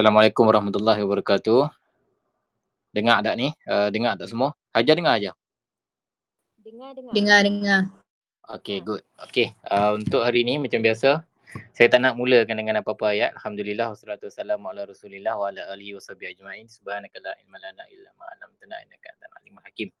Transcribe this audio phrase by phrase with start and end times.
[0.00, 1.68] Assalamualaikum warahmatullahi wabarakatuh.
[2.96, 3.52] Dengar tak ni?
[3.68, 4.56] Uh, dengar tak semua?
[4.72, 5.36] Hajar dengar aja.
[6.56, 7.12] Dengar, dengar.
[7.12, 7.80] Dengar, dengar.
[8.48, 9.04] Okay, good.
[9.28, 11.20] Okay, uh, untuk hari ni macam biasa,
[11.76, 13.36] saya tak nak mulakan dengan apa-apa ayat.
[13.44, 16.64] Alhamdulillah wassalatu wassalamu ala Rasulillah wa ala alihi washabihi ajmain.
[16.64, 19.92] Subhanaka la ilma lana illa ma 'allamtana innaka antal alimul hakim.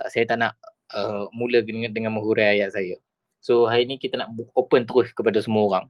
[0.00, 0.56] Uh, saya tak nak
[0.96, 2.96] uh, mula dengan, dengan menghurai ayat saya.
[3.44, 5.86] So hari ni kita nak open terus kepada semua orang.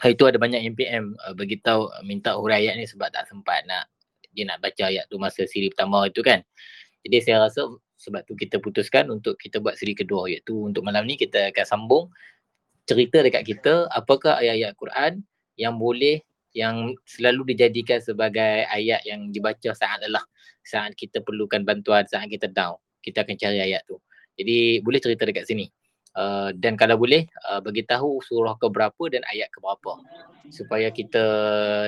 [0.00, 3.28] Hari tu ada banyak yang PM uh, beritahu uh, minta hurai ayat ni sebab tak
[3.28, 3.92] sempat nak
[4.32, 6.40] dia nak baca ayat tu masa siri pertama itu kan.
[7.04, 7.68] Jadi saya rasa
[8.00, 11.66] sebab tu kita putuskan untuk kita buat siri kedua iaitu untuk malam ni kita akan
[11.68, 12.04] sambung
[12.88, 15.12] cerita dekat kita apakah ayat-ayat Quran
[15.60, 16.24] yang boleh
[16.56, 20.24] yang selalu dijadikan sebagai ayat yang dibaca saat lelah
[20.64, 22.80] saat kita perlukan bantuan saat kita down.
[23.02, 23.98] Kita akan cari ayat tu.
[24.38, 25.68] Jadi boleh cerita dekat sini
[26.16, 30.00] uh, dan kalau boleh uh, bagi tahu surah ke berapa dan ayat ke berapa
[30.50, 31.24] supaya kita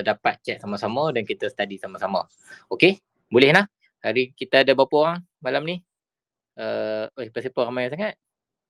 [0.01, 2.25] dapat cek sama-sama dan kita study sama-sama
[2.71, 2.97] okey
[3.29, 3.65] boleh nah
[4.01, 5.75] hari kita ada berapa orang malam ni
[6.57, 8.15] uh, eh siapa ramai sangat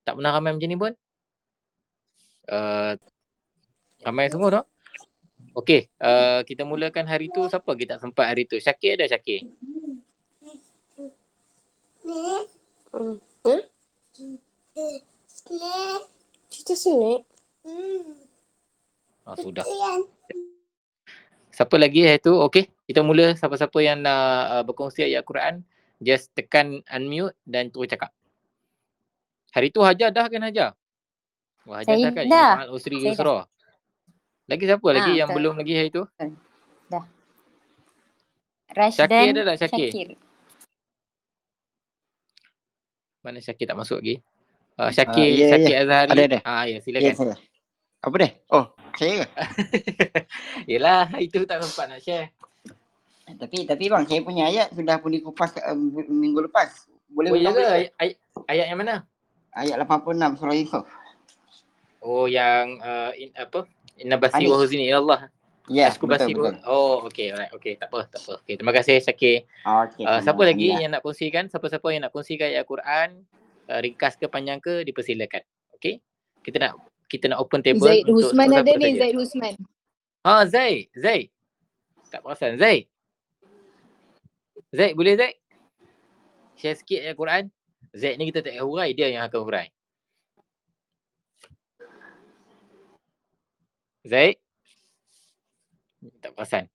[0.05, 0.93] tak pernah ramai macam ni pun
[2.49, 2.93] uh,
[4.05, 4.65] ramai semua tak?
[5.55, 8.59] Okey, uh, kita mulakan hari tu siapa kita tak sempat hari tu?
[8.59, 9.47] Syakir ada Syakir?
[12.03, 13.17] Hmm.
[13.45, 13.61] Hmm?
[16.49, 17.21] Cerita sini.
[19.25, 19.65] Oh, sudah.
[21.53, 22.33] Siapa lagi hari tu?
[22.35, 25.63] Okey, kita mula siapa-siapa yang nak uh, berkongsi ayat Quran,
[26.03, 28.11] just tekan unmute dan terus cakap.
[29.55, 30.69] Hari tu Hajar dah kan Hajar?
[31.63, 32.25] Wah, Hajar Saya dah kan?
[32.27, 32.51] dah.
[32.59, 33.37] Ingat Usri Saya Yusra.
[34.45, 35.35] Lagi siapa lagi Ha, yang tak.
[35.39, 36.03] belum lagi hari tu?
[38.75, 39.89] Rashdan Syakir ada tak Syakir?
[39.89, 40.07] Syakir.
[43.23, 44.19] Mana Syakir tak masuk lagi?
[44.75, 45.49] Uh, Syakir, Ah, ya, ya.
[45.55, 46.11] Syakir Azhari.
[46.11, 46.39] Ada, ada.
[46.43, 47.13] Ah, ya, Ya, silakan.
[47.15, 47.35] saya.
[48.03, 48.29] Apa dia?
[48.51, 48.65] Oh,
[48.99, 49.27] saya ke?
[50.71, 52.29] Yelah, itu tak sempat nak share.
[53.25, 55.73] Tapi tapi bang, saya punya ayat sudah pun dikupas uh,
[56.05, 56.85] minggu lepas.
[57.09, 57.63] Boleh Oh, ya ke?
[57.65, 58.95] Ay- ay- ayat yang mana?
[59.55, 60.85] Ayat 86 surah Yusuf.
[62.05, 63.65] Oh, yang uh, in, apa?
[63.97, 65.31] Inna basi wa huzni ilallah.
[65.65, 66.37] Ya, Aku betul.
[66.69, 67.49] Oh, okey, alright.
[67.49, 68.37] Okey, tak apa, tak apa.
[68.45, 69.49] Okey, terima kasih Syakir.
[69.65, 71.49] Okay, Uh, siapa lagi yang nak kongsikan?
[71.49, 73.25] Siapa-siapa yang nak kongsikan ayat Quran,
[73.69, 75.43] uh, ringkas ke panjang ke, dipersilakan.
[75.77, 76.01] Okey?
[76.45, 78.99] Kita nak kita nak open table Zaid untuk Husman ada ni, saja.
[79.05, 79.55] Zaid Husman.
[80.25, 81.27] Ha, Zaid, Zaid.
[82.09, 82.89] Tak perasan, Zaid.
[84.73, 85.37] Zaid, boleh Zaid?
[86.57, 87.43] Share sikit ayat Quran.
[87.93, 89.67] Zaid ni kita tak payah hurai, dia yang akan hurai.
[94.05, 94.37] Zaid?
[96.21, 96.65] Tak perasan.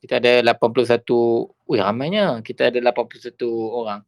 [0.00, 1.02] Kita ada 81,
[1.66, 2.38] wih ramainya.
[2.44, 4.00] Kita ada 81 orang.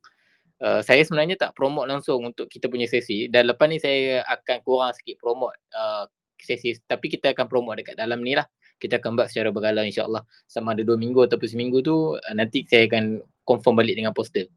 [0.58, 4.58] Uh, saya sebenarnya tak promote langsung untuk kita punya sesi dan lepas ni saya akan
[4.66, 6.02] kurang sikit promote uh,
[6.34, 8.42] sesi tapi kita akan promote dekat dalam ni lah.
[8.78, 12.66] Kita akan buat secara berkala insyaAllah sama ada dua minggu ataupun seminggu tu uh, nanti
[12.66, 14.50] saya akan confirm balik dengan poster.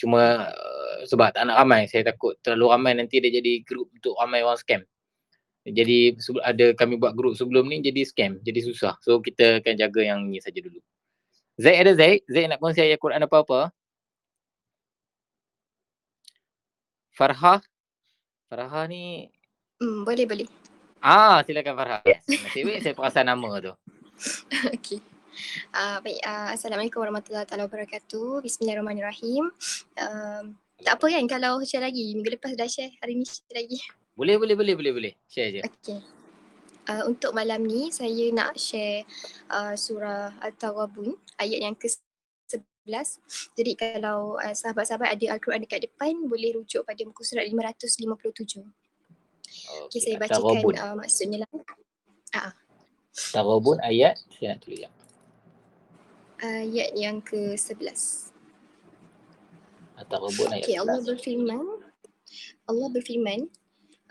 [0.00, 4.16] Cuma uh, sebab tak nak ramai, saya takut terlalu ramai nanti dia jadi group untuk
[4.16, 4.80] ramai orang scam.
[5.68, 8.96] Jadi ada kami buat group sebelum ni jadi scam, jadi susah.
[9.04, 10.80] So kita akan jaga yang ni saja dulu.
[11.60, 12.24] Zaid ada Zaid?
[12.30, 13.74] Zaid nak kongsi ayat Quran apa-apa?
[17.18, 17.58] Farhah?
[18.46, 19.26] Farhah ni
[19.82, 20.46] Hmm, boleh, boleh.
[21.02, 22.02] Ah, silakan Farhah.
[22.06, 22.22] Yes.
[22.30, 23.74] Nasib baik saya perasan nama tu.
[24.78, 25.02] Okey.
[25.70, 28.42] Uh, baik, uh, Assalamualaikum warahmatullahi taala wabarakatuh.
[28.42, 29.50] Bismillahirrahmanirrahim.
[29.98, 30.44] Um,
[30.82, 32.14] tak apa kan kalau share lagi.
[32.14, 33.82] Minggu lepas dah share, hari ni share lagi.
[34.14, 35.12] Boleh, boleh, boleh, boleh, boleh.
[35.26, 35.60] Share je.
[35.66, 35.98] Okey.
[36.86, 39.02] Uh, untuk malam ni saya nak share
[39.50, 42.07] uh, surah Al-Tawabun ayat yang ke-11.
[43.52, 48.64] Jadi kalau uh, sahabat-sahabat ada Al-Quran dekat depan boleh rujuk pada muka surat 557.
[49.88, 50.74] Okey saya bacakan Tarabun.
[50.80, 51.50] uh, maksudnya lah.
[53.32, 54.16] Tarabun ayat.
[54.32, 54.88] Saya nak tulis.
[56.38, 58.32] Ayat yang ke-11.
[60.08, 60.64] Tarabun ayat.
[60.64, 61.08] Okey, Allah 11.
[61.12, 61.64] berfirman
[62.68, 63.40] Allah berfirman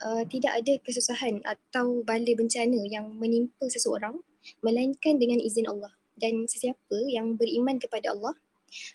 [0.03, 4.17] uh, tidak ada kesusahan atau bala bencana yang menimpa seseorang
[4.61, 8.33] melainkan dengan izin Allah dan sesiapa yang beriman kepada Allah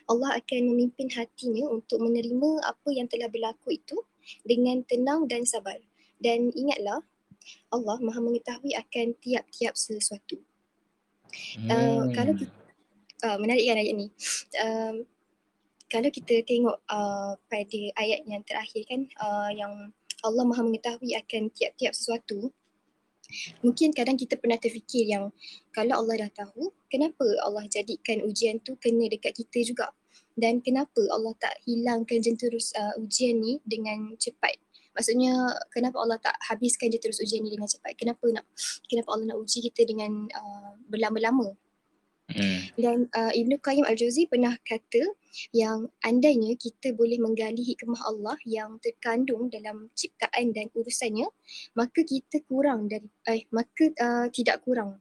[0.07, 3.97] Allah akan memimpin hatinya untuk menerima apa yang telah berlaku itu
[4.47, 5.79] dengan tenang dan sabar
[6.23, 7.03] dan ingatlah
[7.75, 10.39] Allah Maha mengetahui akan tiap-tiap sesuatu.
[11.67, 12.53] Uh, kalau kita,
[13.27, 14.07] uh, menarik kan ayat ni.
[14.63, 14.95] Um,
[15.91, 19.93] kalau kita tengok uh, pada ayat yang terakhir kan uh, yang
[20.23, 22.55] Allah Maha mengetahui akan tiap-tiap sesuatu.
[23.65, 25.33] Mungkin kadang kita pernah terfikir yang
[25.73, 29.87] kalau Allah dah tahu, kenapa Allah jadikan ujian tu kena dekat kita juga?
[30.33, 34.57] Dan kenapa Allah tak hilangkan jenterus uh, ujian ni dengan cepat?
[34.93, 35.33] Maksudnya
[35.73, 37.97] kenapa Allah tak habiskan dia terus ujian ni dengan cepat?
[37.97, 38.45] Kenapa nak
[38.89, 41.57] kenapa Allah nak uji kita dengan uh, berlama-lama?
[42.33, 42.61] Hmm.
[42.77, 45.05] Dan uh, Ibnu Qayyim Al-Jauzi pernah kata
[45.53, 51.29] yang andainya kita boleh menggali hikmah Allah yang terkandung dalam ciptaan dan urusannya,
[51.77, 55.01] maka kita kurang dari eh maka uh, tidak kurang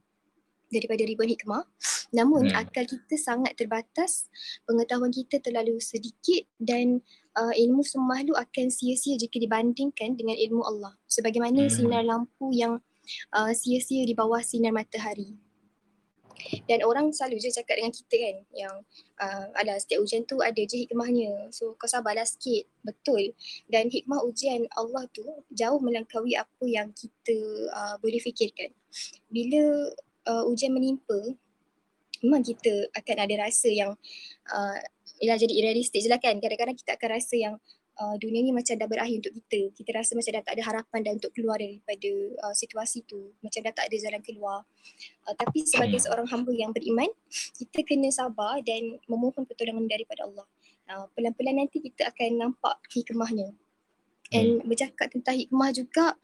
[0.72, 1.68] daripada ribuan hikmah.
[2.16, 2.64] Namun Hmm.
[2.64, 4.32] akal kita sangat terbatas,
[4.64, 7.04] pengetahuan kita terlalu sedikit dan
[7.36, 10.96] uh, ilmu semua makhluk akan sia-sia jika dibandingkan dengan ilmu Allah.
[11.08, 11.72] Sebagaimana Hmm.
[11.72, 12.80] sinar lampu yang
[13.36, 15.36] uh, sia-sia di bawah sinar matahari.
[16.66, 18.74] Dan orang selalu je cakap dengan kita kan yang
[19.20, 21.50] uh, alah setiap ujian tu ada je hikmahnya.
[21.54, 22.68] So kau sabarlah sikit.
[22.82, 23.34] Betul.
[23.66, 27.36] Dan hikmah ujian Allah tu jauh melampaui apa yang kita
[27.72, 28.70] uh, boleh fikirkan.
[29.32, 29.92] Bila
[30.28, 31.18] uh, ujian menimpa,
[32.22, 33.92] memang kita akan ada rasa yang
[34.50, 34.78] uh,
[35.22, 36.38] ialah jadi realistik je lah kan.
[36.38, 37.54] Kadang-kadang kita akan rasa yang
[38.02, 39.60] uh, dunia ni macam dah berakhir untuk kita.
[39.78, 42.10] Kita rasa macam dah tak ada harapan dah untuk keluar daripada
[42.42, 43.30] uh, situasi tu.
[43.38, 44.66] Macam dah tak ada jalan keluar.
[45.22, 46.06] Uh, tapi sebagai Hmm.
[46.10, 47.10] seorang hamba yang beriman,
[47.54, 50.46] kita kena sabar dan memohon pertolongan daripada Allah.
[50.90, 53.54] Uh, pelan-pelan nanti kita akan nampak hikmahnya.
[54.32, 56.16] And bercakap tentang hikmah juga,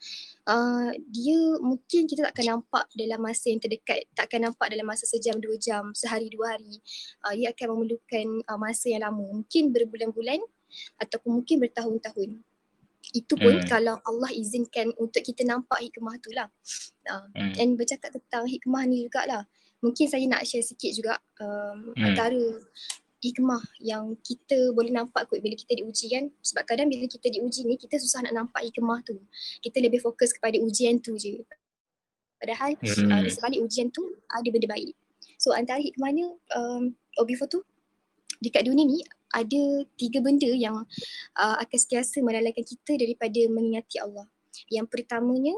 [0.48, 4.08] uh, dia mungkin kita tak akan nampak dalam masa yang terdekat.
[4.16, 6.80] Tak akan nampak dalam masa sejam, dua jam, sehari, dua hari.
[7.20, 9.44] Uh, ia akan memerlukan uh, masa yang lama.
[9.44, 10.40] Mungkin berbulan-bulan
[10.98, 12.42] ataupun mungkin bertahun-tahun.
[13.14, 13.64] Itu pun Hmm.
[13.64, 16.50] kalau Allah izinkan untuk kita nampak hikmah tu lah.
[17.08, 17.54] Uh, Hmm.
[17.56, 19.48] and bercakap tentang hikmah ni jugalah.
[19.80, 22.04] Mungkin saya nak share sikit juga um, Hmm.
[22.04, 22.42] antara
[23.18, 26.28] hikmah yang kita boleh nampak kot bila kita diuji kan.
[26.44, 29.16] Sebab kadang bila kita diuji ni kita susah nak nampak hikmah tu.
[29.64, 31.40] Kita lebih fokus kepada ujian tu je.
[32.38, 33.08] Padahal Hmm.
[33.10, 34.92] uh, di sebalik ujian tu ada benda baik.
[35.38, 37.62] So antara hikmahnya um, oh before tu
[38.42, 39.02] dekat dunia ni
[39.32, 39.62] ada
[40.00, 40.84] tiga benda yang
[41.36, 44.26] uh, akan sentiasa melalaikan kita daripada mengingati Allah.
[44.72, 45.54] Yang pertamanya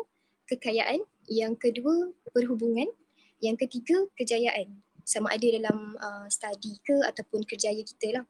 [0.50, 2.90] kekayaan, yang kedua perhubungan,
[3.38, 4.82] yang ketiga kejayaan.
[5.06, 8.26] Sama ada dalam uh, study ke ataupun kerjaya kita lah.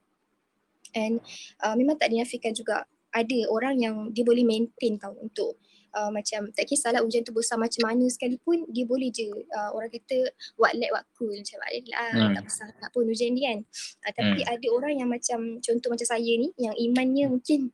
[0.96, 1.22] And
[1.62, 5.58] uh, memang tak dinafikan juga ada orang yang dia boleh maintain tau untuk
[5.94, 9.90] uh, macam tak kisahlah ujian tu besar macam mana sekalipun dia boleh je uh, orang
[9.90, 11.70] kata what let what cool macam lah.
[12.10, 12.34] Hmm.
[12.38, 13.58] tak besar tak pun ujian dia kan.
[14.06, 17.70] Uh, tapi ada orang yang macam contoh macam saya ni yang imannya mungkin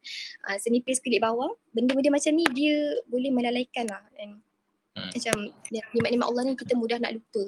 [0.48, 4.04] uh, senipis kulit bawang benda-benda macam ni dia boleh melalaikan lah.
[4.16, 4.46] And
[4.96, 5.12] Hmm.
[5.12, 5.36] macam
[5.68, 7.44] ya, nikmat-nikmat Allah ni kita mudah nak lupa.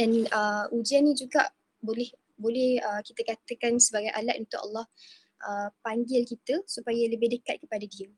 [0.00, 1.52] And uh, ujian ni juga
[1.84, 2.08] boleh
[2.40, 4.86] boleh uh, kita katakan sebagai alat untuk Allah
[5.44, 8.08] uh, panggil kita supaya lebih dekat kepada dia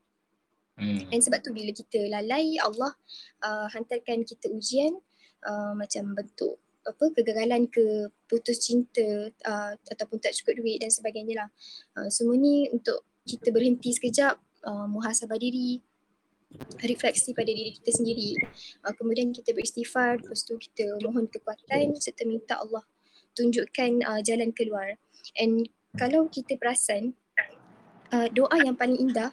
[0.81, 1.05] Hmm.
[1.13, 2.89] dan sebab tu bila kita lalai Allah
[3.45, 4.97] uh, hantarkan kita ujian
[5.45, 11.45] uh, macam bentuk apa kegagalan ke putus cinta uh, ataupun tak cukup duit dan sebagainya
[11.45, 11.49] lah.
[11.93, 15.77] Uh, semua ni untuk kita berhenti sekejap, uh, muhasabah diri,
[16.81, 18.33] refleksi pada diri kita sendiri.
[18.81, 22.81] Uh, kemudian kita beristighfar, lepas tu kita mohon kekuatan serta minta Allah
[23.37, 24.97] tunjukkan uh, jalan keluar.
[25.37, 27.13] And kalau kita perasan
[28.11, 29.31] uh, doa yang paling indah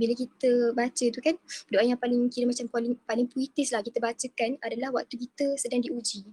[0.00, 1.36] bila kita baca tu kan
[1.68, 5.84] doa yang paling kira macam paling paling puitis lah kita bacakan adalah waktu kita sedang
[5.84, 6.24] diuji.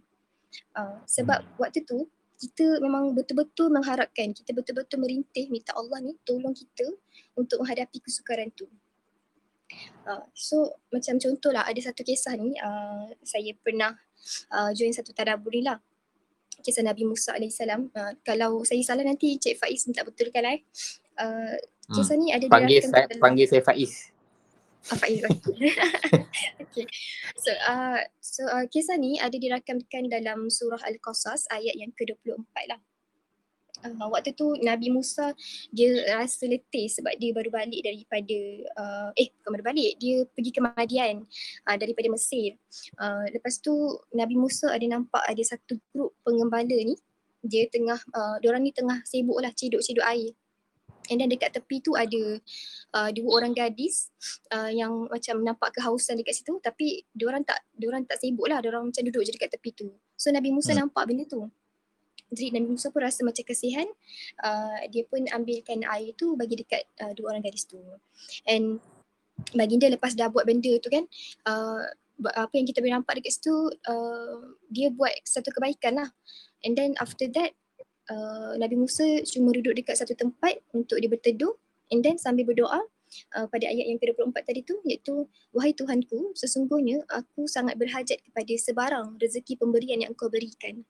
[0.71, 6.53] Uh, sebab waktu tu kita memang betul-betul mengharapkan, kita betul-betul merintih minta Allah ni tolong
[6.53, 6.85] kita
[7.33, 8.69] untuk menghadapi kesukaran tu.
[10.07, 13.91] Uh, so macam contoh lah ada satu kisah ni uh, saya pernah
[14.53, 15.81] uh, join satu tadabbur ni lah.
[16.63, 17.59] Kisah Nabi Musa AS.
[17.61, 20.61] Uh, kalau saya salah nanti Cik Faiz minta betulkan lah eh.
[21.17, 21.57] Uh,
[21.91, 24.13] kisah ni ada Panggil saya, dalam- panggil saya Faiz.
[24.87, 25.19] Ah, Faiz.
[25.25, 26.85] okay.
[27.43, 32.81] So, uh, so uh, kisah ni ada dirakamkan dalam surah Al-Qasas ayat yang ke-24 lah.
[33.85, 35.37] Uh, waktu tu Nabi Musa
[35.69, 38.39] dia rasa letih sebab dia baru balik daripada
[38.73, 41.21] uh, eh bukan baru balik dia pergi ke Madian
[41.69, 42.57] uh, daripada Mesir.
[42.97, 43.73] Uh, lepas tu
[44.17, 46.97] Nabi Musa ada nampak ada satu grup pengembala ni
[47.45, 50.33] dia tengah uh, diorang ni tengah sibuk lah ciduk-ciduk air.
[51.07, 52.39] And then dekat tepi tu ada
[52.95, 54.11] uh, dua orang gadis
[54.51, 56.59] uh, yang macam nampak kehausan dekat situ.
[56.59, 58.59] Tapi diorang tak diorang tak sibuk lah.
[58.59, 59.87] Diorang macam duduk je dekat tepi tu.
[60.19, 60.87] So Nabi Musa Hmm.
[60.87, 61.47] nampak benda tu.
[62.27, 63.87] Jadi Nabi Musa pun rasa macam kasihan
[64.43, 67.79] uh, dia pun ambilkan air tu bagi dekat uh, dua orang gadis tu.
[68.43, 68.83] And
[69.55, 71.07] baginda lepas dah buat benda tu kan
[71.47, 71.87] uh,
[72.33, 76.09] apa yang kita boleh nampak dekat situ uh, dia buat satu kebaikan lah.
[76.65, 77.53] And then after that
[78.11, 81.53] uh, Nabi Musa cuma duduk dekat satu tempat untuk dia berteduh
[81.91, 82.83] and then sambil berdoa
[83.35, 88.53] uh, pada ayat yang ke-24 tadi tu iaitu wahai Tuhanku sesungguhnya aku sangat berhajat kepada
[88.55, 90.83] sebarang rezeki pemberian yang engkau berikan.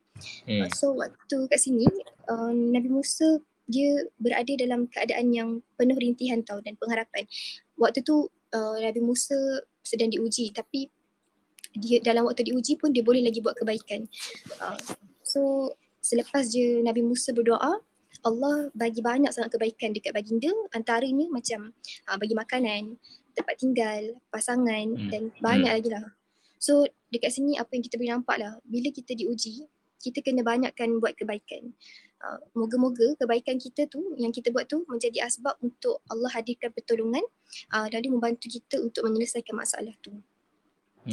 [0.46, 0.66] Hmm.
[0.66, 1.88] Uh, so waktu kat sini
[2.30, 7.28] uh, Nabi Musa dia berada dalam keadaan yang penuh rintihan tau dan pengharapan.
[7.76, 9.36] Waktu tu uh, Nabi Musa
[9.84, 10.88] sedang diuji tapi
[11.78, 14.08] dia dalam waktu diuji pun dia boleh lagi buat kebaikan.
[14.58, 14.80] Uh,
[15.22, 15.72] so
[16.08, 17.84] selepas je Nabi Musa berdoa,
[18.24, 21.76] Allah bagi banyak sangat kebaikan dekat baginda antaranya macam
[22.08, 22.96] uh, bagi makanan,
[23.36, 25.10] tempat tinggal, pasangan Hmm.
[25.12, 25.78] dan banyak Hmm.
[25.78, 26.06] lagi lah.
[26.58, 31.02] So dekat sini apa yang kita boleh nampak lah bila kita diuji kita kena banyakkan
[31.02, 31.74] buat kebaikan.
[32.18, 37.22] Uh, moga-moga kebaikan kita tu yang kita buat tu menjadi asbab untuk Allah hadirkan pertolongan
[37.74, 40.14] uh, dan dia membantu kita untuk menyelesaikan masalah tu.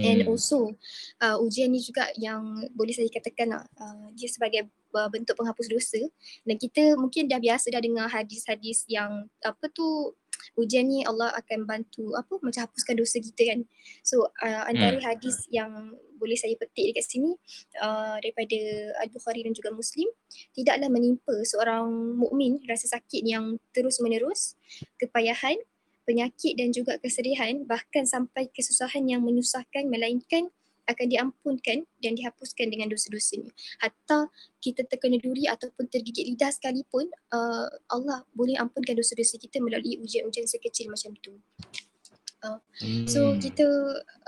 [0.03, 0.31] And Hmm.
[0.35, 0.75] also
[1.23, 6.03] uh, ujian ni juga yang boleh saya katakan uh, dia sebagai uh, bentuk penghapus dosa
[6.43, 10.15] dan kita mungkin dah biasa dah dengar hadis-hadis yang apa tu
[10.59, 13.61] ujian ni Allah akan bantu apa macam hapuskan dosa kita kan.
[14.03, 15.15] So uh, antara Hmm.
[15.15, 17.37] hadis yang boleh saya petik dekat sini
[17.83, 18.59] uh, daripada
[19.05, 20.09] Al-Bukhari dan juga Muslim
[20.57, 21.85] tidaklah menimpa seorang
[22.17, 24.57] mukmin rasa sakit yang terus-menerus,
[24.97, 25.59] kepayahan
[26.05, 30.53] penyakit dan juga kesedihan bahkan sampai kesusahan yang menyusahkan melainkan
[30.85, 33.49] akan diampunkan dan dihapuskan dengan dosa-dosanya.
[33.81, 34.29] Hatta
[34.61, 40.45] kita terkena duri ataupun tergigit lidah sekalipun uh, Allah boleh ampunkan dosa-dosa kita melalui ujian-ujian
[40.45, 41.41] sekecil macam tu.
[43.09, 43.41] So Hmm.
[43.41, 43.65] kita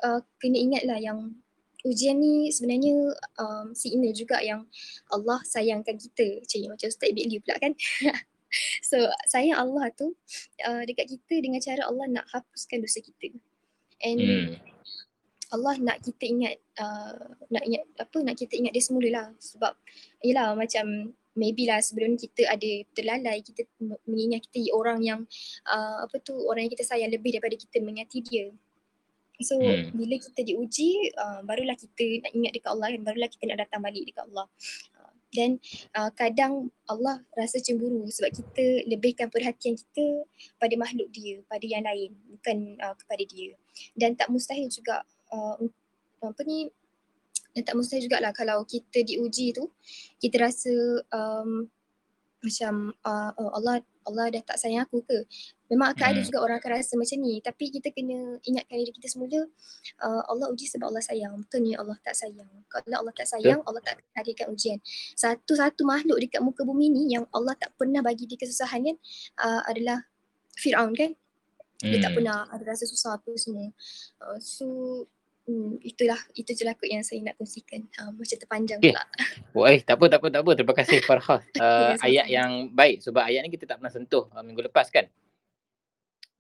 [0.01, 1.37] uh, kena ingatlah yang
[1.85, 4.65] ujian ni sebenarnya um, signal juga yang
[5.13, 6.41] Allah sayangkan kita.
[6.49, 7.73] Cik macam Ustaz Ibn pula kan.
[8.91, 8.97] so
[9.29, 10.15] sayang Allah tu
[10.67, 13.33] uh, dekat kita dengan cara Allah nak hapuskan dosa kita.
[14.03, 14.49] And Hmm.
[15.55, 19.79] Allah nak kita ingat uh, nak ingat apa nak kita ingat dia semula lah sebab
[20.27, 23.63] yelah macam maybe lah sebelum ni kita ada terlalai kita
[24.11, 25.21] mengingat kita orang yang
[25.71, 28.51] uh, apa tu orang yang kita sayang lebih daripada kita mengingati dia.
[29.39, 29.93] So Hmm.
[29.93, 33.81] bila kita diuji uh, barulah kita nak ingat dekat Allah kan barulah kita nak datang
[33.85, 34.47] balik dekat Allah.
[35.27, 35.51] Uh, Dan
[35.99, 40.25] uh, kadang Allah rasa cemburu sebab kita lebihkan perhatian kita
[40.57, 43.55] pada makhluk dia, pada yang lain bukan uh, kepada dia.
[43.99, 45.03] Dan tak mustahil juga
[45.35, 45.59] uh,
[46.23, 46.71] apa ni
[47.57, 49.73] dan tak mustahil jugalah kalau kita diuji tu
[50.21, 50.73] kita rasa
[51.09, 51.65] um,
[52.45, 55.27] macam uh, oh Allah Allah dah tak sayang aku ke?
[55.67, 56.27] Memang akan ada Hmm.
[56.31, 57.43] juga orang akan rasa macam ni.
[57.43, 59.43] Tapi kita kena ingatkan diri kita semula
[60.01, 61.35] uh, Allah uji sebab Allah sayang.
[61.43, 62.51] Bukannya Allah tak sayang.
[62.71, 64.79] Kalau Allah tak sayang Allah tak hadirkan ujian.
[65.19, 68.97] Satu-satu makhluk dekat muka bumi ni yang Allah tak pernah bagi dia kesusahan kan
[69.43, 70.07] uh, adalah
[70.55, 71.13] Fir'aun kan?
[71.83, 72.17] Dia tak Hmm.
[72.23, 73.69] pernah ada rasa susah apa semua.
[74.23, 74.67] Uh, so
[75.47, 77.87] hmm, itulah itu je lah yang saya nak kongsikan.
[77.99, 78.93] Uh, macam terpanjang Okay.
[78.93, 79.03] pula.
[79.55, 80.51] Oh, eh, tak apa, tak apa, tak apa.
[80.59, 81.41] Terima kasih Farhah.
[81.57, 82.07] Uh, sama-sama.
[82.07, 85.07] ayat yang baik sebab ayat ni kita tak pernah sentuh uh, minggu lepas kan.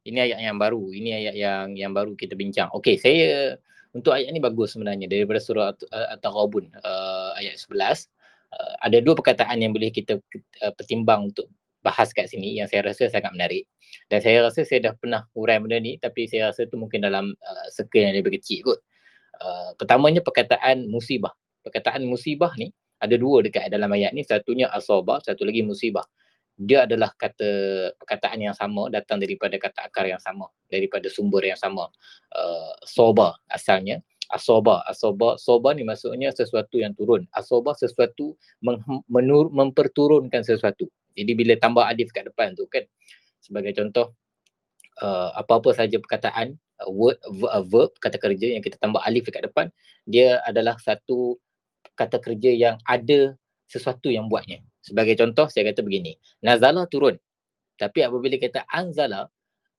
[0.06, 0.92] Ini ayat yang baru.
[0.94, 2.70] Ini ayat yang yang baru kita bincang.
[2.76, 3.58] Okey, saya
[3.96, 5.88] untuk ayat ni bagus sebenarnya daripada surah At-
[6.20, 8.06] At-Taghabun uh, ayat 11.
[8.52, 10.20] Uh, ada dua perkataan yang boleh kita
[10.62, 11.48] uh, pertimbang untuk
[11.80, 13.64] bahas kat sini yang saya rasa sangat menarik.
[14.10, 17.32] Dan saya rasa saya dah pernah urai benda ni tapi saya rasa tu mungkin dalam
[17.32, 18.78] uh, circle yang lebih kecil kot.
[18.78, 18.95] Uh,
[19.76, 21.32] pertamanya perkataan musibah.
[21.62, 24.22] Perkataan musibah ni ada dua dekat dalam ayat ni.
[24.24, 26.04] Satunya asabah, satu lagi musibah.
[26.56, 27.48] Dia adalah kata
[28.00, 31.92] perkataan yang sama datang daripada kata akar yang sama, daripada sumber yang sama.
[32.32, 34.00] Uh, soba asalnya.
[34.26, 37.30] Asoba, asoba, soba ni maksudnya sesuatu yang turun.
[37.30, 40.90] Asoba sesuatu meng- menur, memperturunkan sesuatu.
[41.14, 42.82] Jadi bila tambah alif kat depan tu kan,
[43.38, 44.18] sebagai contoh,
[44.98, 49.24] uh, apa-apa saja perkataan, uh, word, v- uh, verb, kata kerja yang kita tambah alif
[49.28, 49.70] dekat depan,
[50.04, 51.36] dia adalah satu
[51.96, 53.34] kata kerja yang ada
[53.66, 54.62] sesuatu yang buatnya.
[54.84, 56.14] Sebagai contoh, saya kata begini,
[56.44, 57.18] nazala turun.
[57.76, 59.28] Tapi apabila kita anzala,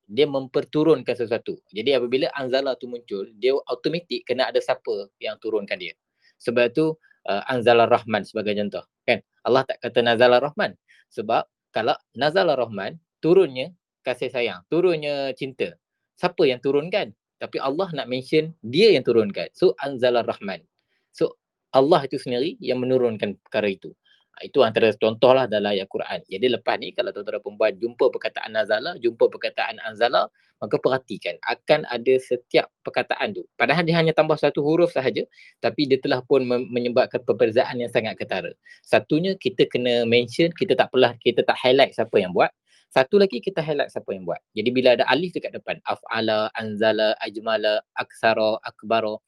[0.07, 1.59] dia memperturunkan sesuatu.
[1.71, 5.95] Jadi apabila anzala tu muncul, dia automatik kena ada siapa yang turunkan dia.
[6.39, 6.95] Sebab tu
[7.27, 8.85] uh, anzala rahman sebagai contoh.
[9.03, 9.19] Kan?
[9.43, 10.75] Allah tak kata nazala rahman.
[11.11, 15.75] Sebab kalau nazala rahman, turunnya kasih sayang, turunnya cinta.
[16.17, 17.13] Siapa yang turunkan?
[17.38, 19.53] Tapi Allah nak mention dia yang turunkan.
[19.53, 20.65] So anzala rahman.
[21.13, 21.38] So
[21.69, 23.93] Allah itu sendiri yang menurunkan perkara itu.
[24.38, 26.25] Ha, Itu antara contoh lah dalam ayat Quran.
[26.25, 31.86] Jadi lepas ni kalau tuan-tuan perempuan jumpa perkataan nazala, jumpa perkataan anzala, maka perhatikan akan
[31.86, 33.45] ada setiap perkataan tu.
[33.53, 35.21] Padahal dia hanya tambah satu huruf sahaja,
[35.62, 38.50] tapi dia telah pun menyebabkan perbezaan yang sangat ketara.
[38.81, 42.50] Satunya kita kena mention, kita tak perlah, kita tak highlight siapa yang buat.
[42.88, 44.39] Satu lagi kita highlight siapa yang buat.
[44.56, 49.20] Jadi bila ada alif dekat depan, af'ala, anzala, ajmala, aksara, akbara,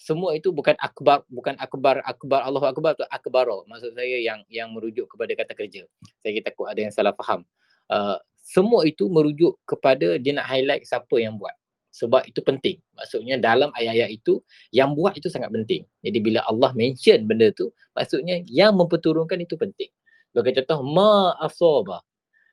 [0.00, 3.68] semua itu bukan akbar bukan akbar akbar Allahu akbar tu akbaro.
[3.68, 5.84] Maksud saya yang yang merujuk kepada kata kerja.
[6.24, 7.44] Saya takut ada yang salah faham.
[7.92, 11.52] Uh, semua itu merujuk kepada dia nak highlight siapa yang buat.
[11.92, 12.80] Sebab itu penting.
[12.96, 14.40] Maksudnya dalam ayat-ayat itu
[14.72, 15.84] yang buat itu sangat penting.
[16.00, 19.92] Jadi bila Allah mention benda tu maksudnya yang memperturunkan itu penting.
[20.32, 21.36] Sebagai contoh ma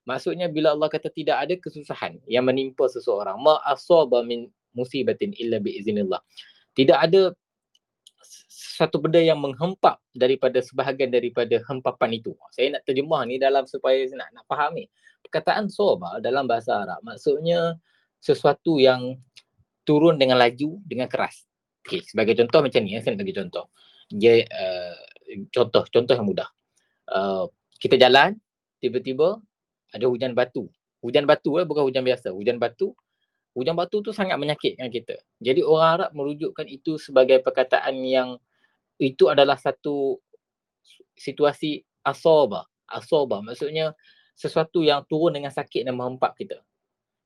[0.07, 5.59] Maksudnya bila Allah kata tidak ada kesusahan yang menimpa seseorang, ma asaba min musibatin illa
[5.59, 6.23] bi iznillah.
[6.71, 7.35] Tidak ada
[8.47, 12.31] satu benda yang menghempap daripada sebahagian daripada hempapan itu.
[12.55, 14.87] Saya nak terjemah ni dalam supaya nak nak faham ni.
[15.27, 17.75] Perkataan soba dalam bahasa Arab maksudnya
[18.23, 19.19] sesuatu yang
[19.83, 21.43] turun dengan laju dengan keras.
[21.83, 23.65] Okey, sebagai contoh macam ni, ya, saya nak bagi contoh.
[24.07, 24.95] Dia uh,
[25.51, 26.49] contoh contoh yang mudah.
[27.07, 27.47] Uh,
[27.79, 28.35] kita jalan
[28.79, 29.39] tiba-tiba
[29.93, 30.67] ada hujan batu.
[30.99, 32.91] Hujan batu eh bukan hujan biasa, hujan batu.
[33.57, 35.17] Hujan batu tu sangat menyakitkan kita.
[35.41, 38.37] Jadi orang Arab merujukkan itu sebagai perkataan yang
[39.01, 40.21] itu adalah satu
[41.17, 42.69] situasi asoba.
[42.85, 43.97] Asoba maksudnya
[44.37, 46.61] sesuatu yang turun dengan sakit dan menghempap kita.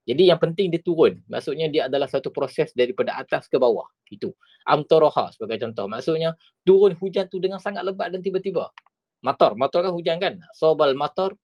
[0.08, 1.22] Jadi yang penting dia turun.
[1.30, 3.86] Maksudnya dia adalah satu proses daripada atas ke bawah.
[4.10, 4.34] Itu.
[4.65, 5.86] Amtoroha sebagai contoh.
[5.91, 6.34] Maksudnya
[6.65, 8.74] turun hujan tu dengan sangat lebat dan tiba-tiba.
[9.22, 9.53] Mator.
[9.53, 10.41] Mator kan hujan kan?
[10.58, 11.38] Sobal mator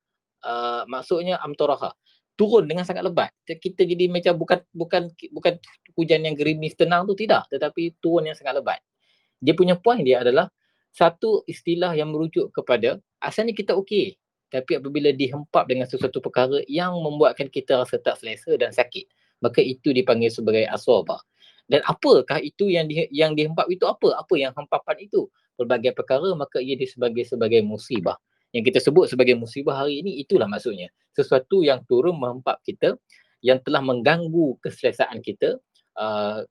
[0.43, 1.93] uh, maksudnya amtoroha.
[2.37, 3.33] Turun dengan sangat lebat.
[3.49, 5.57] Kita jadi macam bukan bukan bukan
[5.97, 7.49] hujan yang gerimis tenang tu tidak.
[7.49, 8.77] Tetapi turun yang sangat lebat
[9.41, 10.49] dia punya point dia adalah
[10.93, 14.17] satu istilah yang merujuk kepada asalnya kita okey
[14.47, 19.05] tapi apabila dihempap dengan sesuatu perkara yang membuatkan kita rasa tak selesa dan sakit
[19.43, 21.21] maka itu dipanggil sebagai aswaba
[21.67, 25.29] dan apakah itu yang di, yang dihempap itu apa apa yang hempapan itu
[25.59, 28.17] pelbagai perkara maka ia disebut sebagai musibah
[28.55, 30.87] yang kita sebut sebagai musibah hari ini itulah maksudnya.
[31.11, 32.95] Sesuatu yang turun menghempap kita
[33.43, 35.59] yang telah mengganggu keselesaan kita
[35.99, 36.41] uh,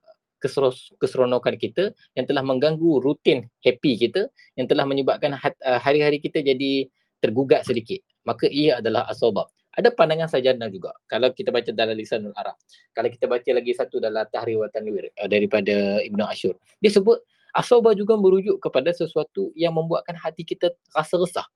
[1.01, 6.85] keseronokan kita yang telah mengganggu rutin happy kita yang telah menyebabkan uh, hari-hari kita jadi
[7.19, 7.99] tergugat sedikit.
[8.23, 10.89] Maka ia adalah asabab ada pandangan sajana juga.
[11.05, 12.57] Kalau kita baca dalam lisanul arab
[12.97, 17.21] kalau kita baca lagi satu dalam tahrir wa tanwir uh, daripada ibnu asyur dia sebut
[17.53, 21.47] asabah juga merujuk kepada sesuatu yang membuatkan hati kita rasa resah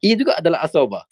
[0.00, 1.04] ia juga adalah asabah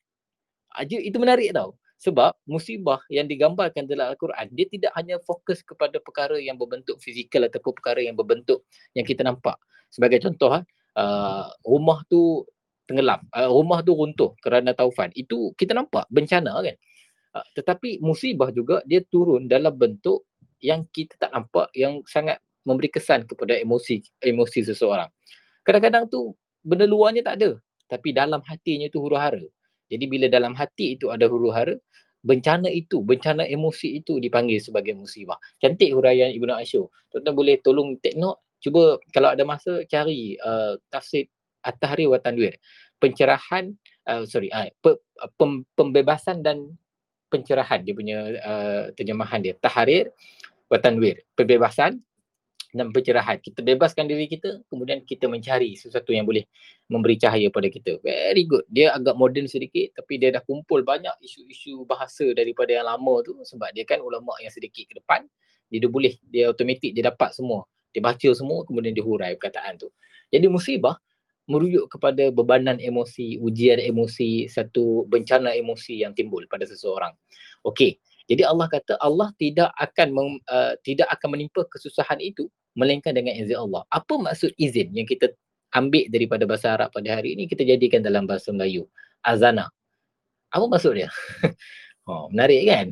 [0.85, 6.39] itu menarik tau sebab musibah yang digambarkan dalam Al-Quran, dia tidak hanya fokus kepada perkara
[6.39, 8.63] yang berbentuk fizikal ataupun perkara yang berbentuk
[8.95, 9.59] yang kita nampak.
[9.91, 10.63] Sebagai contoh,
[10.95, 12.47] uh, rumah tu
[12.87, 15.11] tenggelam, uh, rumah tu runtuh kerana taufan.
[15.19, 16.77] Itu kita nampak bencana kan.
[17.35, 20.31] Uh, tetapi musibah juga dia turun dalam bentuk
[20.63, 25.11] yang kita tak nampak yang sangat memberi kesan kepada emosi emosi seseorang.
[25.67, 27.51] Kadang-kadang tu benda luarnya tak ada
[27.89, 29.43] tapi dalam hatinya tu huru hara.
[29.89, 31.73] Jadi bila dalam hati itu ada huru hara,
[32.21, 35.41] bencana itu, bencana emosi itu dipanggil sebagai musibah.
[35.57, 36.93] Cantik huraian Ibnu Asyur.
[37.09, 38.45] Tuan-tuan boleh tolong take note.
[38.61, 41.31] Cuba kalau ada masa cari uh, tafsir
[41.65, 42.59] At-Tahrir wa Tanwir.
[42.99, 43.71] Pencerahan,
[44.11, 44.99] uh, sorry, uh, pe,
[45.39, 46.75] pem, pembebasan dan
[47.31, 49.55] pencerahan dia punya uh, terjemahan dia.
[49.57, 50.11] Tahrir
[50.69, 51.23] wa Tanwir.
[51.39, 52.03] Pembebasan
[52.73, 53.41] dan pencerahan.
[53.41, 56.45] Kita bebaskan diri kita, kemudian kita mencari sesuatu yang boleh
[56.93, 57.97] memberi cahaya pada kita.
[58.05, 58.65] Very good.
[58.69, 63.41] Dia agak moden sedikit tapi dia dah kumpul banyak isu-isu bahasa daripada yang lama tu
[63.41, 65.25] sebab dia kan ulama yang sedikit ke depan.
[65.69, 67.65] Dia dah boleh, dia automatik dia dapat semua.
[67.93, 69.89] Dia baca semua kemudian dia hurai perkataan tu.
[70.29, 71.01] Jadi musibah
[71.49, 77.17] merujuk kepada bebanan emosi, ujian emosi, satu bencana emosi yang timbul pada seseorang.
[77.65, 77.97] Okey.
[78.29, 83.33] Jadi Allah kata Allah tidak akan mem, uh, tidak akan menimpa kesusahan itu melainkan dengan
[83.35, 83.83] izin Allah.
[83.89, 85.33] Apa maksud izin yang kita
[85.73, 88.85] ambil daripada bahasa Arab pada hari ini kita jadikan dalam bahasa Melayu?
[89.25, 89.73] Azana.
[90.53, 91.09] Apa maksud dia?
[92.09, 92.87] oh, menarik kan?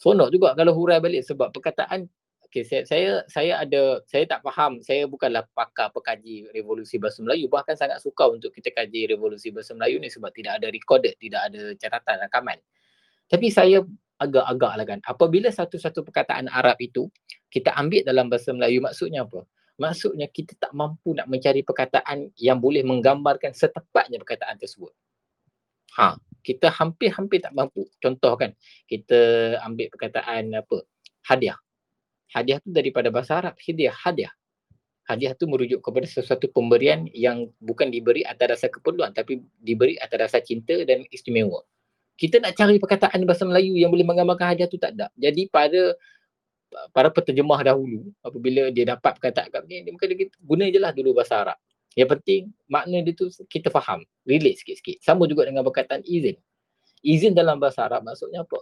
[0.00, 2.08] Sonok juga kalau hurai balik sebab perkataan
[2.46, 7.50] Okay, saya, saya saya ada saya tak faham saya bukanlah pakar pekaji revolusi bahasa Melayu
[7.50, 11.42] bahkan sangat suka untuk kita kaji revolusi bahasa Melayu ni sebab tidak ada recorded tidak
[11.52, 12.56] ada catatan rakaman
[13.26, 13.82] tapi saya
[14.16, 15.00] agak-agak lah kan.
[15.04, 17.08] Apabila satu-satu perkataan Arab itu
[17.52, 19.44] kita ambil dalam bahasa Melayu maksudnya apa?
[19.76, 24.88] Maksudnya kita tak mampu nak mencari perkataan yang boleh menggambarkan setepatnya perkataan tersebut.
[26.00, 27.84] Ha, kita hampir-hampir tak mampu.
[28.00, 28.56] Contoh kan,
[28.88, 30.84] kita ambil perkataan apa?
[31.28, 31.60] Hadiah.
[32.32, 34.32] Hadiah tu daripada bahasa Arab, hadiah, hadiah.
[35.06, 40.18] Hadiah tu merujuk kepada sesuatu pemberian yang bukan diberi atas dasar keperluan tapi diberi atas
[40.18, 41.62] dasar cinta dan istimewa
[42.16, 45.12] kita nak cari perkataan bahasa Melayu yang boleh menggambarkan hadiah tu tak ada.
[45.20, 45.92] Jadi pada
[46.90, 51.12] para penterjemah dahulu apabila dia dapat perkataan kat ni mungkin dia guna je lah dulu
[51.12, 51.58] bahasa Arab.
[51.96, 55.00] Yang penting makna dia tu kita faham, relate sikit-sikit.
[55.04, 56.36] Sama juga dengan perkataan izin.
[57.04, 58.60] Izin dalam bahasa Arab maksudnya apa?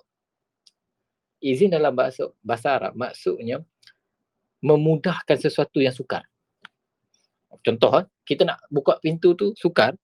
[1.38, 3.62] Izin dalam bahasa bahasa Arab maksudnya
[4.64, 6.26] memudahkan sesuatu yang sukar.
[7.64, 9.96] Contoh, kita nak buka pintu tu sukar,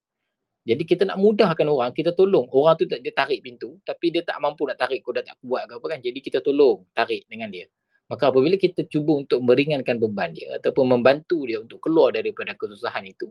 [0.61, 2.44] jadi kita nak mudahkan orang, kita tolong.
[2.53, 5.64] Orang tu dia tarik pintu tapi dia tak mampu nak tarik, kau dah tak kuat
[5.64, 5.99] ke apa kan.
[6.05, 7.64] Jadi kita tolong tarik dengan dia.
[8.12, 13.07] Maka apabila kita cuba untuk meringankan beban dia ataupun membantu dia untuk keluar daripada kesusahan
[13.07, 13.31] itu,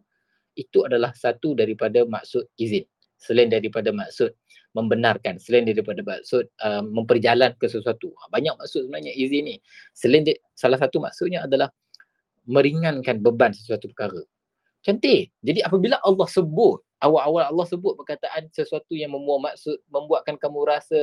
[0.58, 2.88] itu adalah satu daripada maksud izin.
[3.20, 4.32] selain daripada maksud
[4.72, 9.56] membenarkan selain daripada maksud uh, memperjalan ke sesuatu Ha, banyak maksud sebenarnya izin ni
[9.92, 11.68] selain di, salah satu maksudnya adalah
[12.48, 14.24] meringankan beban sesuatu perkara
[14.80, 20.60] cantik jadi apabila Allah sebut awal-awal Allah sebut perkataan sesuatu yang membuat maksud membuatkan kamu
[20.68, 21.00] rasa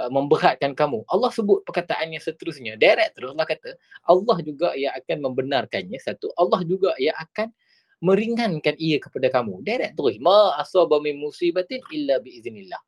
[0.00, 3.76] uh, memberatkan kamu Allah sebut perkataan yang seterusnya direct terus Allah kata
[4.08, 7.52] Allah juga yang akan membenarkannya satu Allah juga yang akan
[8.00, 9.60] meringankan ia kepada kamu.
[9.62, 10.16] Direct terus.
[10.18, 12.80] Ma asaba min musibatin illa biiznillah.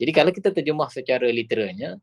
[0.00, 2.00] Jadi kalau kita terjemah secara literalnya,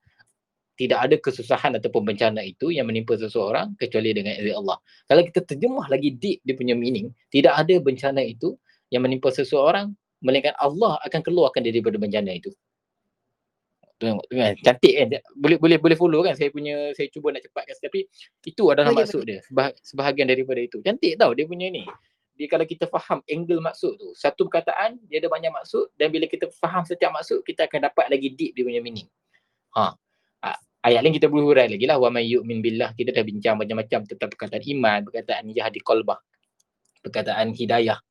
[0.76, 4.78] tidak ada kesusahan ataupun bencana itu yang menimpa seseorang kecuali dengan izin Allah.
[5.08, 8.60] Kalau kita terjemah lagi deep dia punya meaning, tidak ada bencana itu
[8.96, 9.92] yang menimpa seseorang
[10.24, 12.56] melainkan Allah akan keluarkan dia daripada bencana itu.
[14.00, 14.56] Tengok tu kan?
[14.64, 15.08] Cantik kan?
[15.36, 16.36] Boleh boleh boleh follow kan?
[16.36, 17.76] Saya punya saya cuba nak cepatkan.
[17.80, 18.08] Tapi
[18.48, 19.40] itu adalah Boleh, maksud dia.
[19.48, 20.80] Sebah, sebahagian daripada itu.
[20.80, 21.84] Cantik tau dia punya ni.
[22.36, 26.28] Dia kalau kita faham angle maksud tu satu perkataan dia ada banyak maksud dan bila
[26.28, 29.08] kita faham setiap maksud kita akan dapat lagi deep dia punya meaning.
[29.80, 29.96] Ha.
[30.44, 31.96] Ah, ayat lain kita boleh hurai lagi lah.
[31.96, 36.20] Wa may yu'min billah kita dah bincang macam-macam tentang perkataan iman perkataan yahdi qalbah
[37.08, 38.02] perkataan hidayah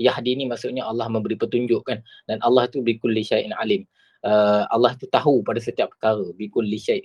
[0.00, 2.00] yahdi ni maksudnya Allah memberi petunjuk kan.
[2.24, 3.84] Dan Allah tu bi kulli syai'in alim.
[4.24, 6.24] Uh, Allah tu tahu pada setiap perkara.
[6.32, 7.04] Bi kulli syai'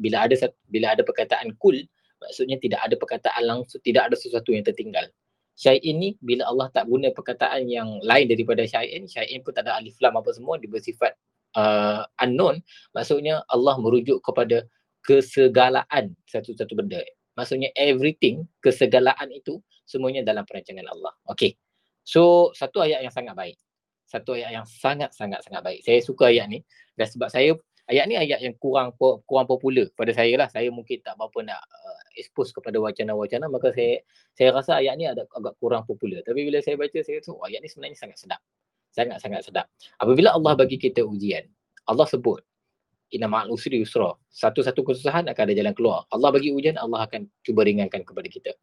[0.00, 0.34] bila ada
[0.72, 1.76] bila ada perkataan kul
[2.20, 5.04] maksudnya tidak ada perkataan langsung tidak ada sesuatu yang tertinggal.
[5.60, 9.76] Syai'in ni bila Allah tak guna perkataan yang lain daripada syai'in syai'in pun tak ada
[9.76, 11.12] alif lam apa semua dia bersifat
[11.60, 12.64] uh, unknown.
[12.96, 14.64] Maksudnya Allah merujuk kepada
[15.04, 17.04] kesegalaan satu-satu benda.
[17.36, 21.12] Maksudnya everything kesegalaan itu semuanya dalam perancangan Allah.
[21.28, 21.56] Okey
[22.10, 23.56] so satu ayat yang sangat baik.
[24.10, 25.86] Satu ayat yang sangat sangat sangat baik.
[25.86, 26.66] Saya suka ayat ni.
[26.98, 27.54] Dan sebab saya
[27.86, 30.50] ayat ni ayat yang kurang kurang popular pada saya lah.
[30.50, 34.02] Saya mungkin tak berapa nak uh, expose kepada wacana-wacana maka saya
[34.34, 36.26] saya rasa ayat ni ada agak kurang popular.
[36.26, 38.42] Tapi bila saya baca saya rasa oh, ayat ni sebenarnya sangat sedap.
[38.90, 39.66] Sangat-sangat sedap.
[40.02, 41.46] Apabila Allah bagi kita ujian
[41.86, 42.42] Allah sebut
[43.10, 44.14] inna ma'al usri yusra.
[44.30, 46.06] Satu-satu kesusahan akan ada jalan keluar.
[46.14, 48.54] Allah bagi ujian Allah akan cuba ringankan kepada kita.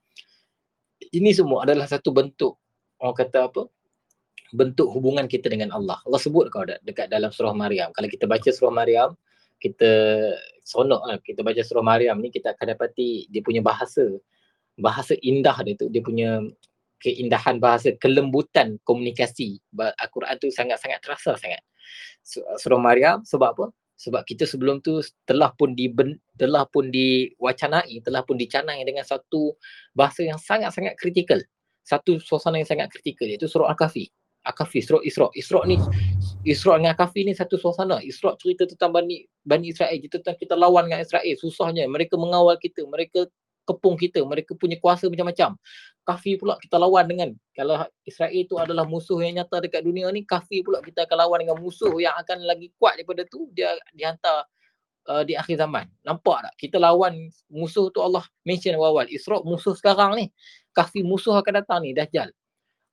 [1.11, 2.59] Ini semua adalah satu bentuk
[3.01, 3.61] orang kata apa
[4.55, 5.99] bentuk hubungan kita dengan Allah.
[6.07, 7.91] Allah sebut kau dah dekat dalam surah Maryam.
[7.91, 9.09] Kalau kita baca surah Maryam,
[9.59, 9.91] kita
[10.63, 11.17] sonok lah.
[11.19, 14.07] Kita baca surah Maryam ni kita akan dapati dia punya bahasa.
[14.79, 15.91] Bahasa indah dia tu.
[15.91, 16.39] Dia punya
[17.03, 19.59] keindahan bahasa, kelembutan komunikasi.
[19.75, 21.61] Al-Quran tu sangat-sangat terasa sangat.
[22.23, 23.65] Su- Surah Maryam sebab apa?
[23.97, 29.57] Sebab kita sebelum tu telah pun diben, telah pun diwacanai, telah pun dicanai dengan satu
[29.97, 31.41] bahasa yang sangat-sangat kritikal.
[31.87, 34.11] Satu suasana yang sangat kritikal iaitu surah Al-Kahfi.
[34.43, 35.31] Al-Kahfi, surah Isra.
[35.31, 35.79] Isra ni
[36.43, 38.03] Isra dengan Al-Kahfi ni satu suasana.
[38.03, 41.35] Isra cerita tentang Bani Bani Israel, cerita tentang kita lawan dengan Israel.
[41.39, 43.31] Susahnya mereka mengawal kita, mereka
[43.67, 45.55] kepung kita, mereka punya kuasa macam-macam.
[46.07, 50.23] Kahfi pula kita lawan dengan kalau Israel itu adalah musuh yang nyata dekat dunia ni,
[50.23, 54.47] Kahfi pula kita akan lawan dengan musuh yang akan lagi kuat daripada tu, dia dihantar
[55.11, 55.87] uh, di akhir zaman.
[56.07, 56.53] Nampak tak?
[56.55, 59.11] Kita lawan musuh tu Allah mention awal-awal.
[59.11, 60.25] Isra musuh sekarang ni.
[60.77, 62.29] Kahfi musuh akan datang ni, Dajjal.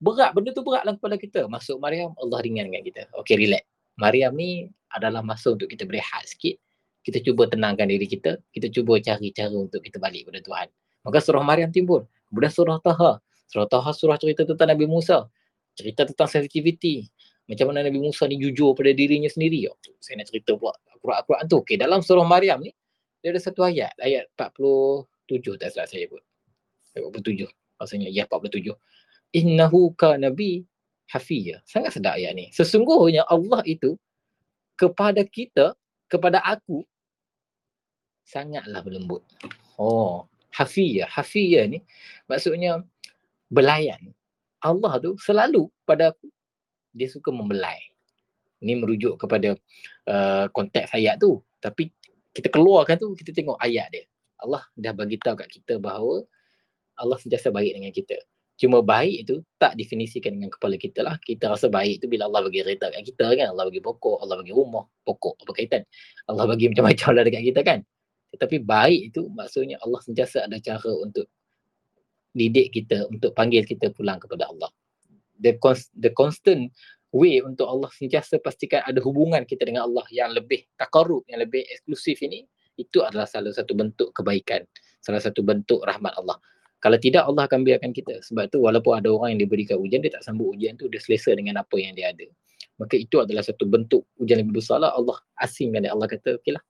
[0.00, 1.44] Berat, benda tu berat dalam kepala kita.
[1.52, 3.12] Masuk Maryam, Allah ringankan kita.
[3.20, 3.68] Okay, relax.
[4.00, 6.56] Maryam ni adalah masa untuk kita berehat sikit.
[7.04, 8.40] Kita cuba tenangkan diri kita.
[8.50, 10.68] Kita cuba cari cara untuk kita balik kepada Tuhan.
[11.04, 12.08] Maka surah Maryam timbul.
[12.32, 13.20] Kemudian surah Taha.
[13.52, 15.28] Surah Taha surah cerita tentang Nabi Musa.
[15.76, 17.04] Cerita tentang sensitivity.
[17.44, 19.68] Macam mana Nabi Musa ni jujur pada dirinya sendiri.
[19.68, 21.60] Oh, saya nak cerita pula Al-Quran tu.
[21.60, 22.72] Okay, dalam surah Maryam ni,
[23.20, 23.92] dia ada satu ayat.
[24.00, 26.08] Ayat 47 tak salah saya.
[26.96, 27.63] Ayat 47.
[27.84, 28.72] Maksudnya, ya 47
[29.34, 30.62] innahu kana bi
[31.10, 31.60] hafiya.
[31.66, 32.48] Sangat sedap ayat ni.
[32.54, 33.98] Sesungguhnya Allah itu
[34.78, 35.74] kepada kita,
[36.06, 36.86] kepada aku
[38.24, 39.20] sangatlah berlembut.
[39.76, 41.10] Oh, hafiya.
[41.10, 41.82] Hafiya ni
[42.30, 42.80] maksudnya
[43.50, 44.14] belayan.
[44.62, 46.30] Allah tu selalu pada aku
[46.94, 47.82] dia suka membelai.
[48.64, 49.58] Ni merujuk kepada
[50.08, 51.42] uh, konteks ayat tu.
[51.60, 51.90] Tapi
[52.32, 54.06] kita keluarkan tu kita tengok ayat dia.
[54.40, 56.24] Allah dah bagi tahu kat kita bahawa
[56.98, 58.16] Allah sentiasa baik dengan kita.
[58.54, 61.18] Cuma baik itu tak definisikan dengan kepala kita lah.
[61.18, 63.46] Kita rasa baik itu bila Allah bagi kereta kat kita kan.
[63.50, 64.86] Allah bagi pokok, Allah bagi rumah.
[65.02, 65.82] Pokok apa kaitan?
[66.30, 67.78] Allah bagi macam-macam lah dekat kita kan.
[68.34, 71.26] Tetapi baik itu maksudnya Allah sentiasa ada cara untuk
[72.34, 74.70] didik kita, untuk panggil kita pulang kepada Allah.
[75.38, 76.70] The, cons- the constant
[77.14, 81.62] way untuk Allah sentiasa pastikan ada hubungan kita dengan Allah yang lebih takarub, yang lebih
[81.62, 84.66] eksklusif ini, itu adalah salah satu bentuk kebaikan.
[84.98, 86.38] Salah satu bentuk rahmat Allah.
[86.84, 88.20] Kalau tidak Allah akan biarkan kita.
[88.20, 91.32] Sebab tu walaupun ada orang yang diberikan ujian, dia tak sambut ujian tu, dia selesa
[91.32, 92.28] dengan apa yang dia ada.
[92.76, 94.92] Maka itu adalah satu bentuk ujian yang besar lah.
[94.92, 95.96] Allah asingkan dia.
[95.96, 96.60] Allah kata, okey lah.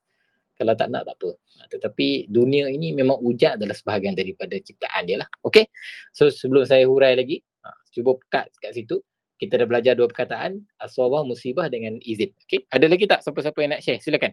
[0.55, 1.35] Kalau tak nak, tak apa.
[1.35, 5.27] Ha, Tetapi dunia ini memang ujian adalah sebahagian daripada ciptaan dia lah.
[5.43, 5.67] Okay?
[6.15, 9.03] So sebelum saya hurai lagi, ha, cuba cut kat situ.
[9.35, 12.31] kita dah belajar dua perkataan, aswabah, musibah dengan izin.
[12.47, 13.99] Okay, ada lagi tak siapa-siapa yang nak share?
[13.99, 14.31] Silakan.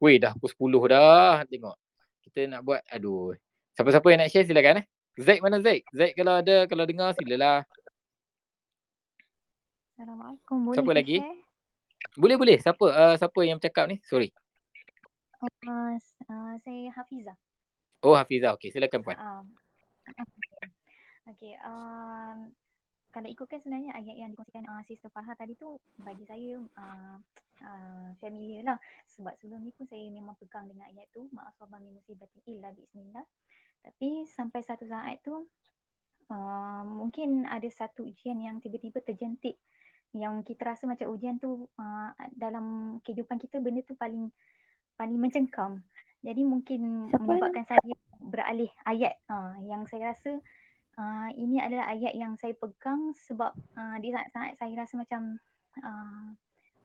[0.00, 1.44] Weh, dah pukul 10 dah.
[1.44, 1.76] Tengok.
[2.24, 3.36] Kita nak buat, aduh.
[3.76, 4.84] Siapa-siapa yang nak share silakan eh.
[5.20, 5.84] Zaid mana Zaid?
[5.92, 7.60] Zaid kalau ada, kalau dengar silalah.
[9.92, 10.56] Assalamualaikum.
[10.64, 11.16] Boleh Siapa lagi?
[11.20, 11.40] share?
[12.16, 12.56] Boleh boleh.
[12.56, 14.00] Siapa uh, siapa yang bercakap ni?
[14.08, 14.32] Sorry.
[15.44, 15.92] Uh,
[16.32, 17.36] uh, saya Hafizah.
[18.00, 18.56] Oh Hafizah.
[18.56, 19.20] Okey, silakan puan.
[19.20, 19.44] Um,
[21.36, 21.60] okay.
[21.60, 22.56] Um,
[23.12, 27.16] kalau ikutkan sebenarnya ayat yang dikongsikan uh, Sister Farha tadi tu bagi saya uh,
[27.60, 28.78] uh, familiar lah.
[29.12, 31.28] Sebab sebelum ni pun saya memang pegang dengan ayat tu.
[31.36, 33.24] Ma'asabah min musibatin illa bismillah.
[33.86, 35.46] Tapi sampai satu saat tu
[36.30, 39.54] uh, mungkin ada satu ujian yang tiba-tiba terjentik
[40.16, 44.26] yang kita rasa macam ujian tu uh, dalam kehidupan kita benda tu paling
[44.98, 45.84] paling mencengkam.
[46.24, 50.40] Jadi mungkin Siapa menyebabkan saya beralih ayat uh, yang saya rasa
[50.98, 55.38] uh, ini adalah ayat yang saya pegang sebab uh, di saat-saat saya rasa macam
[55.84, 56.26] uh,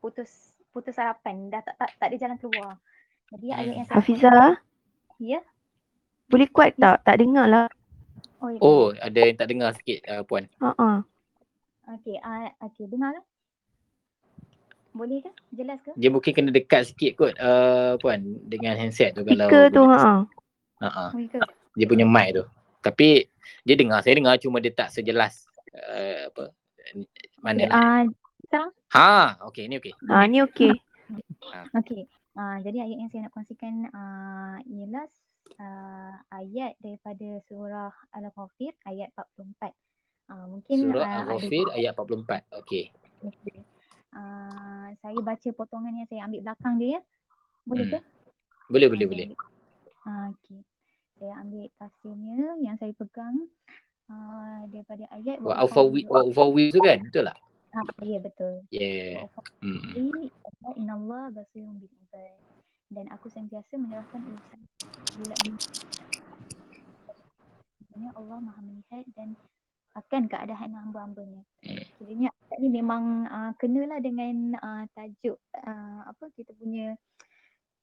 [0.03, 2.77] putus putus harapan dah tak, tak tak ada jalan keluar.
[3.31, 4.49] Jadi ayat yang saya Hafizah,
[5.21, 5.39] Ya.
[6.31, 7.03] Boleh kuat tak?
[7.03, 7.67] Tak dengar lah.
[8.41, 8.59] Oh, ya.
[8.63, 10.49] Oh, ada yang tak dengar sikit uh, puan.
[10.63, 11.05] Ha
[11.91, 13.25] Okey, uh, okey dengar kan?
[14.91, 15.31] Boleh ke?
[15.53, 15.91] Jelas ke?
[15.95, 20.23] Dia mungkin kena dekat sikit kot uh, puan dengan handset tu kalau Speaker tu ha.
[20.81, 21.39] Ha Boleh ke?
[21.75, 22.43] Dia punya mic tu.
[22.81, 23.23] Tapi
[23.63, 26.43] dia dengar, saya dengar cuma dia tak sejelas uh, apa
[27.39, 27.77] mana Okay, nak.
[28.57, 29.93] uh, Ha, okey ni okey.
[30.11, 30.75] Ha ni okey.
[31.71, 32.03] Okey.
[32.35, 35.07] Uh, jadi ayat yang saya nak kongsikan uh, ialah
[35.59, 39.71] uh, ayat daripada surah Al-Ghafir ayat 44.
[40.31, 42.61] Uh, mungkin Surah uh, ada Al-Ghafir ayat 44.
[42.63, 42.85] Okey.
[43.25, 43.57] Okey.
[44.11, 47.01] Uh, saya baca potongan yang saya ambil belakang dia ya.
[47.63, 47.93] Boleh Hmm.
[47.95, 47.99] ke?
[48.71, 49.27] Boleh Ah, boleh boleh.
[50.03, 50.59] Ah, okey.
[51.19, 53.35] Saya ambil tafsirnya yang saya pegang
[54.09, 56.99] uh, daripada ayat Wa ufawi wa ufawi tu kan?
[57.05, 57.37] Betul tak?
[57.71, 58.67] Ah, ya betul.
[58.67, 59.31] Yeah.
[59.63, 59.95] Hmm.
[60.75, 62.50] inna Allah basirun bil ibad.
[62.91, 64.59] Dan aku sentiasa menyerahkan urusan
[65.47, 65.59] ini.
[67.79, 69.39] Sebenarnya Allah Maha melihat dan
[69.95, 71.43] akan keadaan hamba-hambanya.
[71.63, 71.83] Hmm.
[71.99, 76.93] Sebenarnya ni memang uh, kenalah dengan uh, tajuk uh, apa kita punya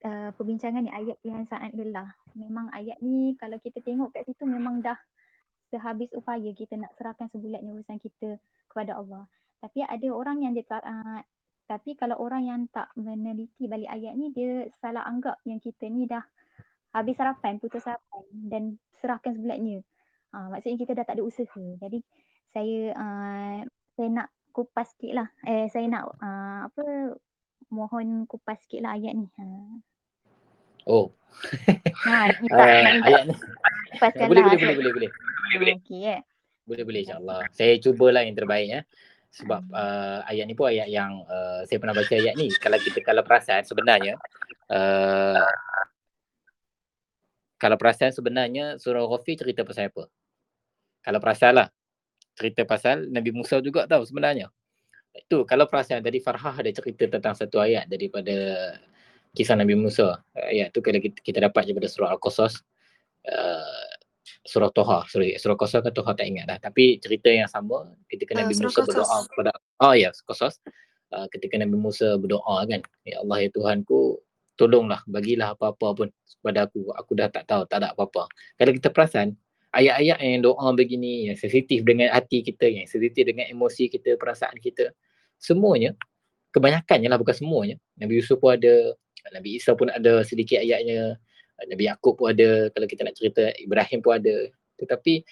[0.04, 2.08] uh, perbincangan ni ayat Tuhan saat lelah.
[2.36, 4.96] Memang ayat ni kalau kita tengok kat situ memang dah
[5.68, 8.40] sehabis upaya kita nak serahkan sebulatnya urusan kita
[8.70, 9.28] kepada Allah.
[9.58, 11.20] Tapi ada orang yang dia uh,
[11.68, 16.08] tapi kalau orang yang tak meneliti balik ayat ni dia salah anggap yang kita ni
[16.08, 16.24] dah
[16.96, 18.62] habis harapan, putus harapan dan
[19.04, 19.84] serahkan sebulatnya.
[20.32, 21.64] Uh, maksudnya kita dah tak ada usaha.
[21.76, 22.00] Jadi
[22.56, 23.58] saya uh,
[23.94, 25.28] saya nak kupas sikit lah.
[25.44, 27.12] Eh saya nak uh, apa
[27.68, 29.28] mohon kupas sikit lah ayat ni.
[29.36, 29.44] Ha.
[30.88, 31.12] Oh,
[32.08, 33.34] Ha, minta, uh, minta ayat ni.
[33.92, 34.48] kupaskan Boleh lah.
[34.56, 34.92] boleh boleh boleh
[35.60, 35.74] boleh.
[35.84, 36.20] Okey eh.
[36.68, 37.40] Boleh boleh insyaAllah.
[37.52, 38.80] Saya cubalah yang terbaik ya.
[39.28, 42.48] Sebab uh, ayat ni pun ayat yang uh, saya pernah baca ayat ni.
[42.56, 44.16] Kalau kita kalau perasan sebenarnya
[44.72, 45.44] uh,
[47.58, 50.06] kalau perasan sebenarnya surah Ghafir cerita pasal apa?
[51.02, 51.68] Kalau perasan lah.
[52.38, 54.46] Cerita pasal Nabi Musa juga tahu sebenarnya.
[55.10, 58.34] Itu kalau perasan tadi Farhah ada cerita tentang satu ayat daripada
[59.34, 60.22] kisah Nabi Musa.
[60.38, 62.62] Ayat tu kalau kita, kita dapat daripada surah Al-Qasas.
[63.26, 63.87] Uh,
[64.48, 66.58] surah Toha, sorry, surah Qasas ke Toha tak ingat dah.
[66.58, 69.50] Tapi cerita yang sama ketika Ah, Nabi surah Musa berdoa kepada
[69.84, 70.56] Oh ya, Qasas.
[71.08, 74.20] Uh, ketika Nabi Musa berdoa kan, ya Allah ya Tuhanku,
[74.56, 76.88] tolonglah bagilah apa-apa pun kepada aku.
[76.96, 78.28] Aku dah tak tahu, tak ada apa-apa.
[78.56, 79.36] Kalau kita perasan,
[79.72, 84.56] ayat-ayat yang doa begini, yang sensitif dengan hati kita, yang sensitif dengan emosi kita, perasaan
[84.58, 84.92] kita,
[85.38, 85.92] semuanya,
[86.52, 87.76] kebanyakannya lah bukan semuanya.
[88.00, 88.96] Nabi Yusuf pun ada,
[89.30, 91.20] Nabi Isa pun ada sedikit ayatnya,
[91.66, 94.36] Nabi Yaakob pun ada, kalau kita nak cerita Ibrahim pun ada.
[94.78, 95.26] Tetapi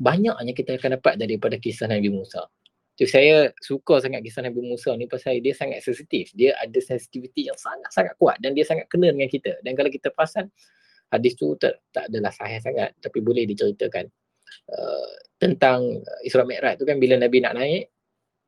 [0.00, 2.48] banyaknya kita akan dapat daripada kisah Nabi Musa.
[2.94, 6.30] So, saya suka sangat kisah Nabi Musa ni pasal dia sangat sensitif.
[6.30, 9.58] Dia ada sensitivity yang sangat-sangat kuat dan dia sangat kena dengan kita.
[9.66, 10.46] Dan kalau kita perasan
[11.10, 14.06] hadis tu tak, tak adalah sahih sangat tapi boleh diceritakan
[14.70, 17.90] uh, tentang Isra Mi'raj tu kan bila Nabi nak naik,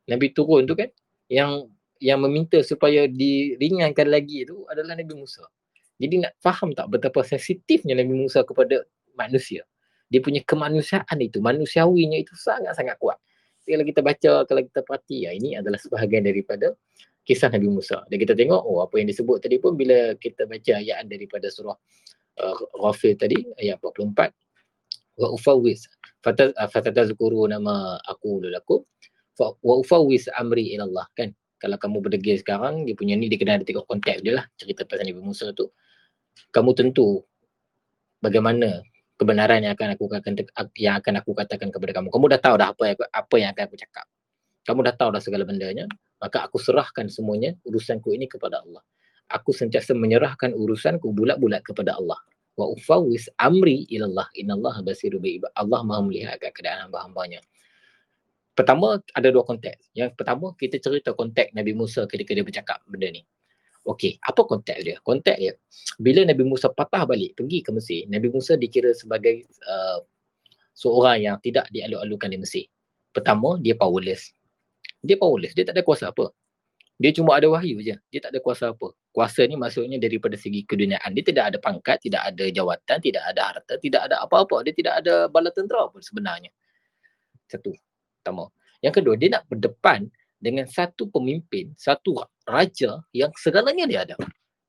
[0.07, 0.87] Nabi turun tu kan
[1.27, 1.67] yang
[1.99, 5.43] yang meminta supaya diringankan lagi tu adalah Nabi Musa.
[5.97, 8.85] Jadi nak faham tak betapa sensitifnya Nabi Musa kepada
[9.17, 9.65] manusia.
[10.07, 13.19] Dia punya kemanusiaan itu, manusiawinya itu sangat-sangat kuat.
[13.65, 16.71] Jadi kalau kita baca, kalau kita perhati, ya, ini adalah sebahagian daripada
[17.27, 18.07] kisah Nabi Musa.
[18.07, 21.75] Dan kita tengok, oh apa yang disebut tadi pun bila kita baca ayat daripada surah
[22.39, 24.31] uh, Ghafir tadi, ayat 44.
[25.19, 28.87] Wa uh, Fatatazkuru nama aku lulaku.
[29.37, 31.11] Wa ufawwis amri ilallah.
[31.11, 31.35] Kan?
[31.59, 34.45] Kalau kamu berdegil sekarang, dia punya ni dia kena ada tengok konteks dia lah.
[34.55, 35.67] Cerita pasal Nabi Musa tu.
[36.51, 37.23] Kamu tentu
[38.21, 38.81] bagaimana
[39.17, 40.33] kebenaran yang akan aku akan
[40.77, 42.13] yang akan aku katakan kepada kamu.
[42.13, 44.05] Kamu dah tahu dah apa yang apa yang akan aku cakap.
[44.67, 45.89] Kamu dah tahu dah segala bendanya.
[46.17, 48.81] Maka aku serahkan semuanya urusanku ini kepada Allah.
[49.27, 52.17] Aku sentiasa menyerahkan urusanku bulat-bulat kepada Allah.
[52.57, 54.27] Wa ufawwis amri ilallah.
[54.33, 55.37] Innallaha basiru bi.
[55.55, 57.39] Allah Maha melihat akan keadaan hamba-hambanya.
[58.57, 59.93] Pertama ada dua konteks.
[59.93, 63.21] Yang pertama kita cerita konteks Nabi Musa ketika dia bercakap benda ni.
[63.87, 64.99] Okey, apa konteks dia?
[64.99, 65.53] Konteks dia
[65.95, 70.03] bila Nabi Musa patah balik pergi ke Mesir, Nabi Musa dikira sebagai uh,
[70.75, 72.65] seorang yang tidak dialu-alukan di Mesir.
[73.15, 74.35] Pertama, dia powerless.
[75.01, 76.29] Dia powerless, dia tak ada kuasa apa.
[76.97, 77.93] Dia cuma ada wahyu je.
[78.09, 78.89] Dia tak ada kuasa apa.
[79.13, 81.13] Kuasa ni maksudnya daripada segi keduniaan.
[81.13, 84.65] Dia tidak ada pangkat, tidak ada jawatan, tidak ada harta, tidak ada apa-apa.
[84.65, 86.49] Dia tidak ada bala tentera pun sebenarnya.
[87.45, 87.73] Satu.
[88.21, 88.49] Pertama.
[88.81, 94.15] Yang kedua, dia nak berdepan dengan satu pemimpin, satu raja yang segalanya dia ada.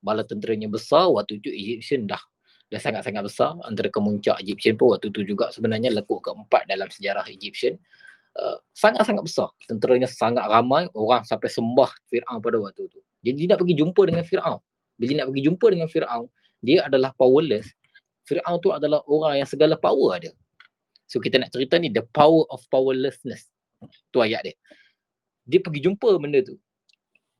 [0.01, 2.21] Bala tenteranya besar, waktu itu Egyptian dah
[2.69, 3.57] dah sangat-sangat besar.
[3.65, 7.75] Antara kemuncak Egyptian pun waktu itu juga sebenarnya lekuk keempat dalam sejarah Egyptian.
[8.37, 9.49] Uh, sangat-sangat besar.
[9.65, 12.99] Tenteranya sangat ramai, orang sampai sembah Fir'aun pada waktu itu.
[13.25, 14.59] Jadi dia nak pergi jumpa dengan Fir'aun.
[14.95, 16.27] Bila dia nak pergi jumpa dengan Fir'aun,
[16.61, 17.67] dia adalah powerless.
[18.29, 20.31] Fir'aun tu adalah orang yang segala power ada.
[21.09, 23.49] So kita nak cerita ni the power of powerlessness.
[24.13, 24.55] Tu ayat dia.
[25.49, 26.61] Dia pergi jumpa benda tu.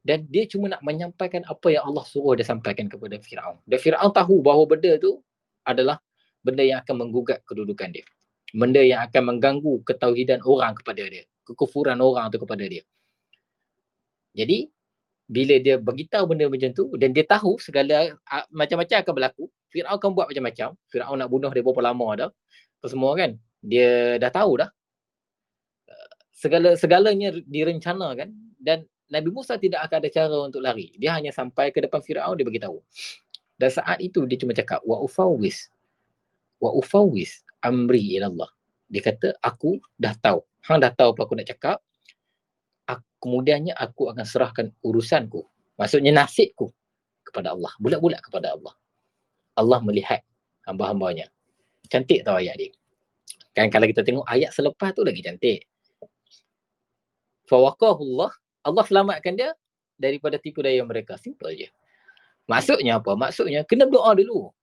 [0.01, 3.61] Dan dia cuma nak menyampaikan apa yang Allah suruh dia sampaikan kepada Fir'aun.
[3.69, 5.21] Dan Fir'aun tahu bahawa benda tu
[5.61, 6.01] adalah
[6.41, 8.05] benda yang akan menggugat kedudukan dia.
[8.49, 11.29] Benda yang akan mengganggu ketauhidan orang kepada dia.
[11.45, 12.81] Kekufuran orang tu kepada dia.
[14.33, 14.71] Jadi,
[15.29, 18.17] bila dia beritahu benda macam tu dan dia tahu segala
[18.49, 20.73] macam-macam akan berlaku, Fir'aun akan buat macam-macam.
[20.89, 22.29] Fir'aun nak bunuh dia berapa lama dah.
[22.81, 23.37] Apa semua kan.
[23.61, 24.69] Dia dah tahu dah.
[26.39, 28.31] Segala segalanya direncanakan
[28.63, 30.95] dan Nabi Musa tidak akan ada cara untuk lari.
[30.95, 32.79] Dia hanya sampai ke depan Firaun dia beritahu.
[33.59, 35.67] Dan saat itu dia cuma cakap wa ufawwis
[36.63, 38.49] wa ufawwis amri ila Allah.
[38.87, 40.39] Dia kata aku dah tahu.
[40.63, 41.77] Hang dah tahu apa aku nak cakap.
[42.87, 45.43] Aku, kemudiannya aku akan serahkan urusanku.
[45.75, 46.71] Maksudnya nasibku
[47.27, 47.75] kepada Allah.
[47.83, 48.71] Bulat-bulat kepada Allah.
[49.59, 50.23] Allah melihat
[50.63, 51.27] hamba-hambanya.
[51.91, 52.71] Cantik tau ayat dia.
[53.51, 55.67] Kan kalau kita tengok ayat selepas tu lagi cantik.
[57.49, 58.29] Fawaqahullah
[58.63, 59.51] Allah selamatkan dia
[59.97, 61.17] daripada tipu daya mereka.
[61.17, 61.67] Simple je.
[62.45, 63.17] Maksudnya apa?
[63.17, 64.53] Maksudnya kena berdoa dulu.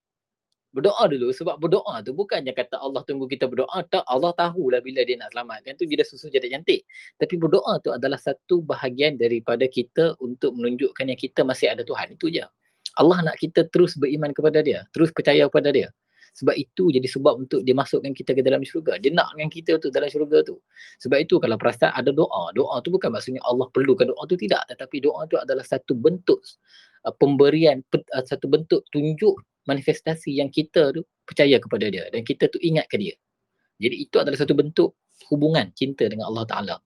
[0.75, 3.81] Berdoa dulu sebab berdoa tu bukannya kata Allah tunggu kita berdoa.
[3.89, 6.85] Tak, Allah tahulah bila dia nak selamatkan tu bila susu jadi cantik.
[7.17, 12.15] Tapi berdoa tu adalah satu bahagian daripada kita untuk menunjukkan yang kita masih ada Tuhan.
[12.15, 12.45] Itu je.
[12.97, 14.85] Allah nak kita terus beriman kepada dia.
[14.93, 15.89] Terus percaya kepada dia.
[16.37, 19.01] Sebab itu jadi sebab untuk dia masukkan kita ke dalam syurga.
[19.01, 20.61] Dia nak dengan kita tu dalam syurga tu.
[21.01, 22.53] Sebab itu kalau perasan ada doa.
[22.53, 24.69] Doa tu bukan maksudnya Allah perlukan doa tu tidak.
[24.69, 26.45] Tetapi doa tu adalah satu bentuk
[27.09, 29.33] uh, pemberian, uh, satu bentuk tunjuk
[29.65, 32.05] manifestasi yang kita tu percaya kepada dia.
[32.13, 33.17] Dan kita tu ingat ke dia.
[33.81, 34.93] Jadi itu adalah satu bentuk
[35.33, 36.77] hubungan cinta dengan Allah Ta'ala.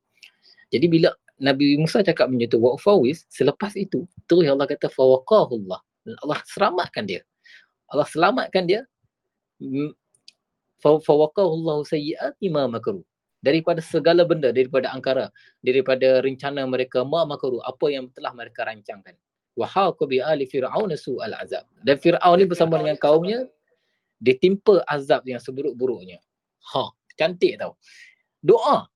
[0.70, 1.10] Jadi bila
[1.42, 5.80] Nabi Musa cakap macam tu, wa'fawis, selepas itu, terus Allah kata, fawaqahullah.
[6.22, 7.22] Allah selamatkan dia.
[7.90, 8.86] Allah selamatkan dia
[10.80, 13.04] fawaqahu Allah sayyiati ma makaru
[13.40, 15.32] daripada segala benda daripada angkara
[15.64, 19.16] daripada rencana mereka ma makaru apa yang telah mereka rancangkan.
[19.56, 21.66] Wa haqa bi ali fir'aun su'al azab.
[21.84, 23.44] Dan fir'aun ni bersama dengan kaumnya
[24.20, 25.24] ditimpa azab.
[25.26, 26.20] yang seburuk-buruknya.
[26.72, 27.76] Ha cantik tau.
[28.40, 28.88] Doa.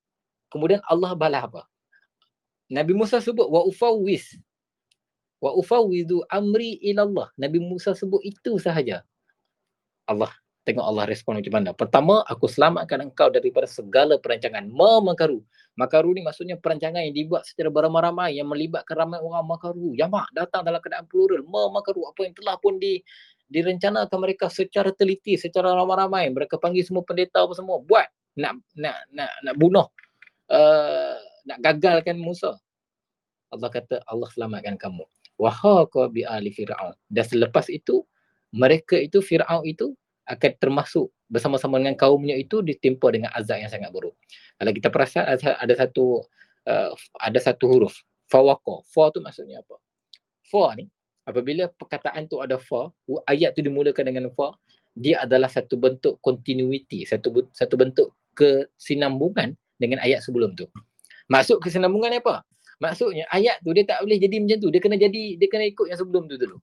[0.49, 1.61] Kemudian Allah balas apa?
[2.71, 4.37] Nabi Musa sebut wa ufawwis.
[5.37, 9.05] Wa ufawwidu amri ila Allah Nabi Musa sebut itu sahaja.
[10.05, 10.31] Allah
[10.65, 11.77] Tengok Allah respon macam mana.
[11.77, 14.65] Pertama, aku selamatkan engkau daripada segala perancangan.
[14.65, 15.45] Memakaru.
[15.77, 19.93] Makaru ni maksudnya perancangan yang dibuat secara beramai-ramai yang melibatkan ramai orang makaru.
[19.93, 21.45] Yamak datang dalam keadaan plural.
[21.45, 22.09] Memakaru.
[22.09, 22.97] Apa yang telah pun di
[23.45, 26.33] direncanakan mereka secara teliti, secara ramai-ramai.
[26.33, 27.77] Mereka panggil semua pendeta apa semua.
[27.85, 28.09] Buat.
[28.33, 29.85] Nak nak nak nak bunuh.
[30.49, 31.13] Uh,
[31.45, 32.57] nak gagalkan Musa.
[33.53, 35.05] Allah kata Allah selamatkan kamu.
[35.37, 36.97] Wahaqa bi ali fir'aun.
[37.05, 38.01] Dan selepas itu
[38.55, 39.93] mereka itu Firaun itu
[40.25, 44.13] akan termasuk bersama-sama dengan kaumnya itu ditimpa dengan azab yang sangat buruk.
[44.57, 46.25] Kalau kita perasan ada, ada satu
[46.65, 47.93] uh, ada satu huruf
[48.29, 48.85] fawaqa.
[48.89, 49.77] Fa tu maksudnya apa?
[50.45, 50.89] Fa ni
[51.25, 52.93] apabila perkataan tu ada fa,
[53.25, 54.53] ayat tu dimulakan dengan fa,
[54.93, 60.69] dia adalah satu bentuk continuity, satu satu bentuk kesinambungan dengan ayat sebelum tu.
[61.27, 62.45] Maksud kesinambungan apa?
[62.77, 64.69] Maksudnya ayat tu dia tak boleh jadi macam tu.
[64.69, 66.57] Dia kena jadi dia kena ikut yang sebelum tu dulu.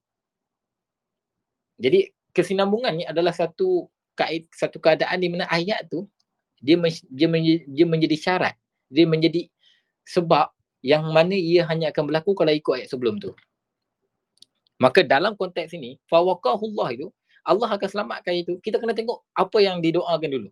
[1.82, 6.08] Jadi kesinambungan ni adalah satu kait satu keadaan di mana ayat tu
[6.60, 6.76] dia
[7.08, 8.54] dia menjadi, dia menjadi syarat
[8.92, 9.48] dia menjadi
[10.04, 10.52] sebab
[10.82, 13.32] yang mana ia hanya akan berlaku kalau ikut ayat sebelum tu
[14.82, 17.08] maka dalam konteks ini fawaqahullah itu
[17.42, 20.50] Allah akan selamatkan itu kita kena tengok apa yang didoakan dulu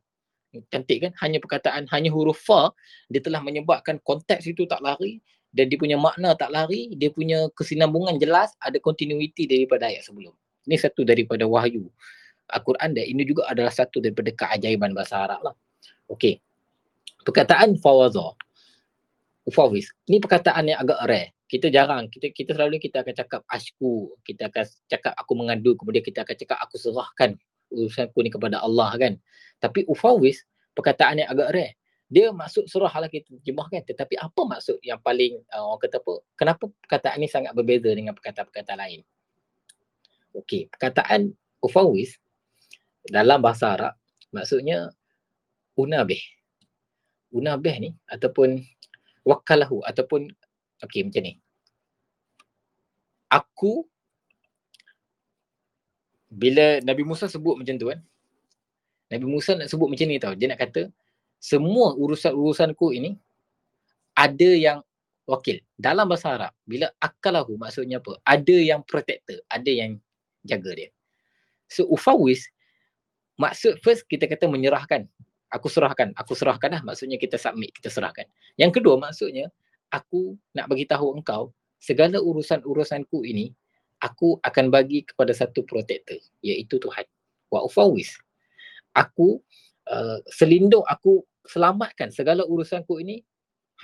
[0.50, 1.12] Cantik kan?
[1.22, 2.74] Hanya perkataan, hanya huruf fa,
[3.06, 5.22] dia telah menyebabkan konteks itu tak lari
[5.54, 10.34] dan dia punya makna tak lari, dia punya kesinambungan jelas, ada continuity daripada ayat sebelum.
[10.68, 11.88] Ini satu daripada wahyu
[12.50, 15.54] Al-Quran dan ini juga adalah satu daripada keajaiban bahasa Arab lah.
[16.10, 16.42] Okey.
[17.22, 18.34] Perkataan fawaza.
[19.46, 19.88] Ufawis.
[20.10, 21.28] Ini perkataan yang agak rare.
[21.50, 26.02] Kita jarang, kita kita selalu kita akan cakap ashku, kita akan cakap aku mengadu, kemudian
[26.02, 27.34] kita akan cakap aku serahkan
[27.74, 29.18] urusanku ni kepada Allah kan.
[29.58, 31.74] Tapi ufawis perkataan yang agak rare.
[32.10, 36.14] Dia maksud surah lah kita terjemahkan tetapi apa maksud yang paling uh, orang kata apa?
[36.34, 39.00] Kenapa perkataan ni sangat berbeza dengan perkataan-perkataan lain?
[40.30, 42.16] Okey, perkataan ufawis
[43.06, 43.94] dalam bahasa Arab
[44.30, 44.94] maksudnya
[45.74, 46.20] unabih.
[47.34, 48.62] Unabih ni ataupun
[49.26, 50.30] wakalahu ataupun
[50.86, 51.32] okey macam ni.
[53.30, 53.86] Aku
[56.30, 57.98] bila Nabi Musa sebut macam tu kan
[59.10, 60.86] Nabi Musa nak sebut macam ni tau dia nak kata
[61.42, 63.18] semua urusan-urusanku ini
[64.14, 64.78] ada yang
[65.26, 69.98] wakil dalam bahasa Arab bila akalahu maksudnya apa ada yang protector ada yang
[70.46, 70.90] jaga dia
[71.70, 72.46] so ufawis
[73.40, 75.06] maksud first kita kata menyerahkan
[75.50, 78.26] aku serahkan aku serahkan lah maksudnya kita submit kita serahkan
[78.60, 79.48] yang kedua maksudnya
[79.90, 83.50] aku nak bagi tahu engkau segala urusan-urusanku ini
[84.00, 87.04] aku akan bagi kepada satu protector iaitu Tuhan.
[87.52, 88.16] Wa ufawis.
[88.96, 89.38] Aku
[89.86, 93.22] uh, selindung aku selamatkan segala urusanku ini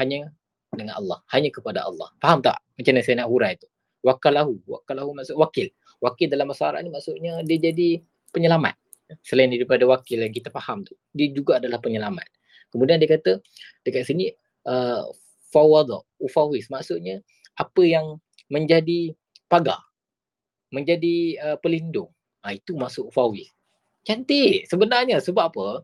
[0.03, 0.33] hanya
[0.75, 2.11] dengan Allah, hanya kepada Allah.
[2.19, 2.59] Faham tak?
[2.77, 3.69] Macam mana saya nak hurai tu?
[4.03, 5.71] Wakalahu, wakalahu maksud wakil.
[6.03, 8.01] Wakil dalam bahasa Arab ni maksudnya dia jadi
[8.33, 8.77] penyelamat.
[9.23, 12.27] Selain daripada wakil yang kita faham tu, dia juga adalah penyelamat.
[12.75, 13.39] Kemudian dia kata
[13.87, 14.35] dekat sini
[14.67, 15.07] uh,
[15.55, 17.23] fawadha, ufawis maksudnya
[17.55, 18.19] apa yang
[18.51, 19.15] menjadi
[19.47, 19.87] pagar
[20.75, 22.11] menjadi uh, pelindung.
[22.43, 23.47] Ha, itu masuk Fawi.
[24.07, 25.83] Cantik sebenarnya sebab apa?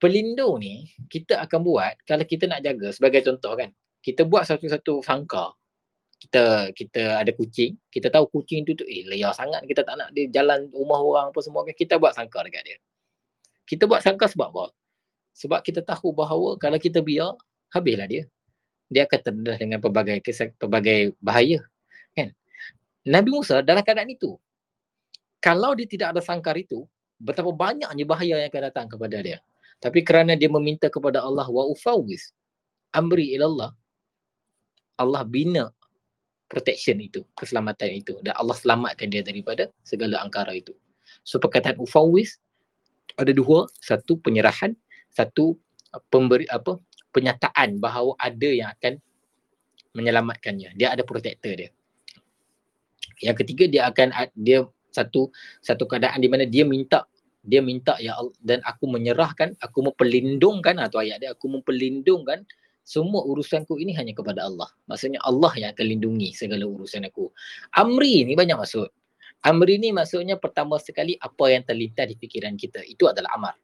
[0.00, 3.70] Pelindung ni kita akan buat kalau kita nak jaga sebagai contoh kan.
[4.00, 5.52] Kita buat satu-satu sangka.
[6.20, 10.12] Kita kita ada kucing, kita tahu kucing tu tu eh liar sangat kita tak nak
[10.12, 12.78] dia jalan rumah orang apa semua kan kita buat sangka dekat dia.
[13.64, 14.64] Kita buat sangka sebab apa?
[15.32, 17.32] Sebab kita tahu bahawa kalau kita biar
[17.72, 18.24] habislah dia.
[18.90, 20.18] Dia akan terdedah dengan pelbagai
[20.60, 21.62] pelbagai bahaya.
[23.06, 24.36] Nabi Musa dalam keadaan itu.
[25.40, 26.84] Kalau dia tidak ada sangkar itu,
[27.16, 29.38] betapa banyaknya bahaya yang akan datang kepada dia.
[29.80, 32.36] Tapi kerana dia meminta kepada Allah wa ufawis
[32.92, 33.72] amri ilallah
[34.98, 35.72] Allah bina
[36.50, 40.74] protection itu, keselamatan itu dan Allah selamatkan dia daripada segala angkara itu.
[41.22, 42.42] So perkataan ufawis
[43.14, 44.74] ada dua, satu penyerahan,
[45.14, 45.54] satu
[46.10, 46.78] pemberi apa
[47.14, 48.98] penyataan bahawa ada yang akan
[49.94, 50.74] menyelamatkannya.
[50.74, 51.70] Dia ada protector dia.
[53.22, 55.30] Yang ketiga dia akan dia satu
[55.62, 57.06] satu keadaan di mana dia minta
[57.40, 62.44] dia minta ya Allah dan aku menyerahkan aku memperlindungkan atau ayat dia aku memperlindungkan
[62.84, 64.66] semua urusanku ini hanya kepada Allah.
[64.90, 67.30] Maksudnya Allah yang akan lindungi segala urusan aku.
[67.78, 68.88] Amri ni banyak maksud.
[69.46, 72.84] Amri ni maksudnya pertama sekali apa yang terlintas di fikiran kita.
[72.84, 73.54] Itu adalah amar.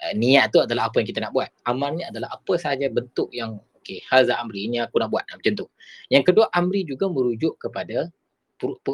[0.00, 1.50] Uh, niat tu adalah apa yang kita nak buat.
[1.68, 5.52] Amar ni adalah apa sahaja bentuk yang okey, haza amri ini aku nak buat macam
[5.52, 5.66] tu.
[6.08, 8.08] Yang kedua amri juga merujuk kepada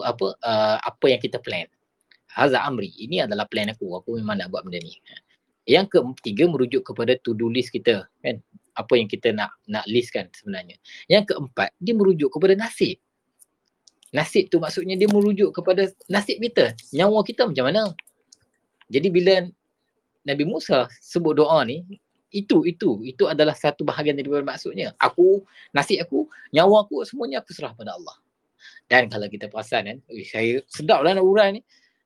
[0.02, 1.68] apa uh, apa yang kita plan.
[2.30, 2.90] Haza amri.
[2.94, 4.00] Ini adalah plan aku.
[4.00, 4.98] Aku memang nak buat benda ni.
[5.68, 8.42] Yang ketiga merujuk kepada to do list kita kan.
[8.76, 10.76] Apa yang kita nak nak list kan sebenarnya.
[11.06, 12.96] Yang keempat dia merujuk kepada nasib.
[14.10, 16.74] Nasib tu maksudnya dia merujuk kepada nasib kita.
[16.94, 17.82] Nyawa kita macam mana.
[18.90, 19.46] Jadi bila
[20.26, 21.86] Nabi Musa sebut doa ni
[22.30, 24.94] itu itu itu adalah satu bahagian daripada maksudnya.
[24.98, 25.42] Aku
[25.74, 28.16] nasib aku, nyawa aku semuanya aku serah pada Allah.
[28.86, 31.60] Dan kalau kita perasan kan, eh, saya sedap lah nak urai ni.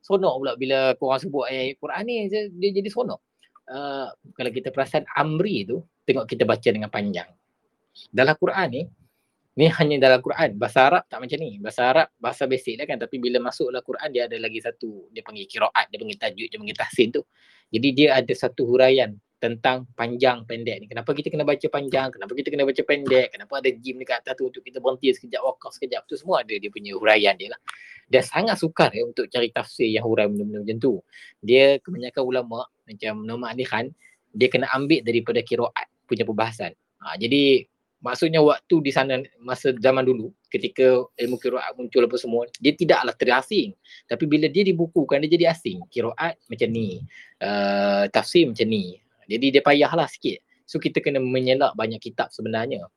[0.05, 3.21] Sonok pula bila korang sebut ayat Quran ni, dia, dia jadi sonok.
[3.65, 7.29] Uh, kalau kita perasan Amri tu, tengok kita baca dengan panjang.
[8.13, 8.83] Dalam Quran ni,
[9.55, 10.59] ni hanya dalam Quran.
[10.59, 11.63] Bahasa Arab tak macam ni.
[11.63, 12.99] Bahasa Arab, bahasa basic lah kan.
[12.99, 16.49] Tapi bila masuk dalam Quran, dia ada lagi satu, dia panggil kiraat, dia panggil tajuk,
[16.51, 17.23] dia panggil tahsin tu.
[17.71, 20.87] Jadi dia ada satu huraian tentang panjang pendek ni.
[20.89, 22.09] Kenapa kita kena baca panjang?
[22.17, 23.27] Kenapa kita kena baca pendek?
[23.37, 26.03] Kenapa ada gym dekat atas tu untuk kita berhenti sekejap, wakaf sekejap.
[26.09, 27.61] Tu semua ada dia punya huraian dia lah.
[28.09, 30.93] Dia sangat sukar ya untuk cari tafsir yang hurai benda-benda macam tu.
[31.45, 33.93] Dia kebanyakan ulama macam Nama Ali Khan,
[34.33, 36.73] dia kena ambil daripada kiraat punya perbahasan.
[37.03, 37.69] Ha, jadi
[38.05, 43.17] maksudnya waktu di sana masa zaman dulu ketika ilmu kiraat muncul apa semua dia tidaklah
[43.17, 43.73] terasing
[44.05, 47.01] tapi bila dia dibukukan dia jadi asing kiraat macam ni
[47.41, 50.41] uh, tafsir macam ni jadi dia payahlah sikit.
[50.65, 52.89] So kita kena menyelak banyak kitab sebenarnya.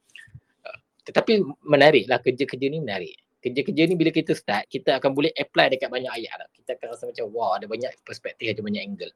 [1.07, 3.15] Tetapi menariklah kerja-kerja ni menarik.
[3.39, 6.47] Kerja-kerja ni bila kita start, kita akan boleh apply dekat banyak ayat lah.
[6.51, 9.11] Kita akan rasa macam wow ada banyak perspektif, ada banyak angle.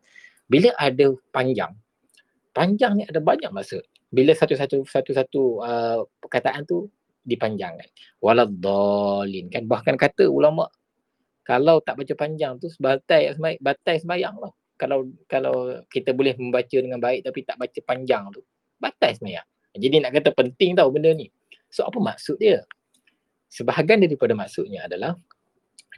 [0.48, 1.76] Bila ada panjang,
[2.52, 3.84] Panjang ni ada banyak maksud.
[4.12, 6.92] Bila satu-satu satu-satu uh, perkataan tu
[7.24, 7.88] dipanjangkan.
[8.20, 10.68] Waladhalin kan bahkan kata ulama
[11.42, 14.52] kalau tak baca panjang tu batai semai batai sembahyang lah.
[14.76, 18.42] Kalau kalau kita boleh membaca dengan baik tapi tak baca panjang tu
[18.82, 19.48] batai sembahyang.
[19.78, 21.32] Jadi nak kata penting tau benda ni.
[21.72, 22.68] So apa maksud dia?
[23.48, 25.16] Sebahagian daripada maksudnya adalah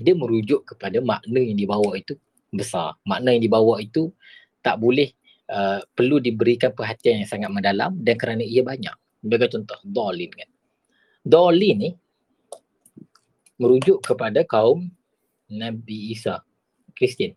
[0.01, 2.17] dia merujuk kepada makna yang dibawa itu
[2.53, 2.97] besar.
[3.05, 4.13] Makna yang dibawa itu
[4.61, 5.13] tak boleh
[5.49, 8.93] uh, perlu diberikan perhatian yang sangat mendalam dan kerana ia banyak.
[9.23, 10.49] Sebagai contoh, dolin kan.
[11.23, 11.89] Dolin ni
[13.55, 14.91] merujuk kepada kaum
[15.47, 16.43] Nabi Isa,
[16.95, 17.31] Kristian.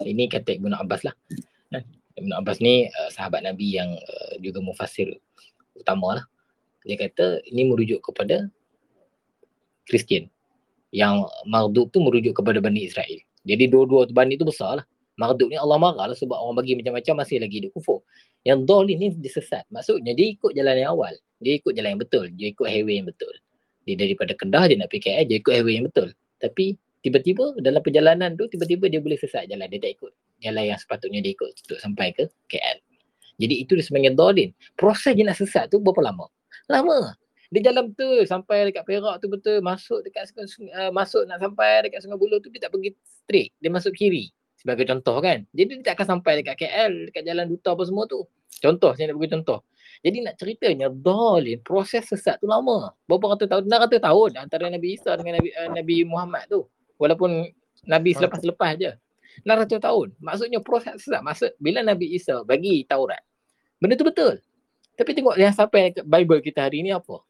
[0.00, 1.16] Ini kata Ibn Abbas lah.
[1.72, 1.84] Kan?
[2.20, 5.16] Ibn Abbas ni uh, sahabat Nabi yang uh, juga mufassir
[5.76, 6.24] utama lah.
[6.84, 8.48] Dia kata ini merujuk kepada
[9.88, 10.28] Kristian.
[10.90, 13.20] Yang Marduk tu merujuk kepada Bani Israel.
[13.46, 14.86] Jadi dua-dua Bani tu besar lah.
[15.20, 18.00] Marduk ni Allah marah lah sebab orang bagi macam-macam masih lagi hidup kufur.
[18.48, 19.68] Yang Dol ni dia sesat.
[19.68, 21.12] Maksudnya dia ikut jalan yang awal.
[21.44, 22.32] Dia ikut jalan yang betul.
[22.40, 23.34] Dia ikut highway yang betul.
[23.84, 26.08] Dia daripada Kedah dia nak pergi KL dia ikut highway yang betul.
[26.40, 29.68] Tapi tiba-tiba dalam perjalanan tu tiba-tiba dia boleh sesat jalan.
[29.68, 32.80] Dia tak ikut jalan yang sepatutnya dia ikut untuk sampai ke KL.
[33.36, 34.56] Jadi itu disebabkan dolin.
[34.72, 36.32] Proses dia nak sesat tu berapa lama?
[36.72, 37.12] Lama.
[37.52, 41.98] Dia jalan betul sampai dekat Perak tu betul masuk dekat uh, masuk nak sampai dekat
[42.00, 43.52] Sungai Buloh tu dia tak pergi straight.
[43.60, 45.48] Dia masuk kiri sebagai contoh kan.
[45.56, 48.28] Jadi dia tak akan sampai dekat KL, dekat jalan duta apa semua tu.
[48.60, 49.58] Contoh saya nak bagi contoh.
[50.04, 52.92] Jadi nak ceritanya dolin proses sesat tu lama.
[53.08, 53.62] Berapa ratus tahun?
[53.64, 56.60] Enam ratus tahun antara Nabi Isa dengan Nabi uh, Nabi Muhammad tu.
[57.00, 57.48] Walaupun
[57.88, 58.92] Nabi selepas-lepas je.
[59.48, 60.08] 600 tahun.
[60.20, 61.24] Maksudnya proses sesat.
[61.24, 63.24] Maksud bila Nabi Isa bagi Taurat.
[63.80, 64.44] Benda tu betul.
[65.00, 67.24] Tapi tengok yang sampai ke Bible kita hari ni apa?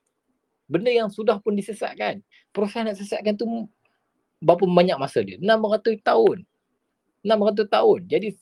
[0.67, 2.23] Benda yang sudah pun disesatkan.
[2.51, 3.47] Proses nak sesatkan tu
[4.43, 5.39] berapa banyak masa dia?
[5.39, 6.43] 600 tahun.
[7.21, 7.99] 600 tahun.
[8.09, 8.33] Jadi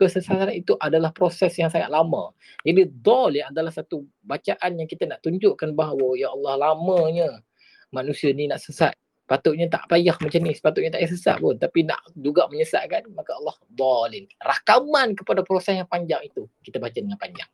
[0.00, 2.32] kesesatan itu adalah proses yang sangat lama.
[2.64, 7.44] Jadi dol adalah satu bacaan yang kita nak tunjukkan bahawa ya Allah lamanya
[7.92, 8.96] manusia ni nak sesat.
[9.24, 10.52] Patutnya tak payah macam ni.
[10.56, 11.56] Sepatutnya tak payah sesat pun.
[11.56, 14.24] Tapi nak juga menyesatkan maka Allah dolin.
[14.40, 17.48] Rakaman kepada proses yang panjang itu kita baca dengan panjang.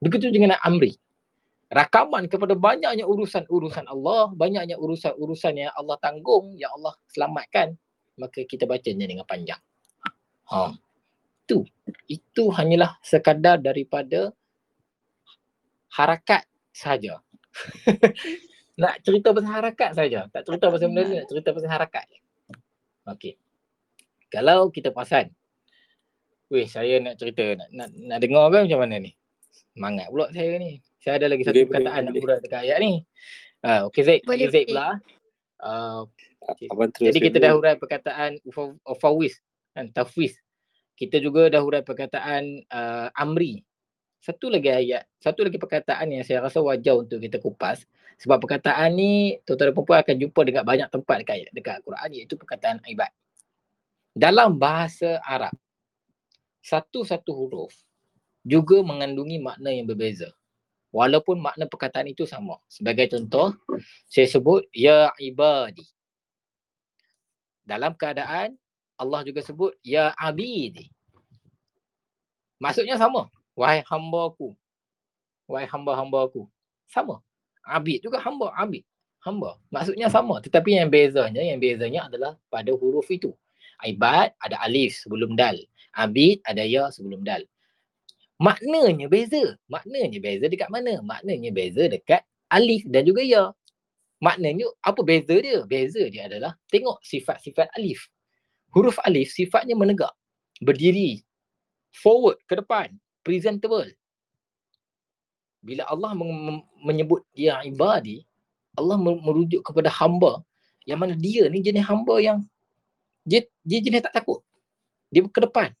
[0.00, 0.92] Begitu dengan Amri.
[1.66, 7.74] Rakaman kepada banyaknya urusan-urusan Allah, banyaknya urusan-urusan yang Allah tanggung, yang Allah selamatkan,
[8.22, 9.58] maka kita bacanya dengan panjang.
[10.50, 10.74] Ha.
[11.46, 11.66] Itu.
[12.06, 14.34] Itu hanyalah sekadar daripada
[15.94, 16.44] harakat
[16.74, 17.22] saja.
[18.82, 20.20] nak cerita pasal harakat saja.
[20.28, 22.06] Tak cerita pasal benda ni, nak cerita pasal harakat.
[23.08, 23.40] Okey.
[24.28, 25.32] Kalau kita perasan,
[26.52, 29.10] weh saya nak cerita, nak, nak, nak dengar ke macam mana ni?
[29.72, 30.82] Semangat pula saya ni.
[31.00, 32.92] Saya ada lagi satu Boleh, perkataan boleh, nak urat dekat ayat ni.
[33.62, 34.98] Uh, Okey Zaid, Boleh, Zaid pula.
[35.56, 36.04] Uh,
[36.44, 36.66] okay.
[36.68, 39.40] Abang terus Jadi kita dah urai perkataan ufa- ufawis
[39.76, 40.40] kan tafwis.
[40.96, 43.60] Kita juga dah urai perkataan uh, amri.
[44.24, 47.84] Satu lagi ayat, satu lagi perkataan yang saya rasa wajar untuk kita kupas
[48.16, 52.08] sebab perkataan ni tuan-tuan dan puan akan jumpa dekat banyak tempat dekat ayat dekat Al-Quran
[52.16, 53.12] iaitu perkataan ibad.
[54.16, 55.52] Dalam bahasa Arab
[56.64, 57.76] satu-satu huruf
[58.40, 60.32] juga mengandungi makna yang berbeza.
[60.96, 62.56] Walaupun makna perkataan itu sama.
[62.72, 63.52] Sebagai contoh,
[64.08, 65.84] saya sebut ya ibadi
[67.66, 68.56] dalam keadaan
[68.96, 70.88] Allah juga sebut ya abidi.
[72.56, 73.28] Maksudnya sama.
[73.56, 74.56] Wahai hamba-ku.
[75.48, 76.48] Wahai hamba-hamba aku.
[76.90, 77.22] Sama.
[77.66, 78.82] Abid juga hamba, abid.
[79.22, 79.58] Hamba.
[79.70, 80.38] Maksudnya sama.
[80.42, 83.34] Tetapi yang bezanya, yang bezanya adalah pada huruf itu.
[83.84, 85.56] Ibad ada alif sebelum dal.
[85.96, 87.44] Abid ada ya sebelum dal.
[88.40, 89.56] Maknanya beza.
[89.68, 91.00] Maknanya beza dekat mana?
[91.00, 92.22] Maknanya beza dekat
[92.52, 93.52] alif dan juga ya.
[94.20, 95.64] Maknanya apa beza dia?
[95.68, 98.08] Beza dia adalah tengok sifat-sifat alif.
[98.74, 100.12] Huruf alif sifatnya menegak,
[100.60, 101.24] berdiri,
[101.92, 102.92] forward ke depan,
[103.24, 103.92] presentable.
[105.64, 106.14] Bila Allah
[106.84, 108.22] menyebut ya ibadi,
[108.76, 110.44] Allah mer- merujuk kepada hamba
[110.86, 112.38] yang mana dia ni jenis hamba yang
[113.26, 114.44] dia, dia jenis tak takut.
[115.10, 115.74] Dia ke depan.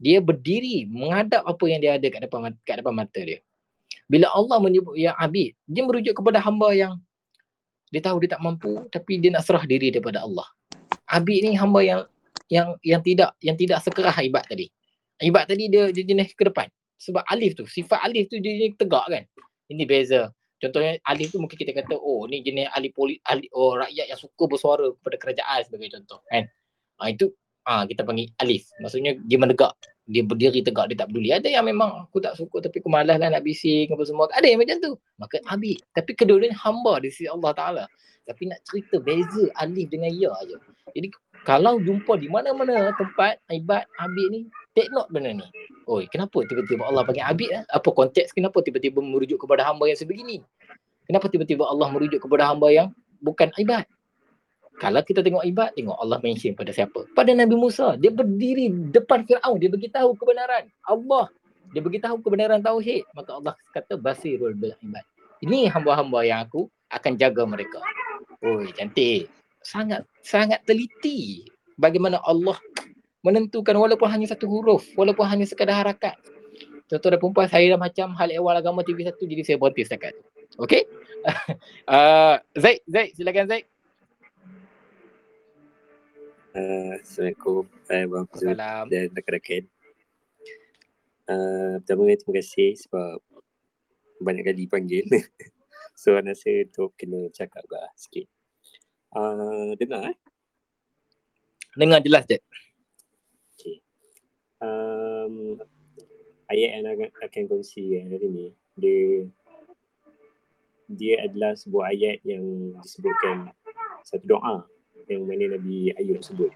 [0.00, 3.44] Dia berdiri menghadap apa yang dia ada kat depan kat depan mata dia.
[4.08, 6.96] Bila Allah menyebut ya abid, dia merujuk kepada hamba yang
[7.92, 10.48] dia tahu dia tak mampu tapi dia nak serah diri daripada Allah.
[11.10, 12.00] Abid ni hamba yang
[12.50, 14.70] yang yang tidak yang tidak sekerah ibad tadi.
[15.20, 16.70] Ibad tadi dia dia jenis ke depan.
[17.00, 19.24] Sebab alif tu, sifat alif tu dia jenis tegak kan.
[19.70, 20.30] Ini beza.
[20.60, 24.20] Contohnya alif tu mungkin kita kata oh ni jenis ahli poli ahli oh rakyat yang
[24.20, 26.44] suka bersuara kepada kerajaan sebagai contoh kan.
[27.00, 27.32] Ha, itu
[27.64, 28.68] ah kita panggil alif.
[28.78, 29.72] Maksudnya dia menegak.
[30.10, 31.30] Dia berdiri tegak dia tak peduli.
[31.30, 34.26] Ada yang memang aku tak suka tapi aku malas lah nak bising apa semua.
[34.34, 34.92] Ada yang macam tu.
[35.22, 35.78] Maka abid.
[35.94, 37.84] Tapi kedua-duanya hamba di sisi Allah Taala.
[38.26, 40.58] Tapi nak cerita beza alif dengan ya aja.
[40.92, 41.08] Jadi
[41.48, 44.40] Kalau jumpa di mana-mana tempat ibad Habib ni,
[44.76, 45.46] take note benda ni.
[45.88, 47.64] Oi, kenapa tiba-tiba Allah panggil Habib eh?
[47.72, 50.44] Apa konteks kenapa tiba-tiba merujuk kepada hamba yang sebegini?
[51.08, 52.92] Kenapa tiba-tiba Allah merujuk kepada hamba yang
[53.24, 53.88] bukan ibad?
[54.80, 57.04] Kalau kita tengok ibad, tengok Allah mention pada siapa?
[57.12, 58.00] Pada Nabi Musa.
[58.00, 59.60] Dia berdiri depan Fir'aun.
[59.60, 60.72] Dia beritahu kebenaran.
[60.88, 61.28] Allah.
[61.76, 63.04] Dia beritahu kebenaran tauhid.
[63.12, 65.04] Maka Allah kata basirul bil ibad.
[65.44, 67.84] Ini hamba-hamba yang aku akan jaga mereka.
[68.40, 69.28] Oi, cantik.
[69.60, 71.44] Sangat sangat teliti
[71.76, 72.56] bagaimana Allah
[73.20, 76.16] menentukan walaupun hanya satu huruf, walaupun hanya sekadar harakat.
[76.88, 80.16] Tuan-tuan dan perempuan, saya dah macam hal ehwal agama TV1 jadi saya berhenti setakat.
[80.58, 80.88] Okey?
[81.86, 83.69] uh, Zaid, Zaid, silakan Zaid.
[86.50, 88.90] Uh, Assalamualaikum uh, Bang Fazul Salam.
[88.90, 89.64] dan rakan-rakan
[91.30, 93.22] uh, Pertama terima kasih sebab
[94.18, 95.06] banyak kali panggil
[95.94, 98.26] So saya rasa untuk kena cakap juga sikit
[99.14, 100.18] uh, Dengar eh?
[101.78, 102.42] Dengar jelas Zaid.
[103.54, 103.78] Okay.
[104.58, 105.54] Um,
[106.50, 109.02] ayat yang akan, akan kongsi eh, hari ni dia
[110.90, 113.54] dia adalah sebuah ayat yang disebutkan
[114.02, 114.66] satu doa
[115.10, 116.54] yang mana Nabi Ayub sebut.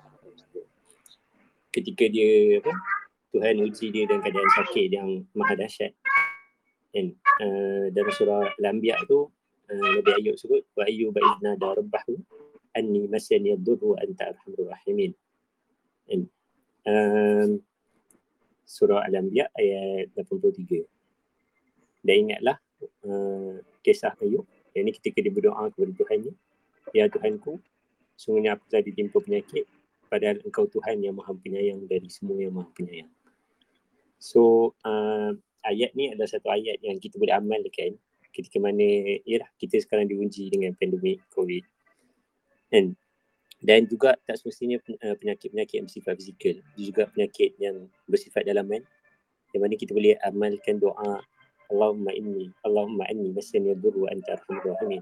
[1.75, 2.71] Ketika dia apa
[3.35, 5.91] Tuhan uji dia dalam keadaan sakit yang maha dahsyat.
[6.95, 7.19] Kan?
[7.43, 12.15] Uh, dalam surah Al-Anbiya tu uh, Nabi Ayub sebut wa ayyuba idna da rabbahu
[12.79, 15.11] anni masani ad-durru wa anta arhamur rahimin.
[16.07, 16.31] Kan?
[16.87, 17.51] Um,
[18.63, 20.87] surah Al-Anbiya ayat 83.
[22.07, 22.63] Dan ingatlah
[23.03, 24.47] uh, kisah Ayub
[24.79, 26.35] yang ni ketika dia berdoa kepada Tuhannya
[26.95, 27.59] Ya Tuhanku
[28.15, 29.65] sungguhnya aku telah ditimpa penyakit
[30.07, 33.11] padahal engkau Tuhan yang maha penyayang dari semua yang maha penyayang.
[34.23, 35.35] So uh,
[35.67, 37.99] ayat ni adalah satu ayat yang kita boleh amalkan
[38.35, 41.65] ketika mana yalah kita sekarang diuji dengan pandemik COVID.
[42.71, 42.95] Kan
[43.65, 48.85] dan juga tak semestinya uh, penyakit-penyakit yang bersifat fizikal juga penyakit yang bersifat dalaman
[49.57, 51.25] yang mana kita boleh amalkan doa
[51.73, 55.01] Allahumma inni Allahumma anni masani yadur wa anta arhamur rahimin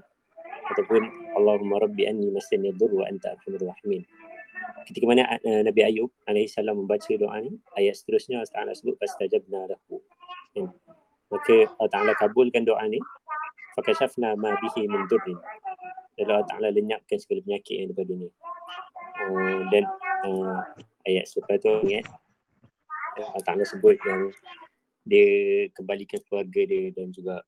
[0.73, 1.01] ataupun
[1.37, 4.03] Allahumma rabbi anni masani yadur wa anta arhamur rahimin.
[4.89, 9.69] Ketika mana uh, Nabi Ayub alaihissalam membaca doa ni ayat seterusnya Allah Taala sebut fastajabna
[9.69, 10.01] lahu.
[10.53, 10.69] Kan?
[11.33, 13.01] maka Allah Taala kabulkan doa ni
[13.73, 15.39] fakashafna ma bihi min durrin.
[16.17, 18.29] Dan Allah Taala lenyapkan segala penyakit yang daripada ni
[19.29, 19.83] uh, dan
[20.25, 20.61] uh,
[21.09, 22.05] ayat selepas tu ingat
[23.17, 24.29] Allah Taala sebut yang
[25.03, 27.43] dia kembalikan keluarga dia dan juga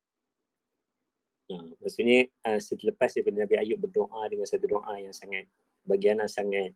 [1.48, 5.46] uh, maksudnya uh, selepas daripada Nabi Ayub berdoa dengan satu doa yang sangat
[5.84, 6.74] bagi Ana sangat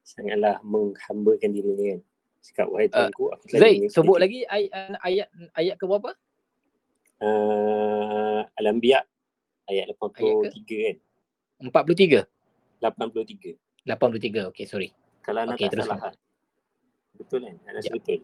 [0.00, 2.00] sangatlah menghambakan diri dia kan
[2.44, 6.10] cakap wahai Uh, Tuanku aku telah Zaid, dimiliki- sebut lagi ay- ayat ayat ke berapa?
[7.20, 9.00] uh, Al-Anbiya
[9.64, 10.96] ayat 83 kan
[11.64, 12.28] 43.
[12.84, 13.56] 83
[13.88, 14.50] 83.
[14.52, 14.92] Okey, sorry.
[15.24, 15.96] kalau tak teruskan.
[15.96, 16.12] salah
[17.14, 17.92] betul kan Ana Ya.
[17.92, 18.20] betul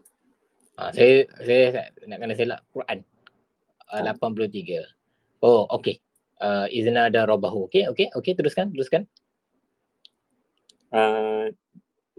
[0.71, 1.63] Ha, saya saya
[2.07, 3.03] nak kena selak Quran.
[3.91, 4.15] Uh, Ah.
[4.15, 4.81] 83.
[5.41, 5.97] Oh, okey.
[6.37, 7.65] Uh, izna ada robahu.
[7.65, 9.09] Okey, okey, okey, teruskan, teruskan.
[10.93, 11.49] uh,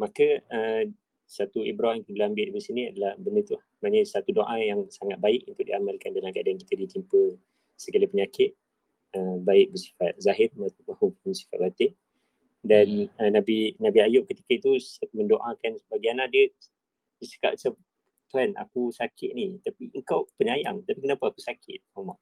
[0.01, 0.83] maka uh,
[1.29, 3.57] satu ibrah yang kita ambil dari sini adalah benda tu.
[3.81, 7.39] Maknanya satu doa yang sangat baik untuk diamalkan dalam keadaan kita ditimpa
[7.79, 8.53] segala penyakit
[9.17, 11.93] uh, baik bersifat zahir maupun bersifat batin.
[12.63, 14.77] Dan uh, Nabi Nabi Ayub ketika itu
[15.15, 16.45] mendoakan sebagai anak dia
[17.23, 17.79] dia cakap
[18.33, 20.83] Tuhan aku sakit ni tapi engkau penyayang.
[20.85, 21.81] Tapi kenapa aku sakit?
[21.97, 22.19] Allah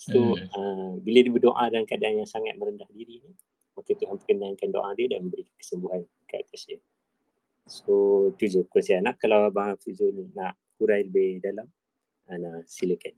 [0.00, 0.48] so Hmm.
[0.56, 3.32] uh, bila dia berdoa dalam keadaan yang sangat merendah diri ni
[3.76, 6.80] maka Tuhan perkenankan doa dia dan memberi kesembuhan ke atas dia
[7.68, 7.92] so
[8.40, 11.68] tu je kongsian anak kalau Abang Hafizul nak hurai lebih dalam
[12.30, 13.12] Ana silakan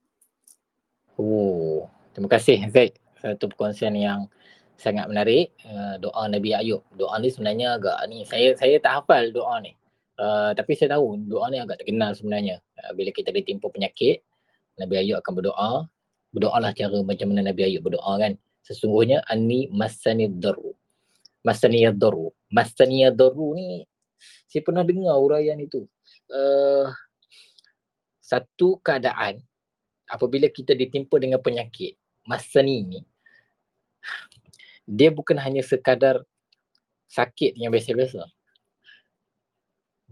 [1.20, 2.97] Oh, terima kasih Zaid.
[3.20, 4.33] Satu perkongsian yang
[4.80, 5.53] sangat menarik.
[5.61, 6.80] Uh, doa Nabi Ayub.
[6.97, 9.76] Doa ni sebenarnya agak ni saya saya tak hafal doa ni.
[10.16, 12.64] Uh, tapi saya tahu doa ni agak terkenal sebenarnya.
[12.80, 14.24] Uh, bila kita ditimpa penyakit,
[14.80, 15.70] Nabi Ayub akan berdoa.
[16.33, 18.35] Berdoalah cara macam mana Nabi Ayub berdoa kan.
[18.64, 20.72] Sesungguhnya ani masani daru.
[21.45, 22.33] Masani daru.
[22.49, 23.85] Masani daru ni
[24.47, 25.85] saya pernah dengar uraian itu.
[26.30, 26.89] Uh,
[28.22, 29.43] satu keadaan
[30.09, 33.01] apabila kita ditimpa dengan penyakit masa ni ni
[34.87, 36.22] dia bukan hanya sekadar
[37.07, 38.24] sakit yang biasa-biasa.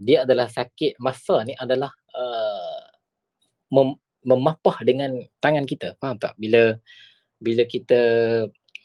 [0.01, 2.81] Dia adalah sakit masa ni adalah uh,
[3.69, 5.97] mem- memapah dengan tangan kita.
[5.97, 6.37] Faham tak?
[6.37, 6.77] Bila
[7.41, 7.99] bila kita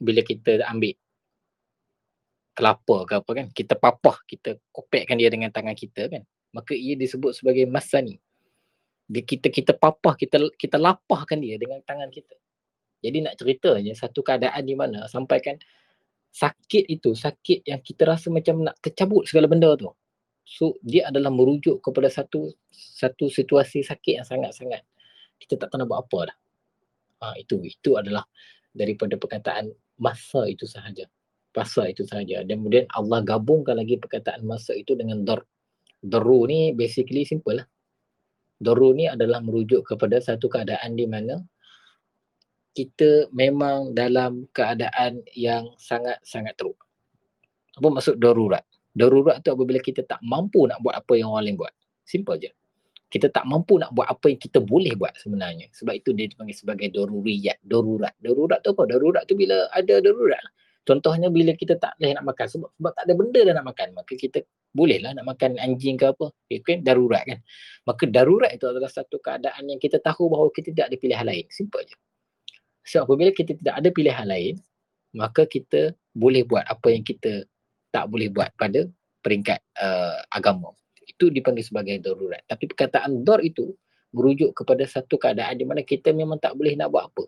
[0.00, 0.96] bila kita ambil
[2.56, 6.24] kelapa ke apa kan, kita papah, kita kopekkan dia dengan tangan kita kan.
[6.56, 8.16] Maka ia disebut sebagai masani.
[9.06, 12.32] Dia kita kita papah, kita kita lapahkan dia dengan tangan kita.
[13.04, 15.60] Jadi nak ceritanya satu keadaan di mana sampaikan
[16.32, 19.92] sakit itu sakit yang kita rasa macam nak tercabut segala benda tu.
[20.48, 24.80] So dia adalah merujuk kepada satu satu situasi sakit yang sangat-sangat
[25.40, 26.36] kita tak tahu nak buat apa dah.
[27.16, 28.24] Ha, itu itu adalah
[28.76, 31.08] daripada perkataan masa itu sahaja.
[31.56, 32.44] Masa itu sahaja.
[32.44, 35.48] Dan kemudian Allah gabungkan lagi perkataan masa itu dengan dor.
[36.04, 37.66] Doru ni basically simple lah.
[38.60, 41.40] Doru ni adalah merujuk kepada satu keadaan di mana
[42.76, 46.76] kita memang dalam keadaan yang sangat-sangat teruk.
[47.80, 48.64] Apa maksud darurat?
[48.92, 51.72] Darurat tu apabila kita tak mampu nak buat apa yang orang lain buat.
[52.04, 52.52] Simple je.
[53.06, 55.70] Kita tak mampu nak buat apa yang kita boleh buat sebenarnya.
[55.70, 58.14] Sebab itu dia dipanggil sebagai daruriyat, darurat.
[58.18, 58.82] Darurat tu apa?
[58.90, 60.42] Darurat tu bila ada darurat.
[60.86, 63.88] Contohnya bila kita tak boleh nak makan sebab, sebab tak ada benda dah nak makan.
[63.94, 64.38] Maka kita
[64.70, 66.30] bolehlah nak makan anjing ke apa.
[66.46, 67.38] Itu kan darurat kan.
[67.86, 71.44] Maka darurat itu adalah satu keadaan yang kita tahu bahawa kita tidak ada pilihan lain.
[71.50, 71.96] Simple je.
[72.86, 74.54] So apabila kita tidak ada pilihan lain,
[75.18, 77.42] maka kita boleh buat apa yang kita
[77.90, 78.86] tak boleh buat pada
[79.26, 80.70] peringkat uh, agama.
[81.16, 82.44] Itu dipanggil sebagai darurat.
[82.44, 83.72] Tapi perkataan dor itu
[84.12, 87.24] merujuk kepada satu keadaan di mana kita memang tak boleh nak buat apa.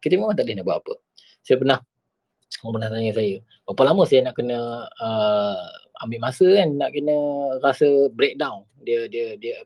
[0.00, 0.94] Kita memang tak boleh nak buat apa.
[1.40, 1.78] Saya pernah,
[2.60, 4.58] orang pernah tanya saya, berapa lama saya nak kena
[5.00, 5.64] uh,
[6.04, 7.16] ambil masa kan, nak kena
[7.64, 8.68] rasa breakdown.
[8.84, 9.64] Dia dia dia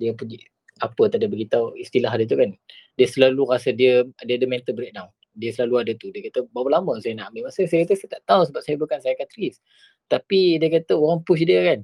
[0.00, 0.40] dia pergi
[0.82, 2.50] apa tadi beritahu istilah dia tu kan
[2.98, 5.08] dia selalu rasa dia dia ada mental breakdown
[5.38, 8.10] dia selalu ada tu dia kata berapa lama saya nak ambil masa saya kata saya
[8.18, 9.58] tak tahu sebab saya bukan psychiatrist
[10.10, 11.80] tapi dia kata orang push dia kan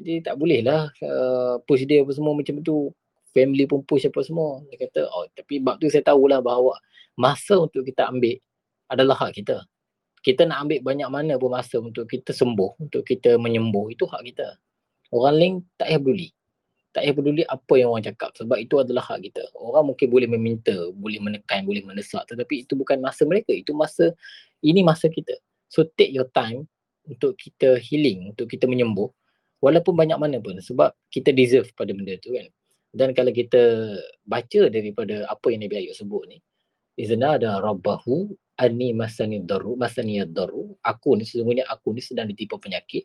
[0.00, 2.90] jadi tak boleh lah uh, push dia apa semua macam tu
[3.34, 6.78] family pun push apa semua dia kata oh tapi bab tu saya tahulah bahawa
[7.18, 8.38] masa untuk kita ambil
[8.88, 9.62] adalah hak kita
[10.22, 14.22] kita nak ambil banyak mana pun masa untuk kita sembuh untuk kita menyembuh itu hak
[14.34, 14.56] kita
[15.14, 16.28] orang lain tak payah peduli
[16.98, 19.44] tak payah peduli apa yang orang cakap sebab itu adalah hak kita.
[19.54, 23.52] Orang mungkin boleh meminta, boleh menekan, boleh mendesak tetapi itu bukan masa mereka.
[23.52, 24.16] Itu masa,
[24.64, 25.36] ini masa kita.
[25.68, 26.64] So take your time
[27.04, 29.12] untuk kita healing, untuk kita menyembuh
[29.62, 32.48] walaupun banyak mana pun sebab kita deserve pada benda tu kan.
[32.88, 33.94] Dan kalau kita
[34.24, 36.40] baca daripada apa yang Nabi Ayub sebut ni,
[36.96, 40.72] Izna ada rabbahu ani masani daru, masani daru.
[40.82, 43.04] Aku ni sesungguhnya aku ni sedang ditipu penyakit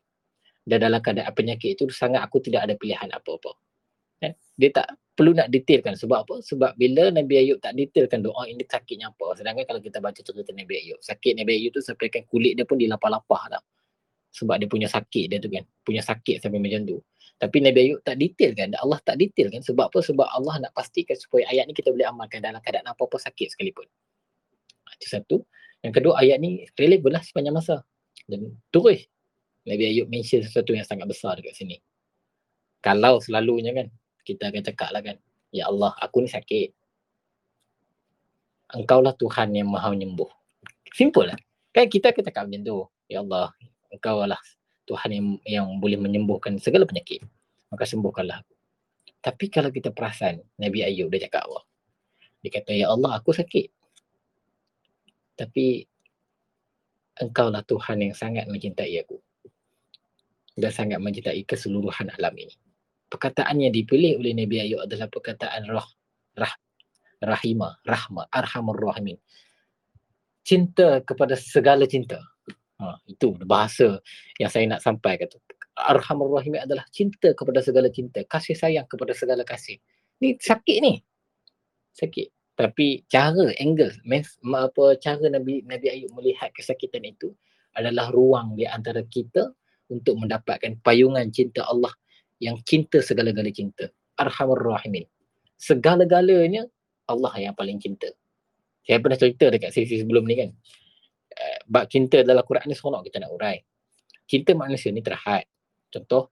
[0.63, 3.51] dan dalam keadaan penyakit itu sangat aku tidak ada pilihan apa-apa
[4.23, 8.47] kan dia tak perlu nak detailkan sebab apa sebab bila Nabi Ayub tak detailkan doa
[8.47, 12.07] ini sakitnya apa sedangkan kalau kita baca cerita Nabi Ayub sakit Nabi Ayub tu sampai
[12.07, 13.63] kan kulit dia pun dilapah-lapah dah
[14.33, 15.61] sebab dia punya sakit dia tu kan.
[15.85, 16.97] Punya sakit sampai macam tu.
[17.37, 19.99] Tapi Nabi Ayub tak detailkan Allah tak detailkan sebab apa?
[20.01, 23.85] Sebab Allah nak pastikan supaya ayat ni kita boleh amalkan dalam keadaan apa-apa sakit sekalipun.
[24.97, 25.37] Itu satu.
[25.85, 27.85] Yang kedua ayat ni relevan lah sepanjang masa.
[28.25, 29.05] Dan terus
[29.69, 31.77] Nabi Ayub mention sesuatu yang sangat besar dekat sini.
[32.81, 33.87] Kalau selalunya kan
[34.25, 35.15] kita akan cakap lah kan
[35.53, 36.73] Ya Allah aku ni sakit.
[38.73, 40.25] Engkau lah Tuhan yang maha menyembuh.
[40.89, 41.37] Simple lah.
[41.69, 42.77] Kan kita akan cakap macam tu.
[43.05, 43.53] Ya Allah
[43.93, 44.41] engkau lah
[44.89, 47.23] Tuhan yang, yang boleh menyembuhkan segala penyakit
[47.71, 48.53] Maka sembuhkanlah aku
[49.23, 51.61] Tapi kalau kita perasan Nabi Ayub dia cakap apa
[52.43, 53.71] Dia kata Ya Allah aku sakit
[55.39, 55.87] Tapi
[57.13, 59.21] Engkau lah Tuhan yang sangat mencintai aku
[60.53, 62.53] dan sangat mencintai keseluruhan alam ini
[63.13, 65.85] perkataan yang dipilih oleh Nabi Ayub adalah perkataan rah,
[66.33, 66.53] rah,
[67.21, 69.21] rahimah, rahmah, arhamur rahimin.
[70.41, 72.17] Cinta kepada segala cinta.
[72.83, 74.03] Ha, itu bahasa
[74.35, 75.39] yang saya nak sampaikan tu.
[75.79, 79.79] Arhamur rahimin adalah cinta kepada segala cinta, kasih sayang kepada segala kasih.
[80.19, 80.99] Ni sakit ni.
[81.95, 82.27] Sakit.
[82.53, 87.33] Tapi cara, angle, mes, apa cara Nabi Nabi Ayub melihat kesakitan itu
[87.73, 89.49] adalah ruang di antara kita
[89.89, 91.89] untuk mendapatkan payungan cinta Allah
[92.37, 93.89] yang cinta segala-gala cinta.
[94.21, 95.09] Arhamur Rahimin.
[95.57, 96.69] Segala-galanya
[97.09, 98.13] Allah yang paling cinta.
[98.83, 100.51] Saya pernah cerita dekat sesi sebelum ni kan.
[101.67, 103.57] Bab cinta dalam Quran ni seronok kita nak urai.
[104.27, 105.43] Cinta manusia ni terhad.
[105.91, 106.31] Contoh,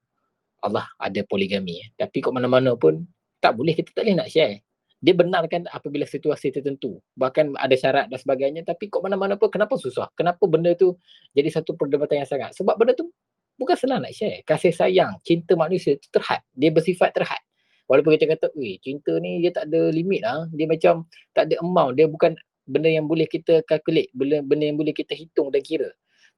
[0.61, 1.81] Allah ada poligami.
[1.97, 3.03] Tapi kat mana-mana pun
[3.41, 4.61] tak boleh, kita tak boleh nak share.
[5.01, 7.01] Dia benarkan apabila situasi tertentu.
[7.17, 8.61] Bahkan ada syarat dan sebagainya.
[8.61, 10.13] Tapi kat mana-mana pun kenapa susah?
[10.13, 10.93] Kenapa benda tu
[11.33, 12.53] jadi satu perdebatan yang sangat?
[12.53, 13.09] Sebab benda tu
[13.57, 14.45] bukan senang nak share.
[14.45, 16.45] Kasih sayang, cinta manusia tu terhad.
[16.53, 17.41] Dia bersifat terhad.
[17.89, 20.45] Walaupun kita kata, cinta ni dia tak ada limit lah.
[20.53, 21.97] Dia macam tak ada amount.
[21.97, 22.37] Dia bukan
[22.67, 24.09] benda yang boleh kita calculate.
[24.13, 25.89] Benda, benda yang boleh kita hitung dan kira.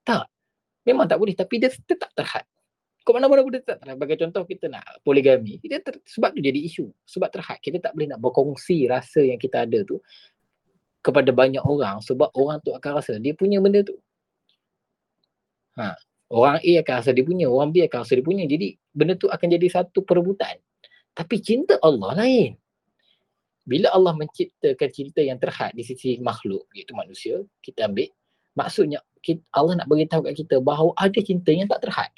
[0.04, 0.28] Tak.
[0.84, 1.36] Memang tak boleh.
[1.36, 2.44] Tapi dia tetap terhad.
[3.04, 3.98] Kau mana-mana dia tetap terhad.
[4.00, 5.60] Bagi contoh kita nak poligami.
[5.64, 6.92] Dia ter, sebab tu jadi isu.
[7.08, 7.60] Sebab terhad.
[7.60, 10.00] Kita tak boleh nak berkongsi rasa yang kita ada tu
[11.04, 14.00] kepada banyak orang sebab orang tu akan rasa dia punya benda tu.
[15.76, 16.00] Ha,
[16.34, 18.50] Orang A akan rasa dia punya, orang B akan rasa dia punya.
[18.50, 20.58] Jadi benda tu akan jadi satu perebutan.
[21.14, 22.58] Tapi cinta Allah lain.
[23.64, 28.12] Bila Allah menciptakan cinta yang terhad di sisi makhluk, iaitu manusia, kita ambil,
[28.54, 32.12] Maksudnya kita, Allah nak beritahu kat kita bahawa ada cinta yang tak terhad.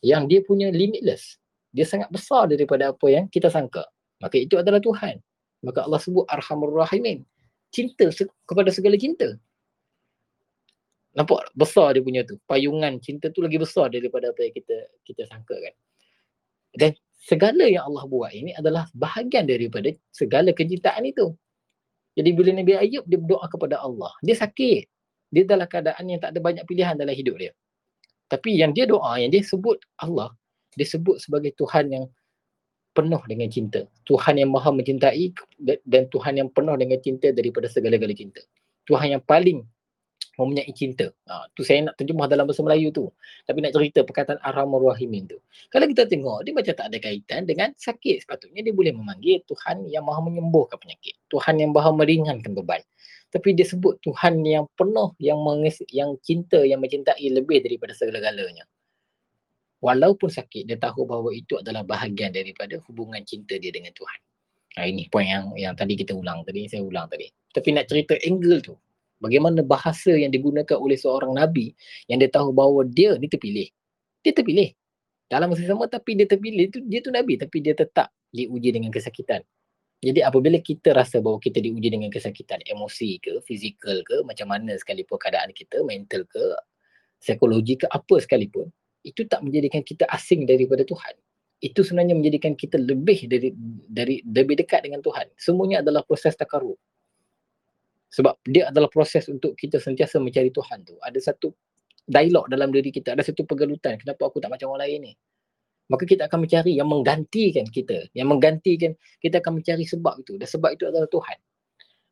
[0.00, 1.36] Yang dia punya limitless.
[1.72, 3.84] Dia sangat besar daripada apa yang kita sangka.
[4.20, 5.20] Maka itu adalah Tuhan.
[5.60, 7.24] Maka Allah sebut Arhamur Rahimin.
[7.68, 9.36] Cinta se- kepada segala cinta.
[11.12, 12.40] Nampak besar dia punya tu.
[12.48, 15.74] Payungan cinta tu lagi besar daripada apa yang kita kita sangka kan.
[16.76, 21.32] Dan segala yang Allah buat ini adalah bahagian daripada segala kecintaan itu.
[22.16, 24.88] Jadi bila Nabi Ayub dia berdoa kepada Allah, dia sakit.
[25.34, 27.52] Dia dalam keadaan yang tak ada banyak pilihan dalam hidup dia.
[28.32, 30.32] Tapi yang dia doa, yang dia sebut Allah,
[30.78, 32.04] dia sebut sebagai Tuhan yang
[32.96, 33.84] penuh dengan cinta.
[34.08, 38.40] Tuhan yang maha mencintai da- dan Tuhan yang penuh dengan cinta daripada segala-gala cinta.
[38.88, 39.60] Tuhan yang paling
[40.36, 41.08] mempunyai cinta.
[41.26, 43.08] Ha, tu saya nak terjemah dalam bahasa Melayu tu.
[43.48, 45.40] Tapi nak cerita perkataan Arhamur Rahimin tu.
[45.72, 48.28] Kalau kita tengok, dia macam tak ada kaitan dengan sakit.
[48.28, 51.16] Sepatutnya dia boleh memanggil Tuhan yang maha menyembuhkan penyakit.
[51.32, 52.84] Tuhan yang maha meringankan beban.
[53.32, 58.68] Tapi dia sebut Tuhan yang penuh, yang mengis, yang cinta, yang mencintai lebih daripada segala-galanya.
[59.82, 64.20] Walaupun sakit, dia tahu bahawa itu adalah bahagian daripada hubungan cinta dia dengan Tuhan.
[64.76, 67.28] Ha, ini poin yang yang tadi kita ulang tadi, saya ulang tadi.
[67.52, 68.76] Tapi nak cerita angle tu,
[69.20, 71.72] bagaimana bahasa yang digunakan oleh seorang Nabi
[72.10, 73.68] yang dia tahu bahawa dia ni terpilih.
[74.22, 74.72] Dia terpilih.
[75.26, 78.94] Dalam masa sama tapi dia terpilih, tu, dia tu Nabi tapi dia tetap diuji dengan
[78.94, 79.42] kesakitan.
[80.04, 84.76] Jadi apabila kita rasa bahawa kita diuji dengan kesakitan emosi ke, fizikal ke, macam mana
[84.76, 86.44] sekalipun keadaan kita, mental ke,
[87.18, 88.68] psikologi ke, apa sekalipun,
[89.02, 91.14] itu tak menjadikan kita asing daripada Tuhan.
[91.64, 93.48] Itu sebenarnya menjadikan kita lebih dari
[93.88, 95.32] dari lebih dekat dengan Tuhan.
[95.40, 96.76] Semuanya adalah proses takarub.
[98.10, 100.94] Sebab dia adalah proses untuk kita sentiasa mencari Tuhan tu.
[101.02, 101.50] Ada satu
[102.06, 103.98] dialog dalam diri kita, ada satu pergelutan.
[103.98, 105.12] Kenapa aku tak macam orang lain ni?
[105.86, 108.10] Maka kita akan mencari yang menggantikan kita.
[108.14, 108.92] Yang menggantikan,
[109.22, 110.34] kita akan mencari sebab itu.
[110.38, 111.38] Dan sebab itu adalah Tuhan.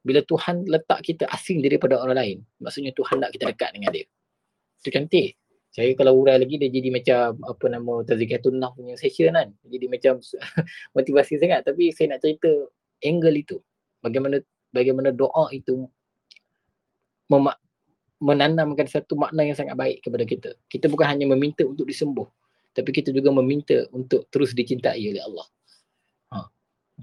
[0.04, 4.06] Bila Tuhan letak kita asing daripada orang lain, maksudnya Tuhan nak kita dekat dengan dia.
[4.84, 5.40] Itu cantik.
[5.74, 9.50] Saya kalau urai lagi dia jadi macam apa nama Tazkiyatun Nafs punya session kan.
[9.66, 10.22] Jadi macam
[10.96, 12.52] motivasi sangat tapi saya nak cerita
[13.02, 13.58] angle itu.
[13.98, 14.38] Bagaimana
[14.74, 15.86] bagaimana doa itu
[17.30, 17.56] memak,
[18.18, 20.50] menanamkan satu makna yang sangat baik kepada kita.
[20.66, 22.26] Kita bukan hanya meminta untuk disembuh
[22.74, 25.46] tapi kita juga meminta untuk terus dicintai oleh Allah.
[26.34, 26.38] Ha.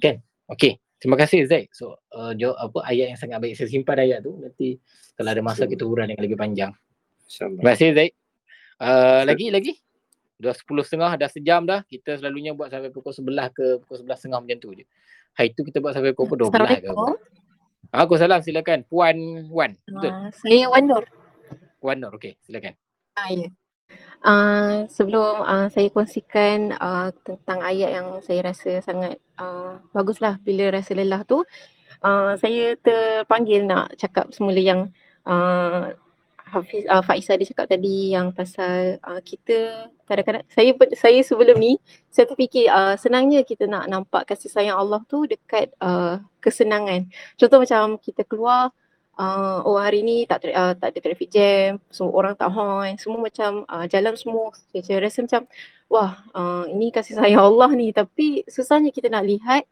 [0.04, 0.20] Kan?
[0.52, 0.76] Okey.
[1.02, 1.72] Terima kasih Zaid.
[1.74, 3.58] So uh, jawab apa ayat yang sangat baik.
[3.58, 4.78] Saya simpan ayat tu nanti
[5.18, 6.76] kalau ada masa kita urang yang lebih panjang.
[7.26, 7.58] InsyaAllah.
[7.58, 8.14] Terima kasih Zaid.
[8.78, 9.74] Uh, lagi lagi.
[10.42, 11.82] Dah sepuluh setengah, dah sejam dah.
[11.88, 14.86] Kita selalunya buat sampai pukul sebelah ke pukul sebelah setengah macam tu je.
[15.40, 16.92] Hari tu kita buat sampai pukul dua belas ke.
[17.92, 18.88] Aku salam silakan.
[18.88, 19.76] Puan Wan.
[19.84, 20.12] Betul.
[20.16, 21.04] Uh, saya Wan Nur.
[21.84, 22.16] Wan Nur.
[22.16, 22.80] Okey, silakan.
[23.20, 23.52] Ah, ya.
[24.24, 30.72] Uh, sebelum uh, saya kongsikan uh, tentang ayat yang saya rasa sangat uh, baguslah bila
[30.72, 31.44] rasa lelah tu,
[32.06, 34.94] uh, saya terpanggil nak cakap semula yang
[35.28, 35.92] uh,
[36.52, 41.80] Hafiz uh, Faiza dia cakap tadi yang pasal uh, kita kadang-kadang saya saya sebelum ni
[42.12, 47.08] saya terfikir uh, senangnya kita nak nampak kasih sayang Allah tu dekat uh, kesenangan.
[47.39, 48.76] Contoh macam kita keluar
[49.16, 52.99] uh, oh hari ni tak tra- uh, tak ada traffic jam, semua orang tak horn,
[52.99, 55.41] semua macam uh, jalan semua saya, saya rasa macam
[55.88, 59.64] wah uh, ini kasih sayang Allah ni tapi susahnya kita nak lihat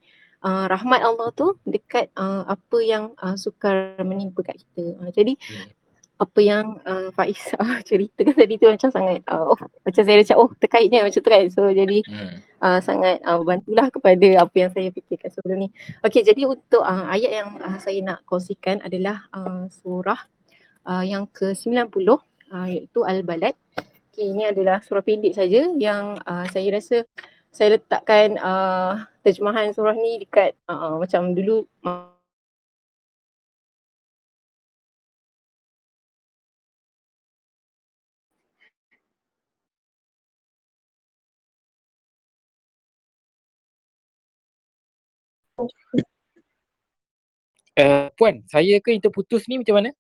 [0.47, 4.95] uh, rahmat Allah tu dekat uh, apa yang uh, sukar menimpa kat kita.
[5.03, 5.78] Uh, jadi Hmm.
[6.20, 10.36] Apa yang uh, Faiz uh, ceritakan tadi tu macam sangat uh, oh macam saya macam
[10.36, 11.45] oh terkaitnya macam tu kan.
[11.47, 12.36] So jadi Hmm.
[12.59, 15.70] uh, sangat uh, bantulah kepada apa yang saya fikirkan sebelum ni.
[16.03, 20.20] Okey, jadi untuk uh, ayat yang uh, saya nak kongsikan adalah uh, surah
[20.84, 21.88] uh, yang ke-90
[22.51, 23.55] uh, iaitu Al-Balad.
[24.11, 27.07] Okay, ini adalah surah pendek saja yang uh, saya rasa
[27.49, 32.18] saya letakkan uh, terjemahan surah ni dekat uh, macam dulu uh,
[47.80, 49.91] Uh, Puan, saya ke yang terputus ni macam mana?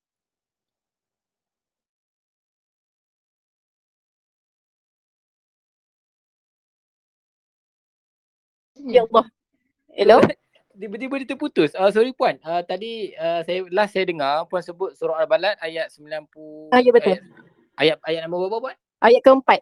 [8.87, 9.25] ya Allah.
[9.93, 10.17] Hello?
[10.79, 11.75] Tiba-tiba dia terputus.
[11.75, 12.39] Uh, sorry Puan.
[12.39, 16.91] Uh, tadi uh, saya last saya dengar Puan sebut surah Al-Balad ayat 90 Ah, ya
[16.95, 17.19] betul.
[17.19, 17.23] Ayat,
[17.75, 18.75] ayat ayat nombor berapa Puan?
[19.03, 19.59] Ayat keempat.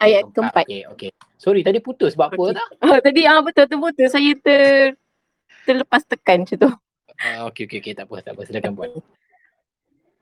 [0.00, 0.64] Ayat keempat.
[0.64, 1.10] Okey, okey.
[1.36, 2.56] Sorry tadi putus sebab apa Okey.
[2.56, 2.68] tak?
[2.80, 4.96] Ah, tadi ah betul terputus saya ter
[5.64, 6.70] terlepas tekan macam tu.
[7.14, 8.90] Uh, okey okey okey tak apa tak apa silakan Puan.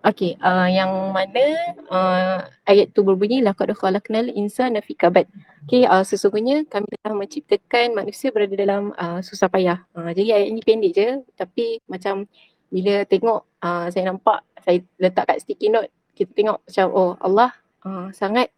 [0.02, 1.46] Okey, uh, yang mana
[1.86, 5.30] uh, ayat tu berbunyi laqad khalaqnal insana fi kabad.
[5.62, 9.78] Okey, uh, sesungguhnya kami telah menciptakan manusia berada dalam uh, susah payah.
[9.94, 12.26] Uh, jadi ayat ini pendek je tapi macam
[12.66, 17.50] bila tengok uh, saya nampak saya letak kat sticky note kita tengok macam oh Allah
[17.86, 18.50] uh, sangat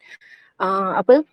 [0.56, 1.28] uh, apa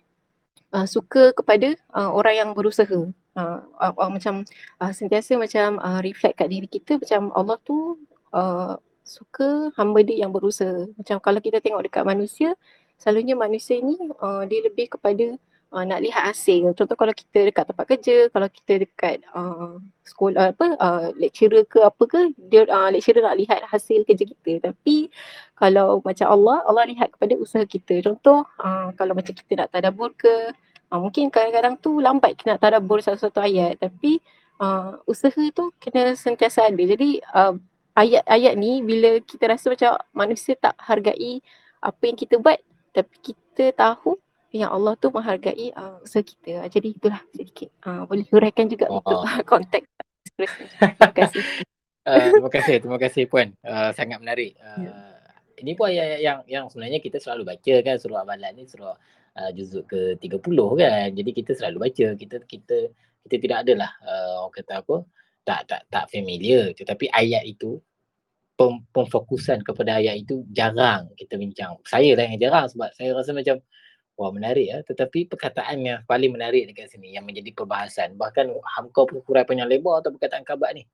[0.76, 3.08] uh, suka kepada uh, orang yang berusaha.
[3.32, 4.44] Uh, uh, uh, macam
[4.76, 7.96] uh, sentiasa macam uh, reflect kat diri kita macam Allah tu
[8.36, 8.76] uh,
[9.08, 10.84] suka hamba dia yang berusaha.
[11.00, 12.52] Macam kalau kita tengok dekat manusia,
[13.00, 15.40] selalunya manusia ni uh, dia lebih kepada
[15.72, 16.76] uh, nak lihat hasil.
[16.76, 21.80] Contoh kalau kita dekat tempat kerja, kalau kita dekat uh, sekolah apa uh, lecturer ke
[21.80, 24.52] apa ke, dia uh, lecturer nak lihat hasil kerja kita.
[24.70, 25.08] Tapi
[25.56, 28.04] kalau macam Allah, Allah lihat kepada usaha kita.
[28.04, 30.52] Contoh uh, kalau macam kita nak tadabbur ke,
[30.92, 34.20] uh, mungkin kadang-kadang tu lambat kita nak tadabbur satu-satu ayat, tapi
[34.60, 36.82] uh, usaha tu kena sentiasa ada.
[36.84, 37.56] Jadi uh,
[37.96, 41.40] ayat-ayat ni bila kita rasa macam manusia tak hargai
[41.80, 42.60] apa yang kita buat
[42.92, 44.20] tapi kita tahu
[44.52, 46.68] yang Allah tu menghargai uh, usaha kita.
[46.68, 47.72] Jadi itulah sedikit.
[47.80, 49.00] Uh, boleh huraikan juga oh.
[49.00, 49.88] untuk uh, konteks.
[50.36, 51.42] terima kasih.
[52.04, 53.56] uh, terima kasih, terima kasih Puan.
[53.64, 54.52] Uh, sangat menarik.
[54.60, 55.08] Uh, yeah.
[55.62, 58.98] Ini pun ayat yang yang sebenarnya kita selalu baca kan surah Al-Balad ni surah
[59.38, 61.08] uh, juzuk ke-30 kan.
[61.14, 62.06] Jadi kita selalu baca.
[62.16, 62.76] Kita kita
[63.26, 64.96] kita tidak adalah uh, orang kata apa
[65.42, 67.78] tak tak tak familiar tetapi ayat itu
[68.54, 71.78] pem, pemfokusan kepada ayat itu jarang kita bincang.
[71.86, 73.58] Saya lah yang jarang sebab saya rasa macam
[74.12, 74.78] Wah menarik ya.
[74.84, 78.14] Tetapi perkataan yang paling menarik dekat sini yang menjadi perbahasan.
[78.20, 80.84] Bahkan hamka pun kurang panjang lebar atau perkataan kabat ni.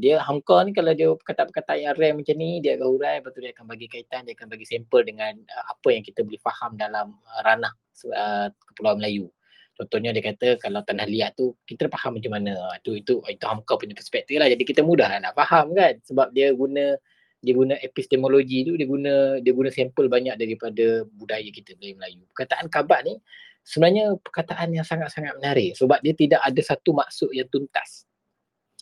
[0.00, 3.40] Dia hamka ni kalau dia perkataan-perkataan yang rare macam ni, dia akan hurai, lepas tu
[3.44, 6.72] dia akan bagi kaitan, dia akan bagi sampel dengan uh, apa yang kita boleh faham
[6.80, 7.72] dalam uh, ranah
[8.16, 9.28] uh, Kepulauan Melayu.
[9.80, 12.52] Contohnya dia kata kalau tanah liat tu kita faham macam mana.
[12.80, 14.48] Itu itu itu hamka punya perspektif lah.
[14.52, 17.00] Jadi kita mudah nak faham kan sebab dia guna
[17.40, 22.20] dia guna epistemologi tu dia guna dia guna sampel banyak daripada budaya kita Melayu Melayu.
[22.36, 23.16] Perkataan kabat ni
[23.64, 28.09] sebenarnya perkataan yang sangat-sangat menarik sebab dia tidak ada satu maksud yang tuntas.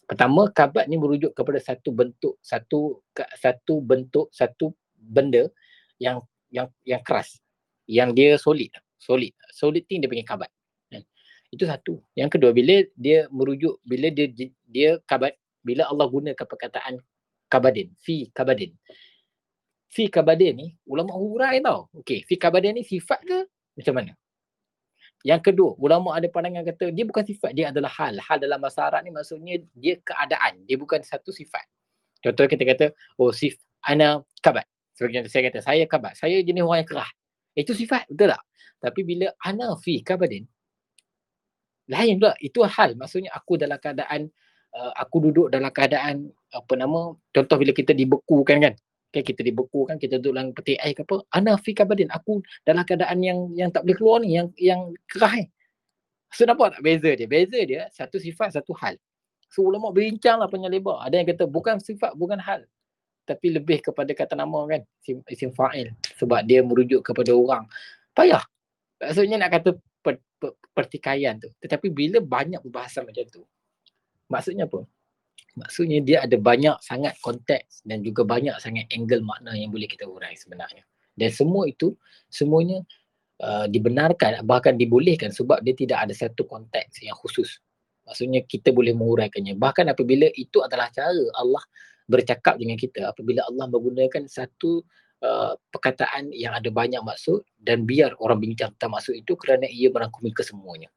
[0.09, 3.05] Pertama kabat ni merujuk kepada satu bentuk satu
[3.37, 5.53] satu bentuk satu benda
[6.01, 7.37] yang yang yang keras
[7.85, 10.51] yang dia solid solid solid thing dia panggil kabat
[10.89, 11.05] kan?
[11.53, 14.33] itu satu yang kedua bila dia merujuk bila dia
[14.65, 17.05] dia kabat bila Allah gunakan perkataan
[17.51, 18.77] kabadin, fi kabadin.
[19.89, 21.89] Fi kabadin ni ulama hurai tau.
[21.97, 23.39] Okey, fi kabadin ni sifat ke
[23.77, 24.13] macam mana?
[25.27, 28.15] Yang kedua, ulama ada pandangan kata dia bukan sifat, dia adalah hal.
[28.23, 31.67] Hal dalam bahasa Arab ni maksudnya dia keadaan, dia bukan satu sifat.
[32.23, 32.87] Contoh kita kata,
[33.19, 34.67] oh sif ana kabat.
[34.95, 36.13] Sebagai contoh saya kata, saya kabat.
[36.15, 37.11] Saya jenis orang yang kerah.
[37.59, 38.43] Itu sifat, betul tak?
[38.79, 40.47] Tapi bila ana fi kabadin,
[41.91, 42.35] lain pula.
[42.39, 42.95] Itu hal.
[42.95, 44.31] Maksudnya aku dalam keadaan
[44.75, 48.75] uh, aku duduk dalam keadaan apa nama contoh bila kita dibekukan kan
[49.11, 51.25] okay, kita dibekukan kita duduk dalam peti air ke apa.
[51.33, 55.33] Ana fi kabadin aku dalam keadaan yang yang tak boleh keluar ni yang yang kerah
[55.37, 55.47] ni.
[56.33, 56.81] So nampak tak?
[56.85, 57.29] Beza dia.
[57.29, 59.01] Beza dia satu sifat satu hal.
[59.49, 61.01] So ulama berbincang lah panjang lebar.
[61.05, 62.69] Ada yang kata bukan sifat bukan hal.
[63.25, 65.93] Tapi lebih kepada kata nama kan isim, isim fa'il.
[66.17, 67.69] Sebab dia merujuk kepada orang.
[68.17, 68.41] Payah.
[69.01, 71.53] Maksudnya nak kata per, per, pertikaian tu.
[71.61, 73.45] Tetapi bila banyak perbahasan macam tu
[74.29, 74.85] Maksudnya apa?
[75.59, 80.07] Maksudnya dia ada banyak sangat konteks dan juga banyak sangat angle makna yang boleh kita
[80.07, 80.87] urai sebenarnya.
[81.19, 81.99] Dan semua itu,
[82.31, 82.79] semuanya
[83.43, 87.59] uh, dibenarkan bahkan dibolehkan sebab dia tidak ada satu konteks yang khusus.
[88.07, 89.59] Maksudnya kita boleh menguraikannya.
[89.59, 91.61] Bahkan apabila itu adalah cara Allah
[92.09, 93.13] bercakap dengan kita.
[93.13, 94.81] Apabila Allah menggunakan satu
[95.21, 99.93] uh, perkataan yang ada banyak maksud dan biar orang bincang tentang maksud itu kerana ia
[99.93, 100.89] merangkumi kesemuanya.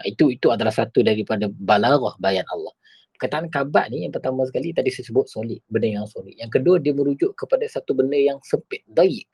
[0.00, 2.72] Ah, itu itu adalah satu daripada balarah bayan Allah.
[3.20, 6.32] Perkataan kabat ni yang pertama sekali tadi saya sebut solid, benda yang solid.
[6.40, 9.28] Yang kedua dia merujuk kepada satu benda yang sempit, daik.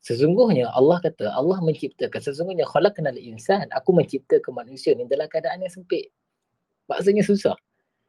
[0.00, 5.68] Sesungguhnya Allah kata, Allah menciptakan, sesungguhnya khalaqnal insan, aku menciptakan manusia ni dalam keadaan yang
[5.68, 6.08] sempit.
[6.88, 7.52] Maksudnya susah.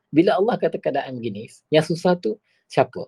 [0.08, 2.40] Bila Allah kata keadaan begini, yang susah tu
[2.72, 3.04] siapa?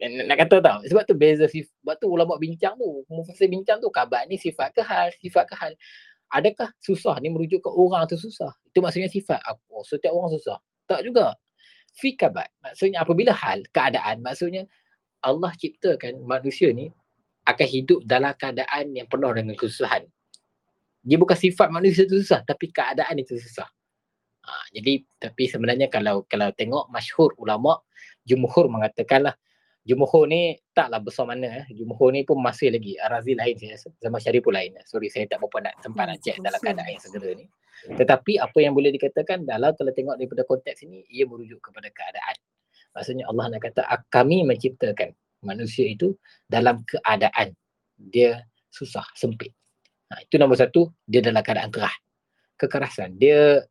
[0.00, 3.92] Nak, kata tau, sebab tu beza sifat, sebab tu ulama bincang tu, mufasir bincang tu,
[3.92, 5.76] kabat ni sifat ke hal, sifat ke hal
[6.32, 8.50] adakah susah ni merujuk ke orang tu susah?
[8.66, 9.40] Itu maksudnya sifat.
[9.70, 10.58] Oh, setiap orang susah.
[10.86, 11.34] Tak juga.
[11.96, 12.50] Fikabat.
[12.60, 14.20] Maksudnya apabila hal, keadaan.
[14.20, 14.68] Maksudnya
[15.24, 16.92] Allah ciptakan manusia ni
[17.46, 20.04] akan hidup dalam keadaan yang penuh dengan kesusahan.
[21.06, 23.70] Dia bukan sifat manusia tu susah, tapi keadaan itu susah.
[24.46, 27.82] Ha, jadi tapi sebenarnya kalau kalau tengok masyhur ulama
[28.26, 29.34] jumhur mengatakanlah
[29.86, 31.66] Jumhur ni taklah besar mana eh.
[31.70, 34.74] Jumhur ni pun masih lagi Arazi lain saya zaman Syarif pun lain.
[34.82, 37.46] Sorry saya tak berapa nak tempat nak cek dalam keadaan yang segera ni.
[37.94, 42.36] Tetapi apa yang boleh dikatakan dalam kalau tengok daripada konteks ini ia merujuk kepada keadaan.
[42.98, 45.14] Maksudnya Allah nak kata kami menciptakan
[45.46, 46.18] manusia itu
[46.50, 47.54] dalam keadaan
[47.94, 48.42] dia
[48.74, 49.54] susah, sempit.
[50.12, 51.94] Ha, itu nombor satu, dia dalam keadaan kerah.
[52.60, 53.64] Kekerasan, dia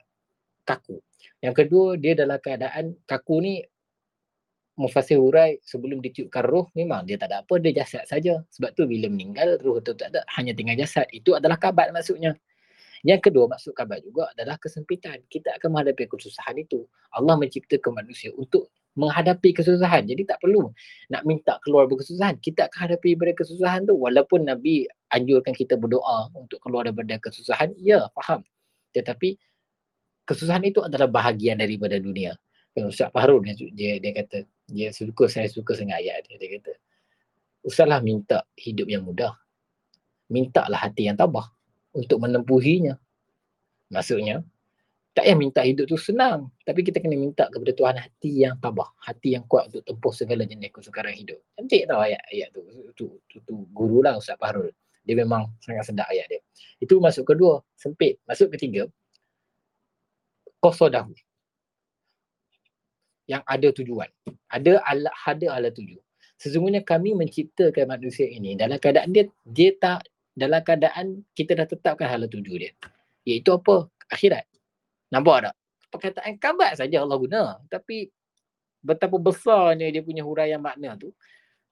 [0.66, 1.00] kaku.
[1.40, 3.54] Yang kedua, dia dalam keadaan kaku ni
[4.76, 8.44] mufasir hurai sebelum ditiupkan roh memang dia tak ada apa dia jasad saja.
[8.52, 11.08] Sebab tu bila meninggal roh tu tak ada hanya tinggal jasad.
[11.16, 12.36] Itu adalah kabat maksudnya.
[13.06, 15.24] Yang kedua maksud kabat juga adalah kesempitan.
[15.32, 16.84] Kita akan menghadapi kesusahan itu.
[17.16, 20.08] Allah menciptakan manusia untuk menghadapi kesusahan.
[20.08, 20.72] Jadi tak perlu
[21.12, 23.96] nak minta keluar dari kesusahan kita akan hadapi daripada kesusahan tu.
[23.96, 28.44] Walaupun Nabi anjurkan kita berdoa untuk keluar daripada kesusahan ya faham.
[28.92, 29.40] Tetapi
[30.26, 32.36] kesusahan itu adalah bahagian daripada dunia.
[32.76, 36.36] Ustaz Fahrul dia, dia, dia kata dia suka saya suka sangat ayat dia.
[36.42, 36.74] Dia kata
[37.66, 39.34] usahlah minta hidup yang mudah.
[40.30, 41.46] Mintalah hati yang tabah
[41.94, 42.98] untuk menempuhinya.
[43.94, 44.42] Maksudnya
[45.16, 48.92] tak payah minta hidup tu senang tapi kita kena minta kepada Tuhan hati yang tabah
[49.00, 51.40] hati yang kuat untuk tempuh segala jenis kesukaran hidup.
[51.56, 52.62] Cantik tau ayat ayat tu.
[52.98, 54.74] Tu, tu, tu guru lah Ustaz Fahrul.
[55.06, 56.42] Dia memang sangat sedap ayat dia.
[56.82, 58.18] Itu masuk kedua sempit.
[58.26, 58.90] Masuk ketiga
[60.66, 61.14] qasadahu
[63.26, 64.10] yang ada tujuan.
[64.50, 65.98] Ada ala ada ala tuju.
[66.38, 70.06] Sesungguhnya kami menciptakan manusia ini dalam keadaan dia dia tak
[70.36, 72.72] dalam keadaan kita dah tetapkan hala tuju dia.
[73.26, 73.90] Iaitu apa?
[74.12, 74.46] Akhirat.
[75.10, 75.56] Nampak tak?
[75.90, 77.42] Perkataan kabat saja Allah guna.
[77.72, 78.12] Tapi
[78.84, 81.16] betapa besarnya dia punya huraian makna tu.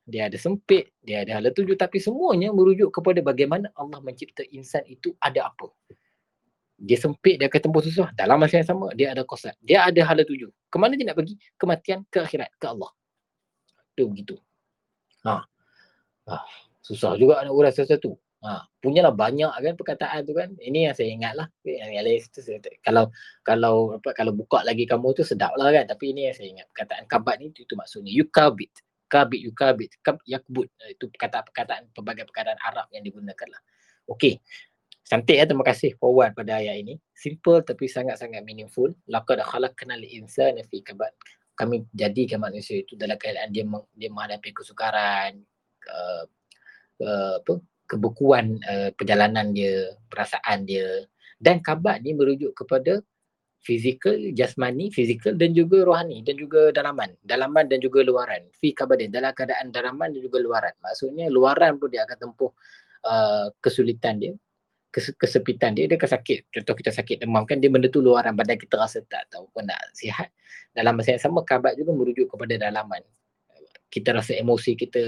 [0.04, 4.84] Dia ada sempit, dia ada hala tuju tapi semuanya merujuk kepada bagaimana Allah mencipta insan
[4.84, 5.72] itu ada apa
[6.78, 8.10] dia sempit dia akan tempuh susah.
[8.18, 10.50] Dalam masa yang sama dia ada kosat dia ada hala tuju.
[10.70, 11.38] Ke mana dia nak pergi?
[11.58, 12.92] Kematian ke akhirat ke Allah.
[13.94, 14.36] Tu begitu.
[15.24, 15.40] Ha.
[16.28, 16.36] ha.
[16.84, 18.18] susah juga nak urus sesuatu.
[18.44, 18.60] Ha.
[18.84, 20.52] punyalah banyak kan perkataan tu kan.
[20.60, 23.08] Ini yang saya ingat lah yang, lain tu saya, kalau
[23.48, 25.88] kalau apa kalau buka lagi kamu tu sedap lah kan.
[25.88, 26.68] Tapi ini yang saya ingat.
[26.76, 28.74] Perkataan kabat ni itu, maksudnya you kabit.
[29.08, 29.96] Kabit you kabit.
[30.04, 30.68] Kab yakbut.
[30.92, 33.62] Itu perkataan-perkataan pelbagai perkataan Arab yang digunakan lah
[34.08, 34.40] okey
[35.04, 36.96] Cantik ya, terima kasih forward pada ayat ini.
[37.12, 38.88] Simple tapi sangat-sangat meaningful.
[39.12, 41.12] Laqad khalaqnal insana fi kabad.
[41.60, 43.68] Kami jadikan manusia itu dalam keadaan dia
[44.00, 45.44] dia menghadapi kesukaran,
[45.92, 46.24] uh,
[47.04, 47.54] uh, apa,
[47.86, 51.04] kebekuan uh, perjalanan dia, perasaan dia.
[51.36, 53.04] Dan kabat ni merujuk kepada
[53.60, 57.12] fizikal, jasmani, fizikal dan juga rohani dan juga dalaman.
[57.28, 58.48] Dalaman dan juga luaran.
[58.56, 60.74] Fi kabadin dalam keadaan dalaman dan juga luaran.
[60.80, 62.52] Maksudnya luaran pun dia akan tempuh
[63.04, 64.34] uh, kesulitan dia
[64.94, 66.54] kesepitan dia, dia akan sakit.
[66.54, 69.66] Contoh kita sakit demam kan, dia benda tu luaran badan kita rasa tak tahu pun
[69.66, 70.30] nak sihat.
[70.70, 73.02] Dalam masa yang sama, kabat juga merujuk kepada dalaman.
[73.90, 75.02] Kita rasa emosi kita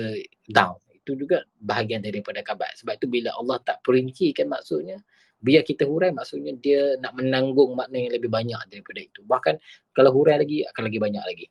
[0.50, 0.82] down.
[0.90, 2.82] Itu juga bahagian daripada kabat.
[2.82, 4.98] Sebab itu bila Allah tak perincikan maksudnya,
[5.38, 9.22] biar kita hurai maksudnya dia nak menanggung makna yang lebih banyak daripada itu.
[9.22, 9.56] Bahkan
[9.94, 11.46] kalau hurai lagi, akan lagi banyak lagi.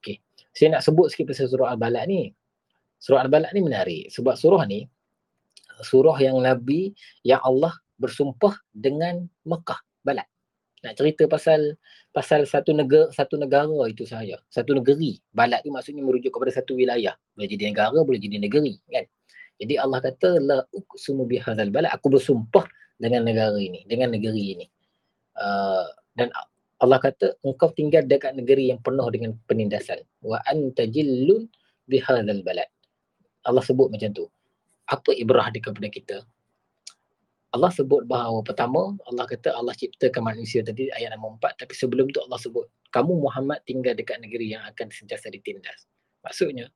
[0.00, 0.20] Okay.
[0.52, 2.28] Saya nak sebut sikit pasal surah Al-Balad ni.
[3.00, 4.12] Surah Al-Balad ni menarik.
[4.12, 4.84] Sebab surah ni,
[5.82, 10.26] surah yang Nabi yang Allah bersumpah dengan Mekah Balad.
[10.86, 11.74] Nak cerita pasal
[12.14, 14.38] pasal satu negara satu negara itu sahaja.
[14.46, 15.18] Satu negeri.
[15.34, 17.18] Balad tu maksudnya merujuk kepada satu wilayah.
[17.34, 19.04] Boleh jadi negara, boleh jadi negeri, kan?
[19.58, 21.90] Jadi Allah kata la uqsimu bihadzal balad.
[21.90, 22.62] Aku bersumpah
[22.94, 24.66] dengan negara ini, dengan negeri ini.
[25.34, 26.30] Uh, dan
[26.78, 29.98] Allah kata engkau tinggal dekat negeri yang penuh dengan penindasan.
[30.22, 31.50] Wa anta jillun
[31.90, 32.70] bihadzal balad.
[33.42, 34.30] Allah sebut macam tu
[34.88, 36.16] apa ibrah dia kepada kita?
[37.48, 42.12] Allah sebut bahawa pertama Allah kata Allah ciptakan manusia tadi ayat nombor empat tapi sebelum
[42.12, 45.88] tu Allah sebut kamu Muhammad tinggal dekat negeri yang akan sentiasa ditindas.
[46.20, 46.68] Maksudnya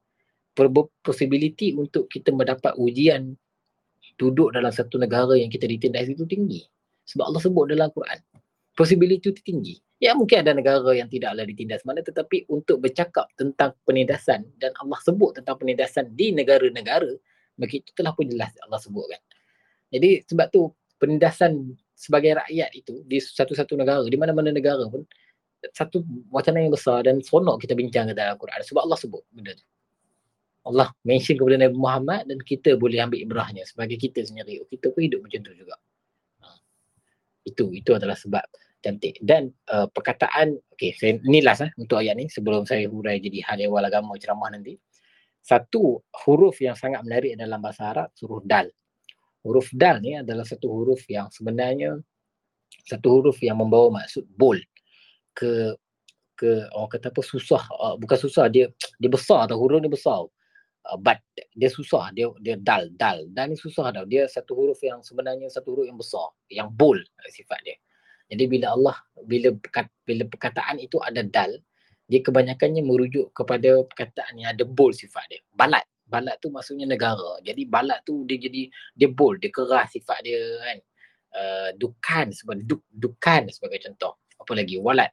[1.05, 3.37] possibility untuk kita mendapat ujian
[4.21, 6.61] duduk dalam satu negara yang kita ditindas itu tinggi.
[7.09, 8.21] Sebab Allah sebut dalam Quran.
[8.73, 9.77] Possibility itu tinggi.
[10.01, 14.99] Ya mungkin ada negara yang tidaklah ditindas mana tetapi untuk bercakap tentang penindasan dan Allah
[15.05, 17.13] sebut tentang penindasan di negara-negara
[17.57, 19.21] bagi itu telah pun jelas Allah sebut kan.
[19.93, 25.05] Jadi sebab tu penindasan sebagai rakyat itu di satu-satu negara, di mana-mana negara pun
[25.71, 26.03] satu
[26.35, 29.63] wacana yang besar dan seronok kita bincang dalam Al-Quran sebab Allah sebut benda tu.
[30.63, 34.63] Allah mention kepada Nabi Muhammad dan kita boleh ambil ibrahnya sebagai kita sendiri.
[34.63, 35.75] Oh, kita pun hidup macam tu juga.
[36.43, 36.47] Ha.
[37.47, 38.43] Itu itu adalah sebab
[38.83, 43.23] cantik dan uh, perkataan okey saya ni last eh, untuk ayat ni sebelum saya hurai
[43.23, 44.75] jadi hal ehwal agama ceramah nanti
[45.43, 48.71] satu huruf yang sangat menarik dalam bahasa Arab huruf dal.
[49.43, 51.99] Huruf dal ni adalah satu huruf yang sebenarnya
[52.87, 54.57] satu huruf yang membawa maksud bol
[55.35, 55.75] ke
[56.39, 57.63] ke orang kata apa susah.
[57.75, 58.71] Uh, bukan susah dia
[59.03, 60.23] dia besar tau huruf ni besar.
[60.87, 61.19] Uh, but
[61.59, 63.27] dia susah dia dia dal dal.
[63.35, 64.07] Dan ni susah tau.
[64.07, 66.97] Dia satu huruf yang sebenarnya satu huruf yang besar yang bol
[67.35, 67.77] sifat dia.
[68.31, 68.97] Jadi bila Allah
[69.27, 69.51] bila
[70.07, 71.51] bila perkataan itu ada dal
[72.13, 75.41] dia kebanyakannya merujuk kepada perkataan yang ada bold sifat dia.
[75.57, 75.81] Balat.
[76.05, 77.41] Balat tu maksudnya negara.
[77.41, 80.79] Jadi balat tu dia jadi dia bold, dia keras sifat dia kan.
[81.33, 84.21] Uh, dukan sebagai duk, dukan sebagai contoh.
[84.37, 84.77] Apa lagi?
[84.77, 85.09] Walat.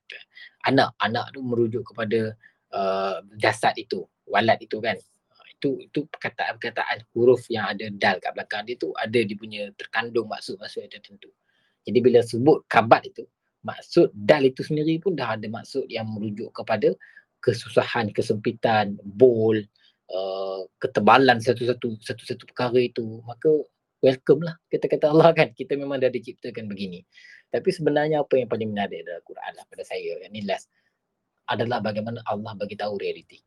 [0.67, 0.91] Anak.
[0.99, 2.35] Anak tu merujuk kepada
[2.75, 4.99] uh, jasad itu, walad itu kan.
[5.31, 9.71] Uh, Itu itu perkataan-perkataan huruf yang ada dal kat belakang dia tu ada dia punya
[9.79, 11.31] terkandung maksud-maksud yang tertentu.
[11.87, 13.23] Jadi bila sebut kabat itu,
[13.63, 16.95] maksud dal itu sendiri pun dah ada maksud yang merujuk kepada
[17.39, 19.55] kesusahan, kesempitan, bol,
[20.11, 23.23] uh, ketebalan satu-satu satu-satu perkara itu.
[23.23, 23.49] Maka
[24.03, 25.49] welcome lah kata-kata Allah kan.
[25.55, 27.03] Kita memang dah diciptakan begini.
[27.49, 30.69] Tapi sebenarnya apa yang paling menarik dalam Quran lah pada saya yang ni last
[31.49, 33.41] adalah bagaimana Allah bagi tahu realiti.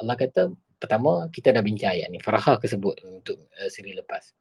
[0.00, 0.48] Allah kata
[0.80, 2.18] pertama kita dah bincang ayat ni.
[2.18, 4.32] Farahah kesebut untuk uh, siri lepas.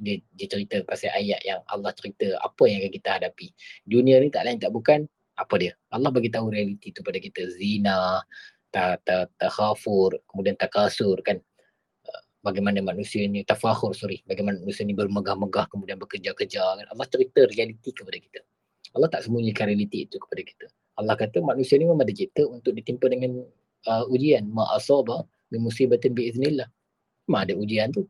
[0.00, 3.52] Dia, dia cerita pasal ayat yang Allah cerita apa yang akan kita hadapi.
[3.84, 5.04] Dunia ni tak lain tak bukan
[5.36, 5.72] apa dia.
[5.92, 7.44] Allah bagi tahu realiti tu pada kita.
[7.56, 8.20] Zina,
[8.72, 11.36] ta, ta, takhafur, kemudian takasur kan.
[12.08, 14.24] Uh, Bagaimana manusia ni, tafakhur sorry.
[14.24, 16.86] Bagaimana manusia ni bermegah-megah kemudian bekerja-kerja kan.
[16.88, 18.40] Allah cerita realiti kepada kita.
[18.92, 20.66] Allah tak sembunyikan realiti itu kepada kita.
[21.00, 23.40] Allah kata manusia ni memang dicipta untuk ditimpa dengan
[23.88, 24.44] uh, ujian.
[24.52, 26.68] Ma'asaba min musibatin biiznillah.
[27.28, 28.04] Memang ada ujian tu.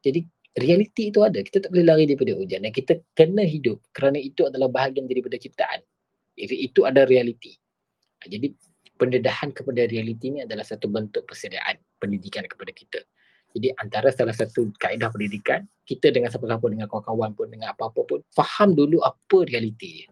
[0.00, 0.24] Jadi
[0.56, 1.42] realiti itu ada.
[1.44, 2.64] Kita tak boleh lari daripada ujian.
[2.64, 5.84] Dan kita kena hidup kerana itu adalah bahagian daripada ciptaan.
[6.38, 7.52] Itu, itu ada realiti.
[8.22, 8.54] Ha, Jadi
[8.98, 13.00] pendedahan kepada realiti ni adalah satu bentuk persediaan pendidikan kepada kita.
[13.56, 18.20] Jadi antara salah satu kaedah pendidikan, kita dengan siapa-siapa, dengan kawan-kawan pun, dengan apa-apa pun,
[18.28, 20.04] faham dulu apa realiti.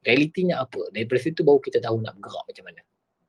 [0.00, 0.88] Realitinya apa.
[0.92, 2.80] Daripada situ baru kita tahu nak bergerak macam mana.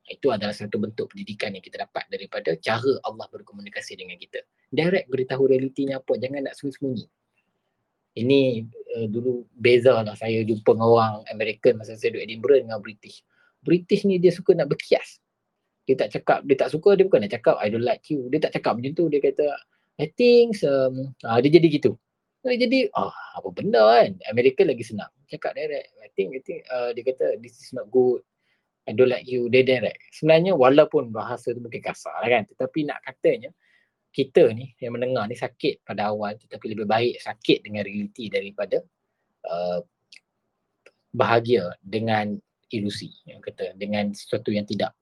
[0.06, 4.46] Itu adalah satu bentuk pendidikan yang kita dapat daripada cara Allah berkomunikasi dengan kita.
[4.70, 6.14] Direct beritahu realitinya apa.
[6.22, 7.06] Jangan nak sembunyi-sembunyi.
[8.16, 8.40] Ini
[8.96, 13.26] uh, dulu beza lah saya jumpa dengan orang American masa saya duduk Edinburgh dengan British.
[13.66, 15.20] British ni dia suka nak berkias.
[15.86, 18.26] Dia tak cakap, dia tak suka, dia bukan nak cakap I don't like you.
[18.30, 19.06] Dia tak cakap macam tu.
[19.10, 19.46] Dia kata,
[20.02, 21.94] I think, um, ah, dia jadi gitu.
[22.42, 24.18] Dia jadi, ah, apa benda kan.
[24.30, 25.10] Amerika lagi senang.
[25.30, 25.94] Cakap direct.
[26.02, 28.26] I think, I think, uh, dia kata, this is not good.
[28.86, 29.50] I don't like you.
[29.50, 29.98] Dia direct.
[30.14, 32.44] Sebenarnya walaupun bahasa tu mungkin kasar lah kan.
[32.46, 33.50] Tetapi nak katanya,
[34.16, 38.80] kita ni yang mendengar ni sakit pada awal tetapi lebih baik sakit dengan realiti daripada
[39.44, 39.84] uh,
[41.12, 42.40] bahagia dengan
[42.72, 44.96] ilusi yang kata dengan sesuatu yang tidak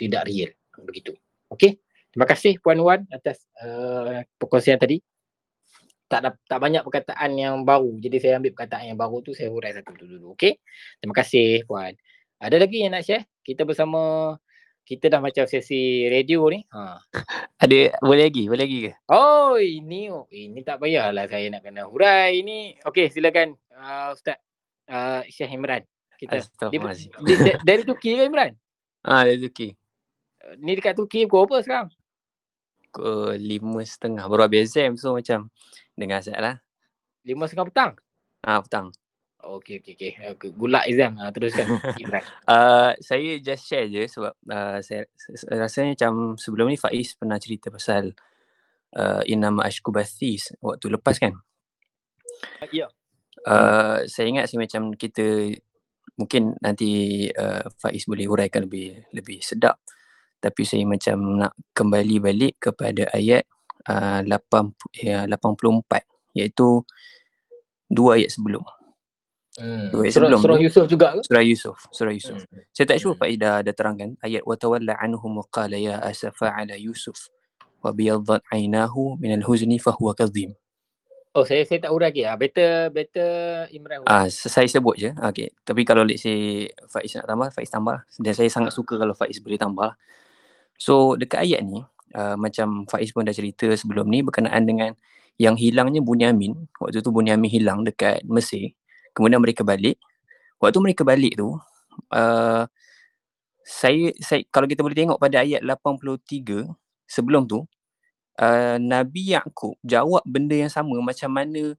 [0.00, 0.48] tidak real
[0.80, 1.12] begitu.
[1.52, 1.76] Okey.
[2.08, 5.04] Terima kasih Puan Wan atas uh, perkongsian tadi.
[6.08, 8.00] Tak ada, tak banyak perkataan yang baru.
[8.00, 10.32] Jadi saya ambil perkataan yang baru tu saya hurai satu dulu.
[10.32, 10.56] Okey.
[11.04, 11.92] Terima kasih Puan.
[12.38, 13.26] Ada lagi yang nak share?
[13.42, 14.34] Kita bersama
[14.86, 16.62] kita dah macam sesi radio ni.
[16.70, 17.02] Ha.
[17.58, 18.92] Ada boleh lagi, boleh lagi ke?
[19.10, 22.78] Oh, ini oh, ini tak payahlah saya nak kena hurai ini.
[22.86, 24.38] Okey, silakan uh, Ustaz
[24.86, 25.82] uh, Syekh Imran.
[26.14, 26.38] Kita
[26.70, 28.54] dia, dari Turki ke Imran?
[29.02, 29.74] Ah, dari Turki.
[30.62, 31.88] Ni dekat Turki pukul apa sekarang?
[32.86, 34.30] Pukul lima setengah.
[34.30, 35.50] Baru habis exam so macam
[35.98, 36.62] dengar asal lah.
[37.26, 37.92] Lima setengah petang?
[38.46, 38.94] Ah, petang.
[39.48, 40.12] Okey, okey, okey.
[40.36, 40.50] Okay.
[40.52, 41.16] Gulak exam.
[41.16, 41.80] Ha, teruskan.
[42.44, 47.40] Uh, saya just share je sebab uh, saya, saya rasanya macam sebelum ni Faiz pernah
[47.40, 48.12] cerita pasal
[48.92, 51.32] uh, Inama Ashku Bathis waktu lepas kan.
[52.68, 52.92] Ya.
[53.48, 55.56] Uh, saya ingat sih macam kita
[56.20, 59.80] mungkin nanti uh, Faiz boleh huraikan lebih lebih sedap.
[60.38, 63.48] Tapi saya macam nak kembali balik kepada ayat
[63.88, 66.84] uh, 80, ya, 84 iaitu
[67.88, 68.62] dua ayat sebelum.
[69.58, 69.90] Hmm.
[69.90, 71.20] Dua ayat Surah, sebelum surah Yusuf juga ke?
[71.26, 72.38] Surah Yusuf, surah Yusuf.
[72.46, 72.62] Hmm.
[72.70, 73.20] Saya tak sure Hmm.
[73.26, 77.26] Faiz dah, dah terangkan ayat wa tawalla anhum wa qala ya asafa ala Yusuf
[77.82, 80.54] wa biyaddat aynahu min al-huzni fa huwa kadhim.
[81.36, 82.22] Oh, saya saya tak hurai lagi.
[82.26, 83.30] Ah, better better
[83.70, 84.02] Imran.
[84.06, 85.10] Ah se- saya sebut je.
[85.14, 85.50] Okey.
[85.62, 87.98] Tapi kalau let's say Faiz nak tambah, Faiz tambah.
[88.18, 89.94] Dan saya sangat suka kalau Faiz boleh tambah.
[90.78, 91.82] So dekat ayat ni
[92.14, 94.90] uh, macam Faiz pun dah cerita sebelum ni berkenaan dengan
[95.38, 96.54] yang hilangnya Bunyamin.
[96.78, 98.74] Waktu tu Bunyamin hilang dekat Mesir.
[99.18, 99.98] Kemudian mereka balik.
[100.62, 101.58] Waktu mereka balik tu
[102.14, 102.62] uh,
[103.66, 106.70] saya saya kalau kita boleh tengok pada ayat 83
[107.10, 107.66] sebelum tu
[108.38, 111.74] uh, Nabi Yaakob jawab benda yang sama macam mana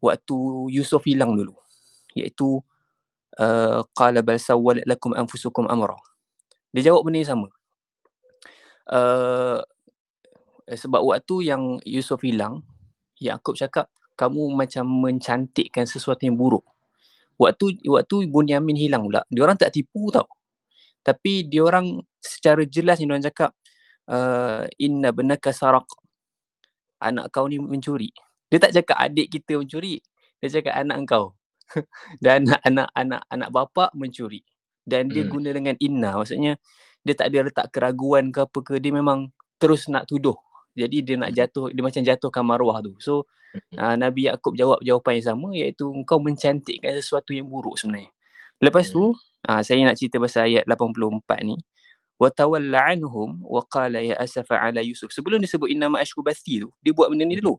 [0.00, 0.36] waktu
[0.72, 1.52] Yusuf hilang dulu.
[2.16, 2.64] Iaitu
[3.36, 6.00] uh, qala bal sawwalat lakum anfusukum amra.
[6.72, 7.48] Dia jawab benda yang sama.
[8.88, 9.60] Uh,
[10.64, 12.64] sebab waktu yang Yusuf hilang
[13.20, 16.64] Yaakob cakap kamu macam mencantikkan sesuatu yang buruk
[17.38, 20.26] waktu waktu Bunyamin hilang pula dia orang tak tipu tau.
[21.06, 23.50] Tapi dia orang secara jelas dia orang cakap
[24.10, 25.86] uh, inna benaka saraq
[27.00, 28.10] anak kau ni mencuri.
[28.50, 30.02] Dia tak cakap adik kita mencuri
[30.42, 31.24] dia cakap anak engkau
[32.24, 34.42] dan anak anak anak anak bapa mencuri.
[34.88, 35.32] Dan dia Hmm.
[35.32, 36.16] guna dengan inna.
[36.16, 36.56] Maksudnya
[37.04, 40.36] dia tak ada letak keraguan ke apa ke dia memang terus nak tuduh
[40.76, 41.38] jadi dia nak Hmm.
[41.38, 43.24] jatuh dia macam jatuhkan maruah tu so
[43.76, 48.10] uh, Nabi Yakub jawab jawapan yang sama iaitu engkau mencantikkan sesuatu yang buruk sebenarnya
[48.60, 49.14] lepas tu
[49.48, 51.56] uh, saya nak cerita pasal ayat 84 ni
[52.18, 55.14] wa tawalla anhum wa qala ya asafa ala Yusuf.
[55.14, 57.56] Sebelum dia sebut inna ma'ashku bathi tu, dia buat benda ni dulu.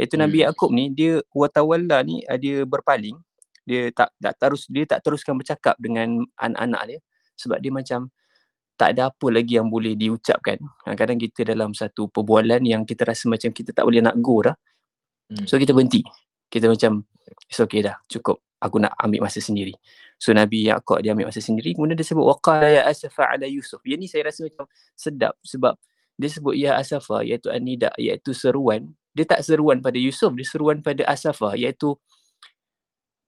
[0.00, 0.48] Iaitu Nabi Hmm.
[0.48, 3.20] Yaakob ni dia wa tawalla ni ah, dia berpaling.
[3.68, 6.98] Dia tak tak terus dia tak teruskan bercakap dengan anak-anak dia
[7.36, 8.08] sebab dia macam
[8.78, 10.62] tak ada apa lagi yang boleh diucapkan.
[10.86, 14.54] Kadang-kadang kita dalam satu perbualan yang kita rasa macam kita tak boleh nak go dah.
[15.28, 15.44] Hmm.
[15.50, 16.06] So kita berhenti.
[16.46, 17.02] Kita macam
[17.50, 18.38] it's okay dah, cukup.
[18.62, 19.74] Aku nak ambil masa sendiri.
[20.18, 21.74] So Nabi Yaakob dia ambil masa sendiri.
[21.74, 23.82] Kemudian dia sebut waqala ya asafa ala Yusuf.
[23.82, 25.74] Yang ni saya rasa macam sedap sebab
[26.18, 28.94] dia sebut ya asafa iaitu anida iaitu seruan.
[29.14, 31.94] Dia tak seruan pada Yusuf, dia seruan pada asafa iaitu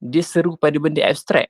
[0.03, 1.47] dia seru pada benda abstrak.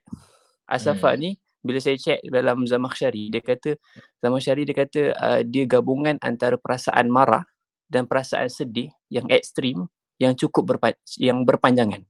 [0.70, 1.22] Asafa Hmm.
[1.22, 3.78] ni bila saya check dalam Zamakhsyari dia kata
[4.20, 7.46] Zamakhsyari dia kata uh, dia gabungan antara perasaan marah
[7.86, 9.86] dan perasaan sedih yang ekstrim
[10.18, 12.06] yang cukup berpa- yang berpanjangan.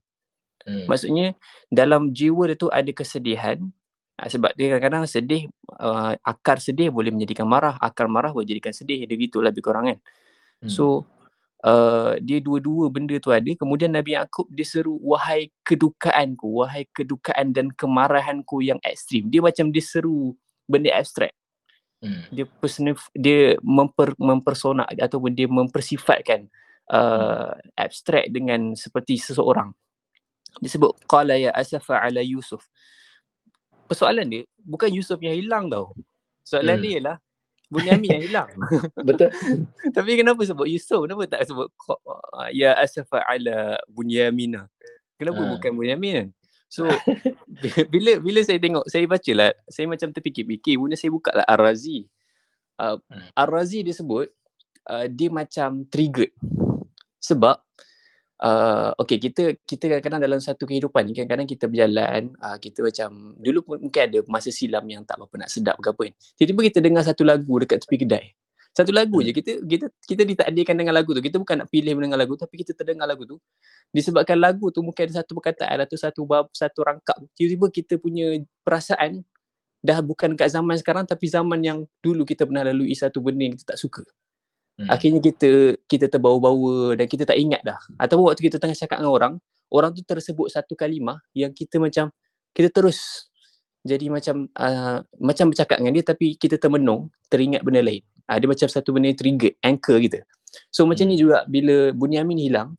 [0.62, 0.86] Hmm.
[0.86, 1.34] Maksudnya
[1.68, 3.58] dalam jiwa dia tu ada kesedihan
[4.20, 5.50] uh, sebab dia kadang-kadang sedih
[5.80, 9.90] uh, akar sedih boleh menjadikan marah, akar marah boleh jadikan sedih dia gitulah lebih kurang
[9.90, 9.98] kan.
[10.62, 10.70] Hmm.
[10.70, 11.04] So
[11.64, 17.54] uh, dia dua-dua benda tu ada kemudian Nabi Yaakob dia seru wahai kedukaanku, wahai kedukaan
[17.54, 19.30] dan kemarahanku yang ekstrim.
[19.30, 20.34] Dia macam dia seru
[20.66, 21.34] benda abstrak
[22.02, 22.26] Hmm.
[22.34, 26.50] dia personif dia memper, mempersona ataupun dia mempersifatkan
[26.90, 29.70] uh, abstrak dengan seperti seseorang.
[30.58, 32.66] Dia sebut qala ya asafa ala Yusuf.
[33.86, 35.94] Persoalan dia bukan Yusuf yang hilang tau.
[36.42, 36.82] Soalan Hmm.
[36.82, 37.16] dia ialah
[37.72, 38.50] Bunyamin yang hilang.
[39.08, 39.32] Betul.
[39.96, 41.08] Tapi kenapa sebut Yusuf?
[41.08, 44.68] Kenapa tak sebut uh, ya asafa ala Bunyamina?
[45.16, 45.48] Kenapa Ah.
[45.56, 46.28] bukan Bunyamin kan?
[46.68, 46.84] So
[47.92, 52.04] bila bila saya tengok saya baca lah saya macam terfikir-fikir kemudian saya buka lah Ar-Razi.
[52.76, 53.24] Uh, Hmm.
[53.36, 54.28] Ar-Razi dia sebut
[54.88, 56.32] uh, dia macam triggered.
[57.22, 57.56] Sebab
[58.42, 63.38] uh, okay kita kita kadang-kadang dalam satu kehidupan ni kadang-kadang kita berjalan uh, kita macam
[63.38, 66.14] dulu pun mungkin ada masa silam yang tak berapa nak sedap ke apa kan.
[66.36, 68.26] Tiba-tiba kita dengar satu lagu dekat tepi kedai.
[68.72, 69.28] Satu lagu Hmm.
[69.28, 71.20] je kita kita kita ditakdirkan dengan lagu tu.
[71.20, 73.36] Kita bukan nak pilih mendengar lagu tapi kita terdengar lagu tu.
[73.92, 77.20] Disebabkan lagu tu mungkin ada satu perkataan atau satu bab satu rangkap.
[77.36, 79.20] Tiba-tiba kita punya perasaan
[79.84, 83.54] dah bukan kat zaman sekarang tapi zaman yang dulu kita pernah lalui satu benda yang
[83.60, 84.02] kita tak suka.
[84.80, 84.88] Hmm.
[84.88, 87.78] Akhirnya kita kita terbawa-bawa dan kita tak ingat dah.
[88.00, 89.32] Ataupun waktu kita tengah cakap dengan orang,
[89.68, 92.08] orang tu tersebut satu kalimah yang kita macam
[92.52, 93.28] kita terus
[93.82, 98.00] jadi macam uh, macam bercakap dengan dia tapi kita termenung, teringat benda lain.
[98.30, 100.22] Uh, dia macam satu benda yang trigger, anchor kita.
[100.70, 102.78] So macam ni juga bila Bunyamin hilang,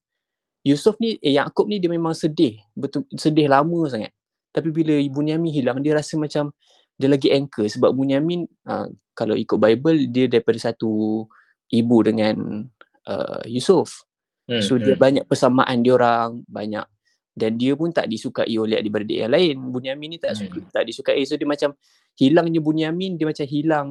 [0.63, 4.15] Yusuf ni, eh Yaakob ni dia memang sedih, betul sedih lama sangat.
[4.55, 6.55] Tapi bila Bunyamin hilang, dia rasa macam
[6.95, 11.25] dia lagi anchor sebab Bunyamin uh, kalau ikut Bible dia daripada satu
[11.73, 12.69] ibu dengan
[13.09, 14.05] uh, Yusuf.
[14.45, 14.61] Hmm.
[14.61, 15.01] So dia hmm.
[15.01, 16.85] banyak persamaan dia orang, banyak
[17.33, 19.57] dan dia pun tak disukai oleh adik-beradik yang lain.
[19.73, 20.69] Bunyamin ni tak suka, Hmm.
[20.69, 21.25] tak disukai.
[21.25, 21.73] So dia macam
[22.13, 23.87] hilangnya Bunyamin, dia macam hilang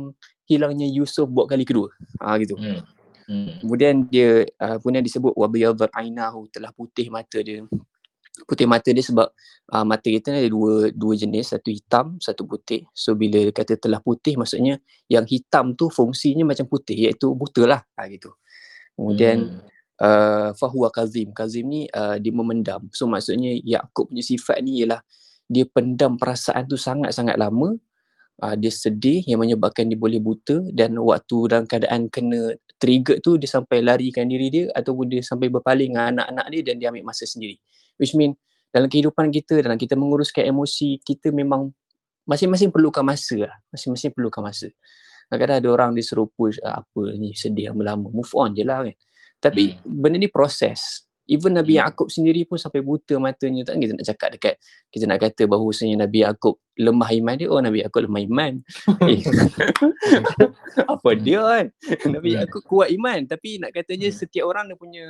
[0.47, 1.91] hilangnya Yusuf buat kali kedua.
[2.23, 2.55] Ah gitu.
[2.55, 2.87] Hmm.
[3.27, 3.59] Hmm.
[3.63, 7.67] Kemudian dia uh, kemudian disebut wa biyadhar ainahu telah putih mata dia.
[8.33, 9.29] Putih mata dia sebab
[9.77, 12.89] uh, mata kita ni ada dua dua jenis, satu hitam, satu putih.
[12.97, 17.81] So bila kata telah putih maksudnya yang hitam tu fungsinya macam putih iaitu buta lah.
[18.01, 18.33] Ha, gitu.
[18.97, 19.61] Kemudian Hmm.
[20.01, 21.33] uh, fahuwa kazim.
[21.37, 22.89] Kazim ni uh, dia memendam.
[22.97, 25.05] So maksudnya Yaakob punya sifat ni ialah
[25.53, 27.77] dia pendam perasaan tu sangat-sangat lama.
[28.43, 33.37] Uh, dia sedih yang menyebabkan dia boleh buta dan waktu dalam keadaan kena trigger tu
[33.39, 37.07] dia sampai larikan diri dia ataupun dia sampai berpaling dengan anak-anak dia dan dia ambil
[37.07, 37.61] masa sendiri.
[38.01, 38.37] Which mean
[38.73, 41.71] dalam kehidupan kita, dalam kita menguruskan emosi, kita memang
[42.25, 43.55] masing-masing perlukan masa lah.
[43.69, 44.73] Masing-masing perlukan masa.
[45.29, 48.09] Kadang-kadang ada orang dia suruh push ah, apa ni sedih lama-lama.
[48.13, 48.97] Move on je lah kan.
[49.43, 51.05] Tapi benda ni proses.
[51.31, 51.87] Even Nabi Hmm.
[51.87, 53.63] Yaakob sendiri pun sampai buta matanya.
[53.63, 54.55] Tak kita nak cakap dekat,
[54.91, 57.49] kita nak kata bahawasanya Nabi Yaakob lemah iman dia.
[57.49, 58.53] Oh Nabi Yaakob lemah iman.
[59.13, 59.21] eh,
[60.93, 61.67] apa dia kan?
[62.11, 62.39] Nabi Hmm.
[62.43, 63.21] Yaakob kuat iman.
[63.31, 64.19] Tapi nak katanya Hmm.
[64.19, 65.05] setiap orang dia punya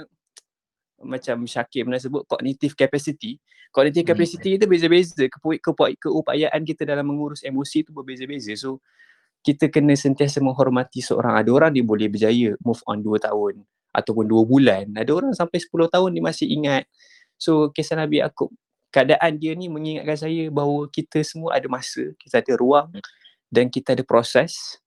[1.03, 3.37] macam Syakir pernah sebut cognitive capacity.
[3.73, 4.12] Cognitive Hmm.
[4.15, 5.24] capacity kita beza-beza.
[5.29, 8.53] Kepu- kepu- Keupayaan kita dalam mengurus emosi tu berbeza-beza.
[8.55, 8.79] So
[9.43, 11.35] kita kena sentiasa menghormati seorang.
[11.43, 14.87] Ada orang dia boleh berjaya move on 2 tahun ataupun 2 bulan.
[14.95, 16.85] Ada orang sampai 10 tahun dia masih ingat.
[17.37, 18.55] So kisah Nabi Yaakob,
[18.95, 22.93] keadaan dia ni mengingatkan saya bahawa kita semua ada masa, kita ada ruang
[23.51, 24.79] dan kita ada proses.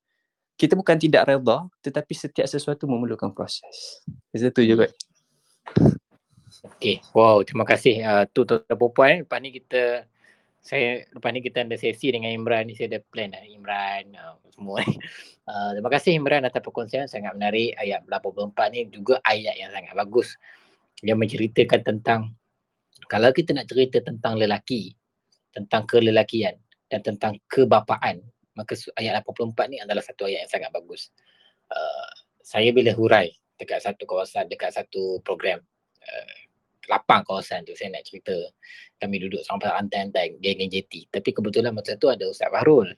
[0.56, 4.00] Kita bukan tidak redha tetapi setiap sesuatu memerlukan proses.
[4.32, 4.88] Itu je
[6.66, 6.98] Okay.
[7.14, 8.02] Wow, terima kasih.
[8.02, 9.14] Uh, tu tuan-tuan perempuan.
[9.22, 10.10] Lepas ni kita
[10.66, 14.42] saya lepas ni kita ada sesi dengan Imran ni saya ada plan lah Imran uh,
[14.50, 14.82] semua.
[15.46, 19.94] Uh, terima kasih Imran atas perkongsian sangat menarik ayat 84 ni juga ayat yang sangat
[19.94, 20.34] bagus.
[21.06, 22.34] Dia menceritakan tentang
[23.06, 24.98] kalau kita nak cerita tentang lelaki,
[25.54, 26.58] tentang kelelakian
[26.90, 28.26] dan tentang kebapaan,
[28.56, 31.12] Maka ayat 84 ni adalah satu ayat yang sangat bagus.
[31.70, 32.10] Uh,
[32.40, 35.60] saya bila hurai dekat satu kawasan, dekat satu program,
[36.02, 36.36] uh,
[36.88, 38.36] lapang kawasan tu saya nak cerita
[38.99, 41.12] kami duduk sampai antai-antai geng-geng JT.
[41.12, 42.95] Tapi kebetulan masa tu ada Ustaz Fahrul.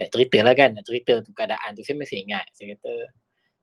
[0.00, 1.84] Nak cerita lah kan, nak cerita tu keadaan tu.
[1.84, 2.48] Saya masih ingat.
[2.56, 2.92] Saya kata,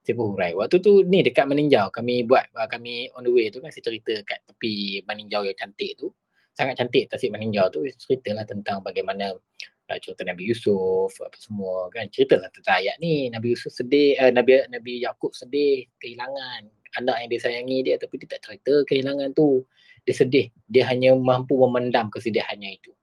[0.06, 0.54] saya pun hurai.
[0.54, 3.84] Waktu tu ni dekat Meninjau, kami buat, uh, kami on the way tu kan saya
[3.86, 6.14] cerita kat tepi Meninjau yang cantik tu.
[6.54, 12.06] Sangat cantik tasik Meninjau tu, ceritalah tentang bagaimana uh, cerita Nabi Yusuf, apa semua kan.
[12.10, 17.30] Ceritalah tentang ayat ni, Nabi Yusuf sedih, uh, Nabi Nabi Yakub sedih, kehilangan anak yang
[17.34, 19.68] dia sayangi dia tapi dia tak cerita kehilangan tu.
[20.08, 22.96] Dia sedih, dia hanya mampu memendam kesedihannya itu.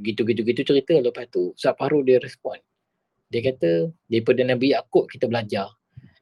[0.00, 2.56] Gitu-gitu-gitu cerita lepas tu Fahrul dia respon.
[3.28, 5.68] Dia kata daripada Nabi Yakub kita belajar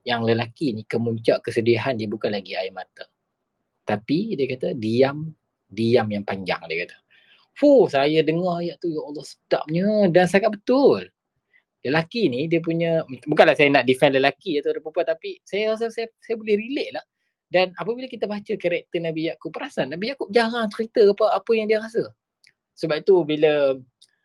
[0.06, 3.06] yang lelaki ni kemuncak kesedihan dia bukan lagi air mata.
[3.86, 5.30] Tapi dia kata diam,
[5.70, 6.96] diam yang panjang dia kata.
[7.56, 11.08] Fuh, saya dengar ayat tu ya Allah sedapnya dan sangat betul.
[11.86, 16.10] Lelaki ni dia punya bukanlah saya nak defend lelaki atau perempuan tapi saya rasa saya,
[16.18, 17.04] saya boleh relate lah.
[17.46, 21.70] Dan apabila kita baca karakter Nabi Yakub perasan Nabi Yakub jarang cerita apa apa yang
[21.70, 22.10] dia rasa.
[22.74, 23.78] Sebab itu bila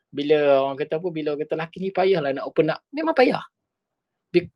[0.10, 3.46] bila orang kata apa bila orang kata lelaki ni payahlah nak open up memang payah.
[4.34, 4.50] Dia,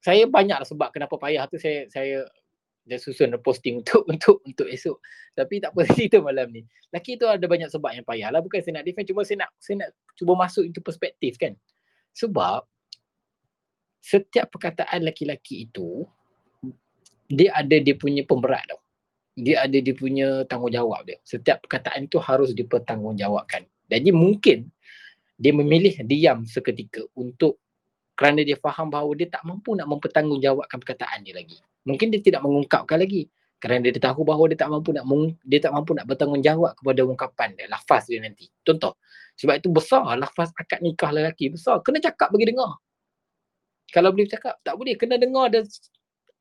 [0.00, 2.24] saya banyak lah sebab kenapa payah tu saya saya
[2.86, 4.96] dia susun posting untuk untuk untuk esok.
[5.36, 6.64] Tapi tak apa cerita malam ni.
[6.94, 8.40] Lelaki tu ada banyak sebab yang payah lah.
[8.40, 9.06] Bukan saya nak defend.
[9.10, 11.52] Cuma saya nak saya nak cuba masuk into perspektif kan.
[12.16, 12.64] Sebab
[14.00, 16.08] setiap perkataan lelaki-lelaki itu
[17.28, 18.80] dia ada dia punya pemberat tau.
[19.36, 21.20] Dia ada dia punya tanggungjawab dia.
[21.20, 23.68] Setiap perkataan itu harus dipertanggungjawabkan.
[23.92, 24.72] Jadi mungkin
[25.36, 27.60] dia memilih diam seketika untuk
[28.16, 31.60] kerana dia faham bahawa dia tak mampu nak mempertanggungjawabkan perkataan dia lagi.
[31.84, 33.28] Mungkin dia tidak mengungkapkan lagi
[33.60, 37.00] kerana dia tahu bahawa dia tak mampu nak meng, dia tak mampu nak bertanggungjawab kepada
[37.04, 38.48] ungkapan dia, lafaz dia nanti.
[38.64, 38.96] Contoh,
[39.36, 41.84] sebab itu besar lafaz akad nikah lelaki besar.
[41.84, 42.80] Kena cakap bagi dengar.
[43.92, 44.96] Kalau boleh cakap, tak boleh.
[44.96, 45.68] Kena dengar dan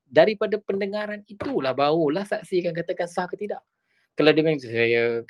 [0.07, 3.59] daripada pendengaran itulah barulah saksi akan katakan sah ke tidak.
[4.15, 5.21] Kalau dengan saya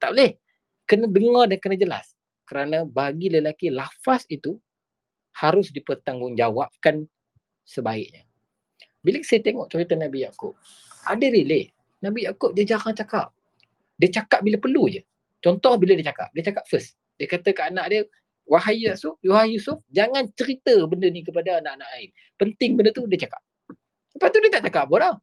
[0.00, 0.40] tak boleh.
[0.88, 2.06] Kena dengar dan kena jelas.
[2.46, 4.56] Kerana bagi lelaki lafaz itu
[5.36, 7.04] harus dipertanggungjawabkan
[7.66, 8.24] sebaiknya.
[9.04, 10.56] Bila saya tengok cerita Nabi Yaakob,
[11.04, 11.76] ada relate.
[12.00, 13.34] Nabi Yaakob dia jarang cakap.
[13.98, 15.02] Dia cakap bila perlu je.
[15.44, 16.96] Contoh bila dia cakap, dia cakap first.
[17.16, 18.00] Dia kata ke anak dia,
[18.46, 22.10] wahai Yusuf, wahai Yusuf, jangan cerita benda ni kepada anak-anak lain.
[22.38, 23.42] Penting benda tu dia cakap.
[24.16, 25.14] Lepas tu dia tak cakap apa dah.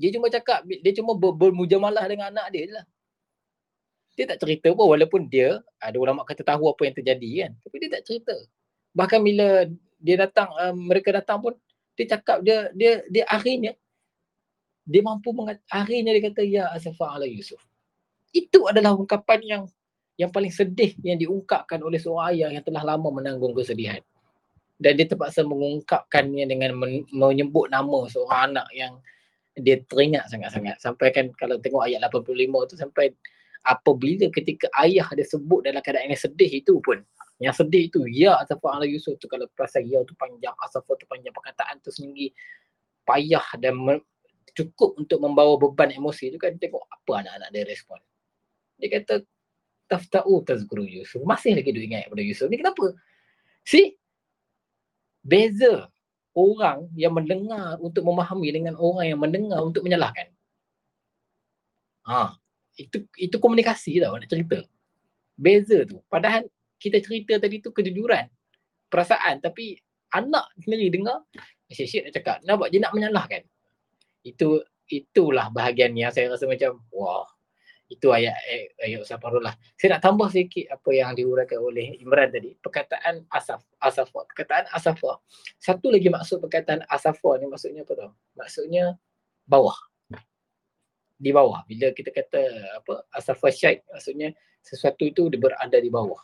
[0.00, 2.86] Dia cuma cakap, dia cuma ber, bermujamalah dengan anak dia je lah.
[4.18, 7.52] Dia tak cerita pun walaupun dia, ada ulama kata tahu apa yang terjadi kan.
[7.62, 8.34] Tapi dia tak cerita.
[8.96, 9.68] Bahkan bila
[10.00, 11.54] dia datang, uh, mereka datang pun,
[11.94, 13.76] dia cakap dia dia dia akhirnya
[14.88, 17.60] dia mampu mengat, akhirnya dia kata ya asafa ala Yusuf.
[18.30, 19.62] Itu adalah ungkapan yang
[20.20, 24.04] yang paling sedih yang diungkapkan oleh seorang ayah yang telah lama menanggung kesedihan.
[24.80, 28.96] Dan dia terpaksa mengungkapkannya dengan men, menyebut nama seorang anak yang
[29.56, 30.76] dia teringat sangat-sangat.
[30.80, 33.12] Sampai kan kalau tengok ayat 85 tu sampai
[33.64, 37.00] apabila ketika ayah dia sebut dalam keadaan yang sedih itu pun
[37.40, 41.04] yang sedih itu ya asafa ala Yusuf tu kalau perasan ya tu panjang asafa tu
[41.08, 42.32] panjang perkataan tu sendiri
[43.04, 44.04] payah dan me-
[44.52, 48.00] cukup untuk membawa beban emosi tu kan tengok apa anak-anak dia respon
[48.80, 49.22] dia kata
[49.86, 51.20] tafta'u tazkuru Yusuf.
[51.22, 52.48] Masih lagi dia ingat pada Yusuf.
[52.48, 52.96] Ni kenapa?
[53.62, 53.94] See?
[55.20, 55.92] Beza
[56.32, 60.32] orang yang mendengar untuk memahami dengan orang yang mendengar untuk menyalahkan.
[62.08, 62.40] Ha
[62.80, 64.64] itu itu komunikasi tau nak cerita.
[65.36, 66.00] Beza tu.
[66.08, 66.48] Padahal
[66.80, 68.24] kita cerita tadi tu kejujuran
[68.88, 69.76] perasaan tapi
[70.16, 71.22] anak sendiri dengar
[71.70, 73.42] syek-syek nak cakap nampak dia nak menyalahkan.
[74.24, 77.28] Itu itulah bahagian yang saya rasa macam wah
[77.90, 79.58] itu ayat ayat, ayat Safarul lah.
[79.74, 82.54] Saya nak tambah sikit apa yang diuraikan oleh Imran tadi.
[82.54, 84.30] Perkataan asaf, asafa.
[84.30, 85.18] Perkataan asafa.
[85.58, 88.10] Satu lagi maksud perkataan asafa ni maksudnya apa tau?
[88.38, 88.94] Maksudnya
[89.42, 89.74] bawah.
[91.18, 91.66] Di bawah.
[91.66, 92.40] Bila kita kata
[92.78, 96.22] apa asafa syaik maksudnya sesuatu itu berada di bawah.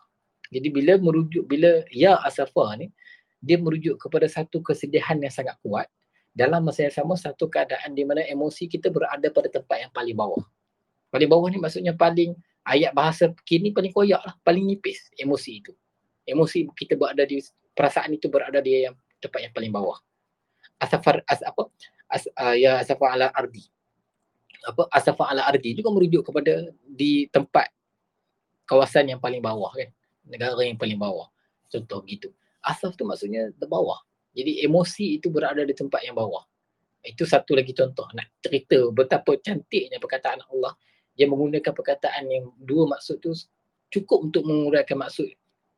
[0.55, 2.95] Jadi bila merujuk bila ya asafa ni
[3.43, 5.91] dia merujuk kepada satu kesedihan yang sangat kuat
[6.31, 10.15] dalam masa yang sama satu keadaan di mana emosi kita berada pada tempat yang paling
[10.15, 10.45] bawah.
[11.17, 15.73] Paling bawah ni maksudnya paling ayat bahasa kini paling koyak lah, paling nipis emosi itu.
[16.29, 17.41] Emosi kita berada di
[17.73, 19.97] perasaan itu berada di yang tempat yang paling bawah.
[20.77, 21.73] Asafar as apa?
[22.13, 23.65] As, uh, ya asafar ala ardi.
[24.69, 27.73] Apa asafar ala ardi juga merujuk kepada di tempat
[28.69, 29.89] kawasan yang paling bawah kan.
[30.29, 31.33] Negara yang paling bawah.
[31.73, 32.29] Contoh gitu.
[32.61, 34.05] Asaf tu maksudnya di bawah.
[34.37, 36.45] Jadi emosi itu berada di tempat yang bawah.
[37.01, 40.77] Itu satu lagi contoh nak cerita betapa cantiknya perkataan Allah
[41.17, 43.33] dia menggunakan perkataan yang dua maksud tu
[43.89, 45.27] cukup untuk menguraikan maksud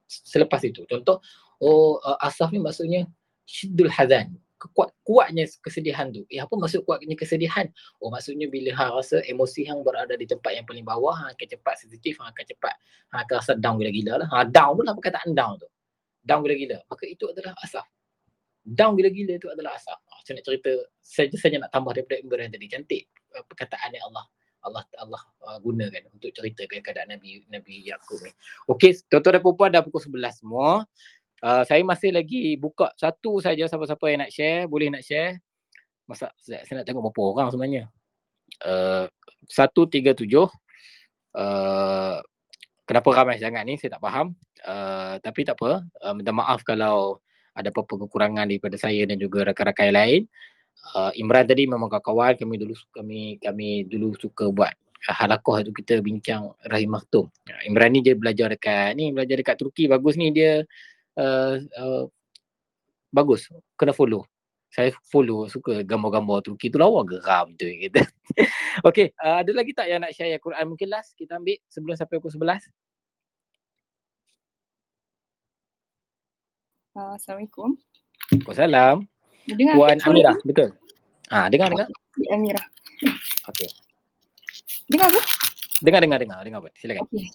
[0.09, 0.82] selepas itu.
[0.89, 1.23] Contoh,
[1.62, 3.06] oh uh, asaf ni maksudnya
[3.47, 4.35] syiddul hazan.
[4.59, 6.27] Kuat, kuatnya kesedihan tu.
[6.27, 7.70] Eh apa maksud kuatnya kesedihan?
[8.02, 11.47] Oh maksudnya bila hang rasa emosi hang berada di tempat yang paling bawah, hang akan
[11.47, 12.74] cepat sensitif, hang akan cepat
[13.15, 14.28] hang akan rasa down gila-gila lah.
[14.35, 15.70] Ha, down pun lah perkataan down tu.
[16.27, 16.82] Down gila-gila.
[16.90, 17.86] Maka itu adalah asaf.
[18.66, 19.94] Down gila-gila itu adalah asaf.
[19.94, 22.66] Ha, saya nak cerita, saya saja nak tambah daripada Imran tadi.
[22.66, 23.06] Cantik
[23.39, 24.27] uh, perkataan yang Allah
[24.69, 28.32] Allah Allah uh, gunakan untuk ceritakan keadaan Nabi Nabi Yakub ni.
[28.69, 30.85] Okey, tuan-tuan dan puan dah pukul 11 semua.
[31.39, 35.40] Uh, saya masih lagi buka satu saja siapa-siapa yang nak share, boleh nak share.
[36.05, 37.85] Masa saya, saya nak tengok berapa orang sebenarnya.
[38.65, 39.07] Uh,
[39.49, 40.24] 137
[41.36, 42.19] uh,
[42.89, 44.35] kenapa ramai sangat ni saya tak faham.
[44.66, 45.86] Uh, tapi tak apa.
[46.03, 47.23] Uh, minta maaf kalau
[47.55, 50.23] ada apa-apa kekurangan daripada saya dan juga rakan-rakan lain.
[50.97, 54.73] Uh, Imran tadi memang kawan kami dulu kami kami dulu suka buat
[55.05, 57.29] halakoh itu kita bincang Rahim Maktum.
[57.47, 60.65] Uh, Imran ni dia belajar dekat ni belajar dekat Turki bagus ni dia
[61.21, 62.05] uh, uh,
[63.13, 64.25] bagus kena follow
[64.69, 68.05] saya follow suka gambar-gambar Turki tu lawa geram tu kita
[68.89, 72.21] okey uh, ada lagi tak yang nak share Quran mungkin last kita ambil sebelum sampai
[72.21, 72.69] pukul 11
[76.99, 77.79] Uh, Assalamualaikum.
[78.43, 79.07] Waalaikumsalam.
[79.49, 80.45] Dengar Puan Amirah, tu?
[80.45, 80.69] betul?
[81.29, 81.87] Ah, dengar dengar.
[81.89, 82.65] Cik Amirah.
[83.49, 83.69] Okey.
[84.89, 85.20] Dengar ke?
[85.81, 86.75] Dengar dengar dengar, dengar Puan.
[86.77, 87.05] Silakan.
[87.09, 87.27] Okey.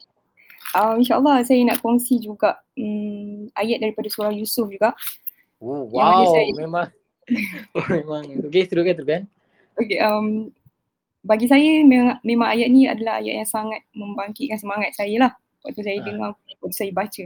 [0.74, 4.94] Uh, InsyaAllah saya nak kongsi juga um, ayat daripada surah Yusuf juga.
[5.62, 6.88] Oh, wow, saya- memang
[7.78, 8.24] oh, memang.
[8.46, 9.24] Okey, teruskan teruskan.
[9.74, 10.50] Okay, um,
[11.24, 15.32] bagi saya memang, memang ayat ni adalah ayat yang sangat membangkitkan semangat saya lah
[15.64, 16.06] waktu saya Ha.
[16.06, 16.30] dengar,
[16.60, 17.24] waktu saya baca.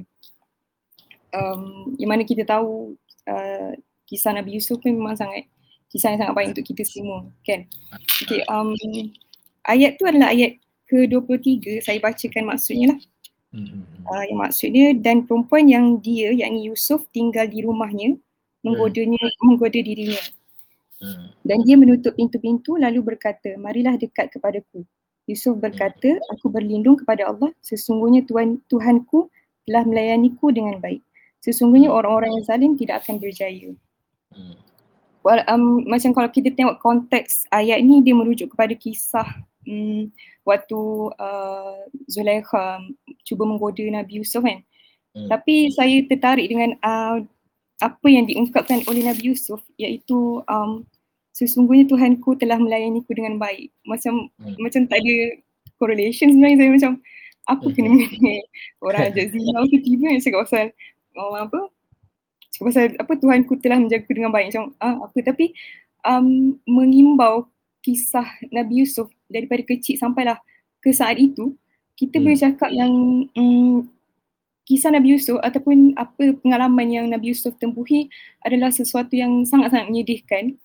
[1.33, 2.95] Um, yang mana kita tahu
[3.27, 3.71] uh,
[4.07, 5.45] kisah Nabi Yusuf ni memang sangat
[5.91, 7.67] kisah yang sangat baik untuk kita semua kan.
[8.23, 8.73] Okay, um,
[9.67, 10.57] ayat tu adalah ayat
[10.87, 12.99] ke-23 saya bacakan maksudnya lah.
[14.07, 18.15] Uh, yang maksudnya dan perempuan yang dia yakni Yusuf tinggal di rumahnya
[18.63, 20.19] menggodanya menggoda dirinya.
[20.97, 21.29] Hmm.
[21.45, 24.83] Dan dia menutup pintu-pintu lalu berkata, marilah dekat kepadaku.
[25.27, 29.27] Yusuf berkata, aku berlindung kepada Allah, sesungguhnya Tuhan Tuhanku
[29.67, 31.03] telah melayaniku dengan baik.
[31.43, 33.75] Sesungguhnya orang-orang yang zalim tidak akan berjaya.
[34.33, 34.57] Hmm.
[35.25, 39.27] Well, um, macam kalau kita tengok konteks ayat ni dia merujuk kepada kisah
[39.67, 40.07] um,
[40.47, 40.79] waktu
[41.19, 42.79] uh, Zulaikha
[43.27, 44.63] cuba menggoda Nabi Yusuf kan.
[45.11, 45.27] Hmm.
[45.27, 47.19] Tapi saya tertarik dengan uh,
[47.83, 50.87] apa yang diungkapkan oleh Nabi Yusuf iaitu um,
[51.35, 53.69] sesungguhnya Tuhanku telah melayaniku dengan baik.
[53.83, 54.55] Macam Hmm.
[54.63, 55.15] macam tak ada
[55.77, 56.91] correlation sebenarnya saya macam
[57.47, 58.43] apa kena mengenai
[58.85, 60.65] orang ajak zina tiba-tiba nak cakap pasal
[61.15, 61.76] orang apa cakap
[62.57, 65.53] pasal apa Tuhanku telah menjagaku dengan baik macam ah apa tapi
[66.01, 67.45] um, mengimbau
[67.85, 70.41] kisah Nabi Yusuf daripada kecil sampailah
[70.81, 71.55] ke saat itu
[71.97, 72.91] kita boleh cakap yang
[73.33, 73.87] um,
[74.67, 78.11] kisah Nabi Yusuf ataupun apa pengalaman yang Nabi Yusuf tempuhi
[78.43, 80.59] adalah sesuatu yang sangat-sangat menyedihkan.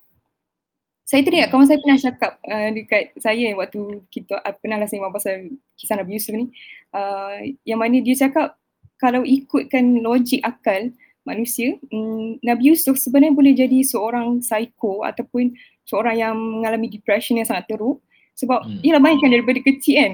[1.07, 5.11] Saya teringat kawan saya pernah cakap uh, dekat saya waktu kita uh, pernah lah sembang
[5.15, 6.51] pasal kisah Nabi Yusuf ni.
[6.91, 8.59] Uh, yang mana dia cakap
[8.99, 10.91] kalau ikutkan logik akal
[11.23, 15.55] manusia, um, Nabi Yusuf sebenarnya boleh jadi seorang psycho ataupun
[15.87, 17.99] seorang yang mengalami depression yang sangat teruk.
[18.35, 18.81] Sebab Hmm.
[18.83, 20.13] ialah bayangkan daripada kecil kan,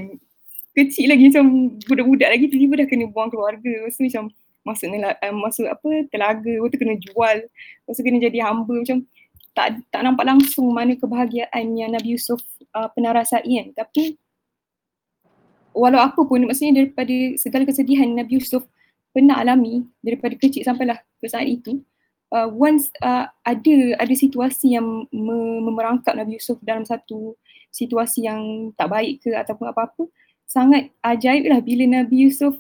[0.75, 1.45] kecil lagi macam
[1.87, 3.71] budak-budak lagi tiba-tiba dah kena buang keluarga.
[3.83, 4.23] Lepas tu macam
[4.67, 8.73] masuk nela, uh, masuk apa telaga, lepas tu kena jual, lepas tu kena jadi hamba
[8.75, 8.97] macam
[9.57, 12.39] tak tak nampak langsung mana kebahagiaan yang Nabi Yusuf
[12.77, 13.67] uh, pernah rasai kan.
[13.73, 14.19] Tapi
[15.73, 18.67] walau apa pun maksudnya daripada segala kesedihan Nabi Yusuf
[19.11, 21.81] pernah alami daripada kecil sampailah ke saat itu.
[22.29, 27.33] Uh, once uh, ada ada situasi yang me- memerangkap Nabi Yusuf dalam satu
[27.73, 30.05] situasi yang tak baik ke ataupun apa-apa
[30.45, 32.53] sangat ajaib lah bila Nabi Yusuf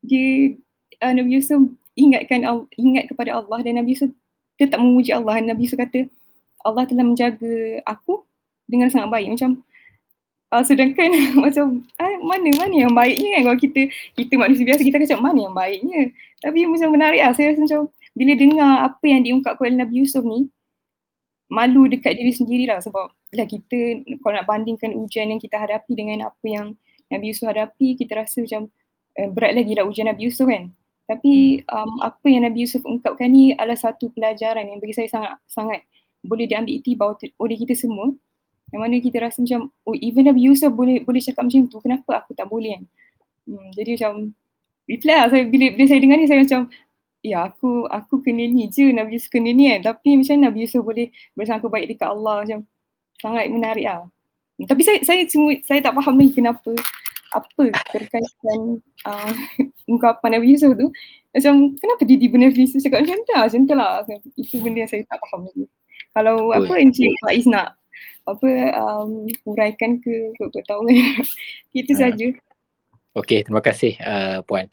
[0.00, 0.56] dia
[1.04, 1.60] uh, Nabi Yusuf
[1.96, 2.48] ingatkan
[2.80, 4.08] ingat kepada Allah dan Nabi Yusuf
[4.56, 5.40] tetap memuji Allah.
[5.40, 6.08] Nabi Yusuf kata
[6.64, 8.24] Allah telah menjaga aku
[8.68, 9.36] dengan sangat baik.
[9.36, 9.64] Macam
[10.50, 11.10] uh, sedangkan
[11.44, 13.42] macam ah, mana mana yang baiknya kan?
[13.50, 13.80] Kalau kita
[14.18, 16.00] kita manusia biasa kita akan cakap mana yang baiknya?
[16.42, 17.80] Tapi macam menarik lah saya rasa macam
[18.14, 20.50] bila dengar apa yang diungkapkan oleh Nabi Yusuf ni
[21.50, 25.98] malu dekat diri sendiri lah sebab lah kita kalau nak bandingkan ujian yang kita hadapi
[25.98, 26.78] dengan apa yang
[27.10, 28.70] Nabi Yusuf hadapi kita rasa macam
[29.18, 30.70] eh, berat lagi lah ujian Nabi Yusuf kan.
[31.10, 35.42] Tapi um, apa yang Nabi Yusuf ungkapkan ni adalah satu pelajaran yang bagi saya sangat
[35.50, 35.80] sangat
[36.22, 38.14] boleh diambil itibar oleh kita semua
[38.70, 42.10] yang mana kita rasa macam oh even Nabi Yusuf boleh boleh cakap macam tu kenapa
[42.22, 42.82] aku tak boleh kan?
[43.50, 44.12] Hmm, jadi macam
[44.86, 46.60] reflect lah saya bila, bila saya dengar ni saya macam
[47.20, 49.80] ya aku aku kena ni je Nabi Yusuf kena ni kan?
[49.94, 52.46] Tapi macam Nabi Yusuf boleh bersangka baik dekat Allah?
[52.46, 52.58] Macam
[53.18, 54.06] sangat menarik lah.
[54.56, 56.72] Hmm, tapi saya saya semua saya tak faham lagi kenapa
[57.30, 57.62] apa
[57.94, 59.32] terkaitan uh,
[59.90, 60.94] ungkapan Nabi Yusuf tu.
[61.30, 63.42] Macam kenapa dia dibernafis cakap macam tu lah?
[63.46, 63.90] Macam tu lah.
[64.34, 65.66] Itu benda yang saya tak faham lagi.
[66.10, 67.78] Kalau apa Encik Faiz nak
[68.28, 70.86] apa um, uraikan ke ke tahu
[71.78, 72.08] itu Ah.
[72.08, 72.28] saja
[73.10, 74.70] Okey, terima kasih uh, Puan.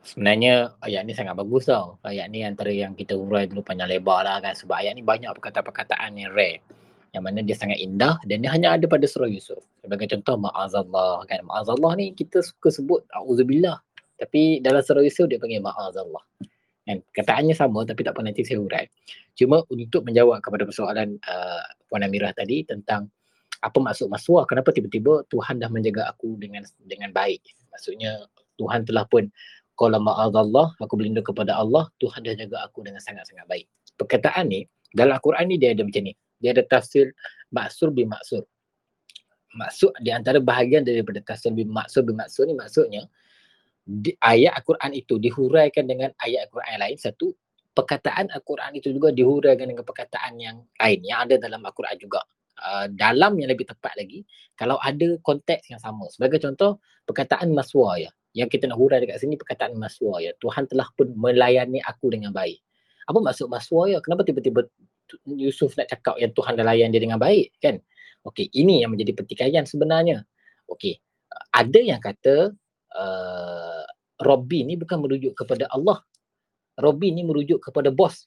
[0.00, 2.00] Sebenarnya ayat ni sangat bagus tau.
[2.00, 4.56] Ayat ni antara yang kita urai dulu panjang lebar lah kan.
[4.56, 6.64] Sebab ayat ni banyak perkataan-perkataan yang rare.
[7.12, 9.60] Yang mana dia sangat indah dan dia hanya ada pada surah Yusuf.
[9.84, 11.44] Sebagai contoh ma'azallah kan.
[11.44, 13.76] Ma'azallah ni kita suka sebut a'udzubillah.
[14.16, 16.24] Tapi dalam surah Yusuf dia panggil ma'azallah.
[16.88, 16.98] Kan?
[17.12, 18.88] Kataannya sama tapi tak nanti saya urai.
[19.36, 23.12] Cuma untuk menjawab kepada persoalan uh, Puan Amirah tadi tentang
[23.58, 27.42] apa maksud masuah kenapa tiba-tiba Tuhan dah menjaga aku dengan dengan baik
[27.74, 28.22] maksudnya
[28.54, 29.26] Tuhan telah pun
[29.74, 33.66] qala ma'adallah aku berlindung kepada Allah Tuhan dah jaga aku dengan sangat-sangat baik
[33.98, 34.62] perkataan ni
[34.94, 37.10] dalam Al-Quran ni dia ada macam ni dia ada tafsir
[37.50, 38.46] maksur bi maksur
[39.58, 43.10] maksud di antara bahagian daripada tafsir bi maksur bi maksur ni maksudnya
[43.88, 46.98] di, ayat Al-Quran itu dihuraikan dengan ayat Al-Quran yang lain.
[47.00, 47.32] Satu
[47.72, 52.20] perkataan Al-Quran itu juga dihuraikan dengan perkataan yang lain yang ada dalam Al-Quran juga.
[52.58, 54.26] Uh, dalam yang lebih tepat lagi
[54.58, 56.10] kalau ada konteks yang sama.
[56.12, 58.10] Sebagai contoh perkataan maswa ya.
[58.36, 60.36] Yang kita nak hurai dekat sini perkataan maswa ya.
[60.36, 62.60] Tuhan telah pun melayani aku dengan baik.
[63.08, 64.04] Apa maksud maswa ya?
[64.04, 64.68] Kenapa tiba-tiba
[65.24, 67.80] Yusuf nak cakap yang Tuhan dah layan dia dengan baik kan?
[68.26, 70.26] Okey ini yang menjadi pertikaian sebenarnya.
[70.68, 70.98] Okey
[71.54, 72.52] ada yang kata
[72.94, 73.77] uh,
[74.18, 76.02] Robbi ni bukan merujuk kepada Allah.
[76.78, 78.26] Robbi ni merujuk kepada bos.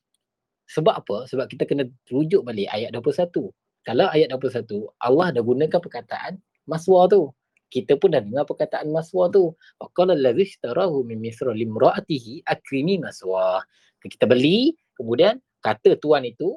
[0.71, 1.17] Sebab apa?
[1.27, 3.51] Sebab kita kena rujuk balik ayat 21
[3.81, 4.69] kalau ayat 21
[5.01, 6.37] Allah dah gunakan perkataan
[6.69, 7.33] maswa tu.
[7.71, 9.55] Kita pun dah dengar perkataan maswa tu.
[9.79, 13.63] Faqala allazi ishtarahu min misra limraatihi akrimi maswa.
[13.99, 16.55] Kita beli kemudian kata tuan itu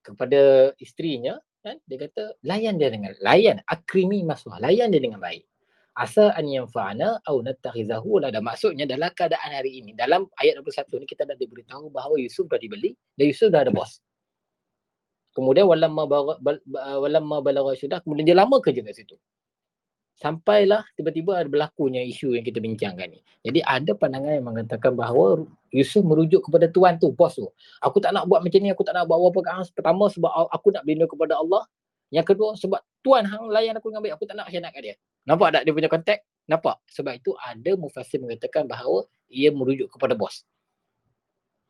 [0.00, 1.76] kepada isterinya kan?
[1.88, 5.48] Dia kata layan dia dengan layan akrimi maswa layan dia dengan baik
[5.94, 11.06] asa an yanfa'ana au nattakhizahu walada maksudnya dalam keadaan hari ini dalam ayat 21 ni
[11.06, 14.02] kita dah diberitahu bahawa Yusuf dah dibeli dan Yusuf dah ada bos.
[15.34, 16.38] Kemudian walamma ba-
[16.98, 19.14] walamma balagha syudah kemudian dia lama kerja kat situ.
[20.14, 23.18] Sampailah tiba-tiba ada berlakunya isu yang kita bincangkan ni.
[23.42, 25.42] Jadi ada pandangan yang mengatakan bahawa
[25.74, 27.46] Yusuf merujuk kepada tuan tu bos tu.
[27.82, 30.74] Aku tak nak buat macam ni aku tak nak buat apa kan pertama sebab aku
[30.74, 31.66] nak berlindung kepada Allah.
[32.14, 34.96] Yang kedua sebab tuan hang layan aku dengan baik aku tak nak khianat kat dia
[35.24, 36.76] nampak tak dia punya konteks nampak.
[36.92, 40.44] Sebab itu ada mufassir mengatakan bahawa ia merujuk kepada bos.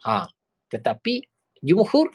[0.05, 0.29] Ha.
[0.71, 1.23] Tetapi
[1.65, 2.11] jumhur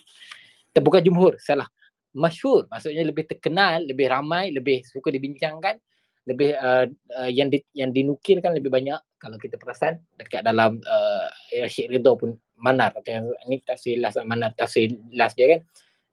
[0.80, 1.68] bukan jumhur salah.
[2.16, 5.78] Masyhur maksudnya lebih terkenal lebih ramai lebih suka dibincangkan
[6.26, 6.86] lebih uh,
[7.20, 8.98] uh, yang di, yang dinukilkan lebih banyak.
[9.20, 11.28] Kalau kita perasan dekat dalam uh,
[11.68, 15.62] Syekh Ridha pun Manar atau yang ni tafsir last Manar tafsir last dia kan.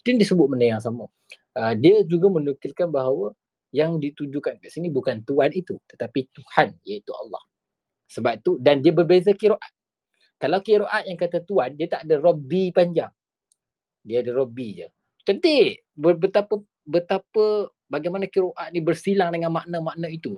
[0.02, 1.10] Dia disebut benda yang sama.
[1.56, 3.34] Uh, dia juga menukilkan bahawa
[3.74, 7.42] yang ditujukan ke sini bukan Tuhan itu tetapi Tuhan iaitu Allah.
[8.06, 9.72] Sebab itu dan dia berbeza kiraat
[10.36, 13.08] kalau kiraat yang kata Tuhan dia tak ada Robbi panjang.
[14.04, 14.86] Dia ada Robbi je.
[15.24, 15.88] Cantik.
[15.96, 20.36] Betapa betapa bagaimana kiraat ni bersilang dengan makna-makna itu.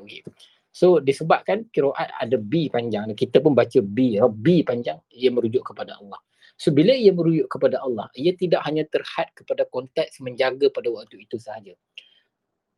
[0.71, 5.03] So disebabkan kiraat ada B panjang kita pun baca B Rabbi panjang.
[5.11, 6.23] Ia merujuk kepada Allah.
[6.55, 11.27] So bila ia merujuk kepada Allah ia tidak hanya terhad kepada konteks menjaga pada waktu
[11.27, 11.75] itu sahaja.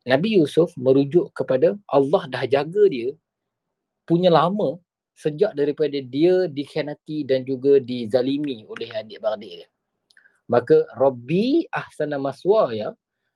[0.07, 3.13] Nabi Yusuf merujuk kepada Allah dah jaga dia
[4.09, 4.81] punya lama
[5.13, 9.67] sejak daripada dia dikhianati dan juga dizalimi oleh adik-beradik dia.
[10.49, 12.89] Maka Rabbi ahsana maswa ya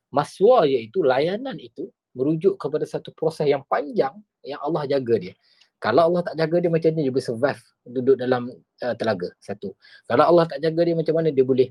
[0.10, 1.88] maswa iaitu layanan itu
[2.18, 5.34] merujuk kepada satu proses yang panjang yang Allah jaga dia.
[5.78, 8.50] Kalau Allah tak jaga dia macam ni dia boleh survive duduk dalam
[8.82, 9.76] uh, telaga satu.
[10.10, 11.70] Kalau Allah tak jaga dia macam mana dia boleh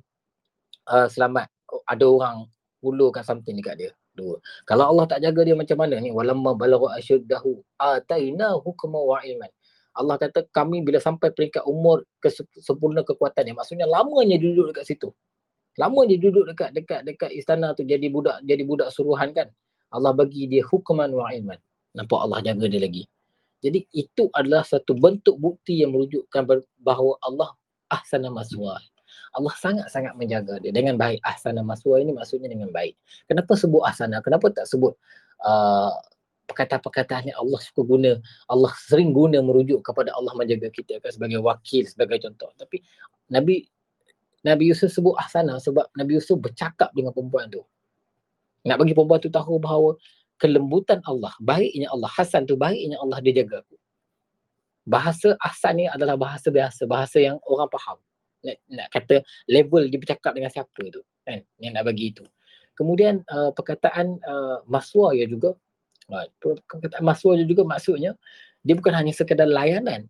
[0.86, 1.50] uh, selamat
[1.88, 2.46] ada orang
[2.78, 3.90] hulurkan something dekat dia.
[4.14, 4.38] Dua.
[4.62, 6.14] Kalau Allah tak jaga dia macam mana ni?
[6.14, 9.50] Walamma balagha asyuddahu ataina hukma wa ilman.
[9.94, 15.10] Allah kata kami bila sampai peringkat umur kesempurna kekuatan dia maksudnya lamanya duduk dekat situ.
[15.74, 19.50] Lama dia duduk dekat dekat dekat istana tu jadi budak jadi budak suruhan kan?
[19.90, 21.58] Allah bagi dia hukman wa ilman.
[21.94, 23.02] Nampak Allah jaga dia lagi.
[23.62, 27.50] Jadi itu adalah satu bentuk bukti yang merujukkan bahawa Allah
[27.90, 28.78] ahsana maswa
[29.34, 32.94] Allah sangat-sangat menjaga dia dengan baik ahsana maswa ini maksudnya dengan baik
[33.26, 34.94] kenapa sebut ahsana kenapa tak sebut
[35.42, 35.92] uh,
[36.46, 41.42] perkataan-perkataan yang Allah suka guna Allah sering guna merujuk kepada Allah menjaga kita kan sebagai
[41.42, 42.80] wakil sebagai contoh tapi
[43.32, 43.66] Nabi
[44.44, 47.64] Nabi Yusuf sebut ahsana sebab Nabi Yusuf bercakap dengan perempuan tu.
[48.68, 49.96] Nak bagi perempuan tu tahu bahawa
[50.36, 53.76] kelembutan Allah, baiknya Allah, Hasan tu baiknya Allah dia jaga aku.
[54.84, 57.96] Bahasa ahsan ni adalah bahasa biasa, bahasa yang orang faham.
[58.44, 62.24] Nak, nak kata level dia bercakap dengan siapa tu kan yang nak bagi itu.
[62.76, 65.56] Kemudian uh, perkataan uh, maswa ya juga
[66.04, 66.28] Ha,
[66.68, 68.12] perkataan maswa juga maksudnya
[68.60, 70.08] dia bukan hanya sekadar layanan.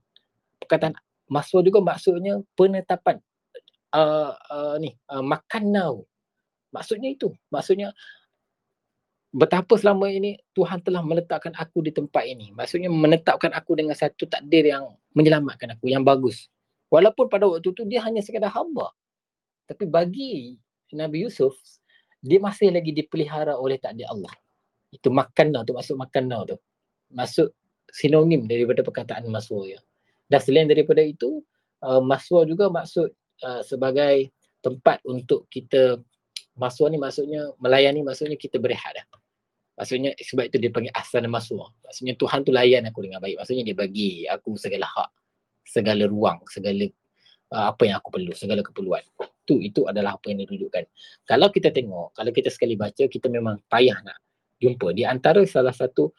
[0.59, 0.95] Perkataan
[1.31, 3.23] maswa juga maksudnya penetapan
[3.95, 5.95] uh, uh, ni uh, makan now.
[6.75, 7.31] Maksudnya itu.
[7.51, 7.95] Maksudnya
[9.31, 12.51] betapa selama ini Tuhan telah meletakkan aku di tempat ini.
[12.51, 16.51] Maksudnya menetapkan aku dengan satu takdir yang menyelamatkan aku, yang bagus.
[16.95, 18.95] Walaupun pada waktu itu dia hanya sekadar hamba.
[19.67, 20.55] Tapi bagi
[20.95, 21.59] Nabi Yusuf,
[22.23, 24.31] dia masih lagi dipelihara oleh takdir Allah.
[24.95, 26.55] Itu makan now tu, maksud makan now tu.
[27.11, 27.51] Masuk
[27.91, 29.83] sinonim daripada perkataan maswa ya.
[30.31, 31.43] Dan selain daripada itu,
[31.83, 33.11] uh, maswa juga maksud
[33.43, 34.31] uh, sebagai
[34.63, 35.99] tempat untuk kita
[36.55, 39.07] maswa ni maksudnya melayani maksudnya kita berehat dah.
[39.75, 41.67] Maksudnya sebab itu dia panggil asana maswa.
[41.83, 43.43] Maksudnya Tuhan tu layan aku dengan baik.
[43.43, 45.11] Maksudnya dia bagi aku segala hak,
[45.65, 46.85] segala ruang, segala
[47.53, 49.03] uh, apa yang aku perlu, segala keperluan.
[49.45, 50.85] Tu itu adalah apa yang ditunjukkan.
[51.29, 54.21] Kalau kita tengok, kalau kita sekali baca, kita memang payah nak
[54.61, 54.93] jumpa.
[54.97, 56.13] Di antara salah satu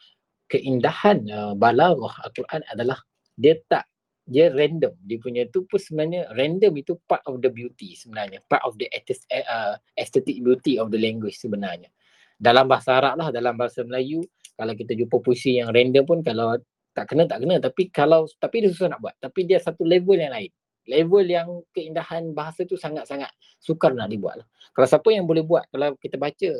[0.46, 3.02] keindahan uh, balaghah Al-Quran adalah
[3.34, 3.86] dia tak
[4.26, 4.94] dia random.
[5.06, 8.42] Dia punya tu pun sebenarnya random itu part of the beauty sebenarnya.
[8.50, 11.90] Part of the uh, aesthetic beauty of the language sebenarnya
[12.36, 14.20] dalam bahasa Arab lah, dalam bahasa Melayu,
[14.56, 16.60] kalau kita jumpa puisi yang random pun kalau
[16.96, 20.16] tak kena tak kena tapi kalau tapi dia susah nak buat tapi dia satu level
[20.16, 20.48] yang lain
[20.88, 23.28] level yang keindahan bahasa tu sangat-sangat
[23.60, 24.46] sukar nak dibuat lah.
[24.72, 26.50] kalau siapa yang boleh buat kalau kita baca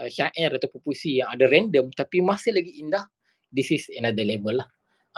[0.00, 3.04] uh, syair atau puisi yang ada random tapi masih lagi indah
[3.52, 4.68] this is another level lah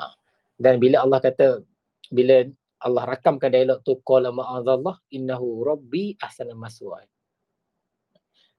[0.03, 0.11] ha.
[0.59, 1.63] dan bila Allah kata
[2.11, 2.43] bila
[2.83, 7.07] Allah rakamkan dialog tu qala ma'azallah innahu rabbi ahsana maswa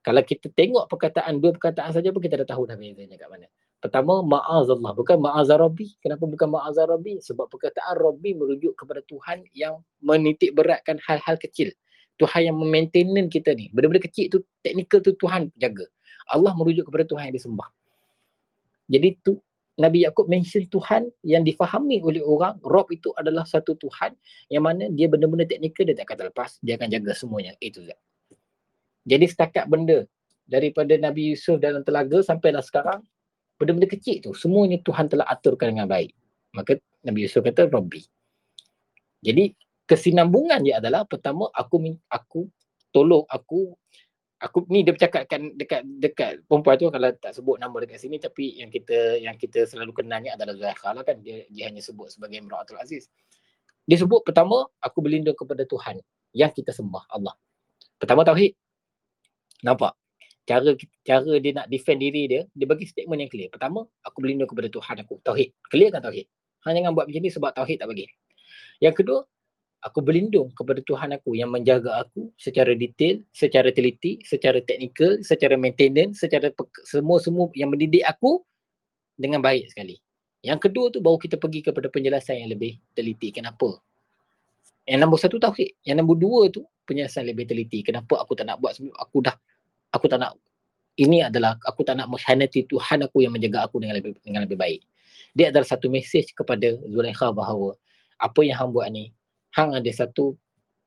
[0.07, 3.51] kalau kita tengok perkataan dua perkataan saja pun kita dah tahu dah bezanya kat mana.
[3.77, 5.93] Pertama ma'azallah bukan ma'azarabi.
[6.01, 7.21] Kenapa bukan ma'azarabi?
[7.21, 11.69] Sebab perkataan rabbi merujuk kepada Tuhan yang menitik beratkan hal-hal kecil.
[12.17, 13.69] Tuhan yang memaintain kita ni.
[13.69, 15.85] Benda-benda kecil tu teknikal tu Tuhan jaga.
[16.33, 17.69] Allah merujuk kepada Tuhan yang disembah.
[18.89, 19.37] Jadi tu
[19.77, 24.17] Nabi Yaakob mention Tuhan yang difahami oleh orang, Rob itu adalah satu Tuhan
[24.49, 27.53] yang mana dia benda-benda teknikal dia tak akan lepas, dia akan jaga semuanya.
[27.61, 27.93] Itu saja.
[29.05, 30.09] Jadi setakat benda
[30.49, 33.05] daripada Nabi Yusuf dalam telaga sampailah sekarang,
[33.57, 36.13] benda-benda kecil tu semuanya Tuhan telah aturkan dengan baik.
[36.53, 38.01] Maka Nabi Yusuf kata Rabbi.
[39.21, 39.51] Jadi
[39.89, 42.47] kesinambungan dia adalah pertama aku aku
[42.93, 43.73] tolong aku
[44.37, 48.61] aku ni dia bercakapkan dekat dekat perempuan tu kalau tak sebut nama dekat sini tapi
[48.61, 52.37] yang kita yang kita selalu kenalnya adalah Zulaikha lah kan dia, dia hanya sebut sebagai
[52.37, 53.09] Imratul Aziz.
[53.87, 55.97] Dia sebut pertama aku berlindung kepada Tuhan
[56.35, 57.33] yang kita sembah Allah.
[57.97, 58.53] Pertama tauhid,
[59.65, 59.97] Nampak?
[60.47, 60.71] Cara
[61.03, 63.51] cara dia nak defend diri dia, dia bagi statement yang clear.
[63.51, 65.19] Pertama, aku berlindung kepada Tuhan aku.
[65.19, 65.51] Tauhid.
[65.67, 66.23] Clear kan tauhid?
[66.63, 68.07] Hanya jangan buat macam ni sebab tauhid tak bagi.
[68.79, 69.19] Yang kedua,
[69.83, 75.59] aku berlindung kepada Tuhan aku yang menjaga aku secara detail, secara teliti, secara teknikal, secara
[75.59, 76.47] maintenance, secara
[76.87, 78.39] semua-semua yang mendidik aku
[79.19, 79.99] dengan baik sekali.
[80.47, 83.35] Yang kedua tu baru kita pergi kepada penjelasan yang lebih teliti.
[83.35, 83.83] Kenapa?
[84.87, 85.75] Yang nombor satu tauhid.
[85.83, 87.83] Yang nombor dua tu penjelasan lebih teliti.
[87.83, 89.35] Kenapa aku tak nak buat sebelum aku dah
[89.97, 90.37] aku tak nak
[90.97, 94.57] ini adalah aku tak nak mengkhianati Tuhan aku yang menjaga aku dengan lebih dengan lebih
[94.57, 94.81] baik.
[95.37, 97.77] Dia adalah satu mesej kepada Zulaikha bahawa
[98.17, 99.13] apa yang hang buat ni
[99.53, 100.33] hang ada satu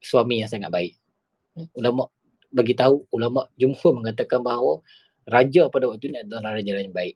[0.02, 0.98] suami yang sangat baik.
[1.78, 2.10] Ulama
[2.50, 4.82] bagi tahu ulama jumhur mengatakan bahawa
[5.30, 7.14] raja pada waktu ini adalah raja yang baik.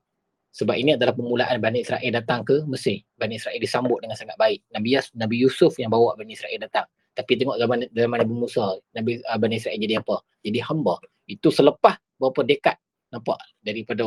[0.54, 3.02] Sebab ini adalah permulaan Bani Israel datang ke Mesir.
[3.18, 4.62] Bani Israel disambut dengan sangat baik.
[4.70, 6.86] Nabi Yas, Nabi Yusuf yang bawa Bani Israel datang.
[7.14, 10.16] Tapi tengok zaman zaman Nabi Musa, Nabi uh, Bani Israel jadi apa?
[10.42, 10.98] Jadi hamba.
[11.30, 12.76] Itu selepas berapa dekad
[13.14, 14.04] nampak daripada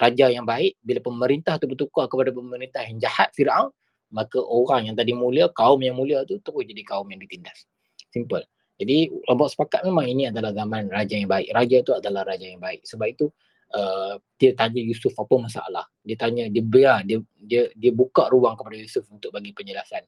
[0.00, 3.68] raja yang baik bila pemerintah tu bertukar kepada pemerintah yang jahat Firaun,
[4.10, 7.68] maka orang yang tadi mulia, kaum yang mulia tu terus jadi kaum yang ditindas.
[8.08, 8.42] Simple.
[8.80, 11.52] Jadi ulama sepakat memang ini adalah zaman raja yang baik.
[11.52, 12.80] Raja itu adalah raja yang baik.
[12.88, 13.28] Sebab itu
[13.76, 15.84] uh, dia tanya Yusuf apa masalah.
[16.00, 20.00] Dia tanya dia biar dia dia dia buka ruang kepada Yusuf untuk bagi penjelasan.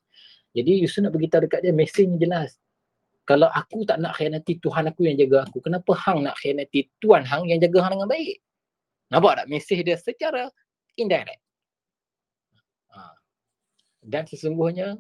[0.52, 2.60] Jadi Yusuf nak beritahu dekat dia mesejnya jelas.
[3.24, 7.22] Kalau aku tak nak khianati Tuhan aku yang jaga aku, kenapa hang nak khianati Tuhan
[7.24, 8.36] hang yang jaga hang dengan baik?
[9.08, 10.50] Nampak tak mesej dia secara
[10.98, 11.40] indirect.
[12.92, 13.14] Ha.
[14.02, 14.98] Dan sesungguhnya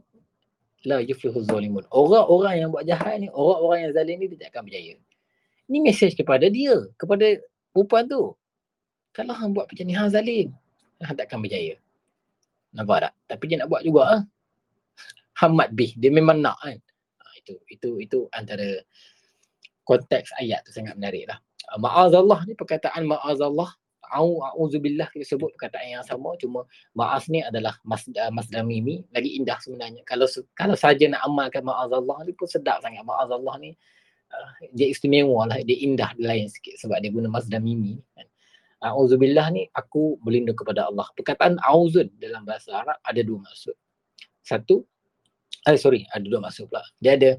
[0.86, 1.82] la yuflihu zalimun.
[1.90, 4.94] Orang-orang yang buat jahat ni, orang-orang yang zalim ni tidak akan berjaya.
[5.66, 7.26] Ini mesej kepada dia, kepada
[7.72, 8.36] perempuan tu
[9.16, 10.48] kalau hang buat macam ni hang zalim
[11.00, 11.74] hang tak akan berjaya
[12.72, 14.22] nampak tak tapi dia nak buat juga ah
[15.42, 15.98] Hamad bih.
[15.98, 16.78] Dia memang nak kan?
[17.18, 18.78] Ha, itu itu itu antara
[19.82, 21.42] konteks ayat tu sangat menarik lah.
[21.74, 23.74] Uh, ma'azallah ni perkataan ma'azallah.
[24.12, 26.36] Au auzubillah kita sebut perkataan yang sama.
[26.38, 26.62] Cuma
[26.94, 29.02] maaf ni adalah mas uh, masdar mimi.
[29.10, 30.06] Lagi indah sebenarnya.
[30.06, 33.02] Kalau kalau saja nak amalkan ma'azallah ni pun sedap sangat.
[33.02, 33.74] Ma'azallah ni
[34.30, 35.58] uh, dia istimewa lah.
[35.66, 38.30] Dia indah dia lain sikit sebab dia guna masdar mimi kan.
[38.82, 41.06] A'udzubillah ni aku berlindung kepada Allah.
[41.14, 43.78] Perkataan auzun dalam bahasa Arab ada dua maksud.
[44.42, 44.82] Satu,
[45.68, 46.82] eh sorry, ada dua maksud pula.
[46.98, 47.30] Dia ada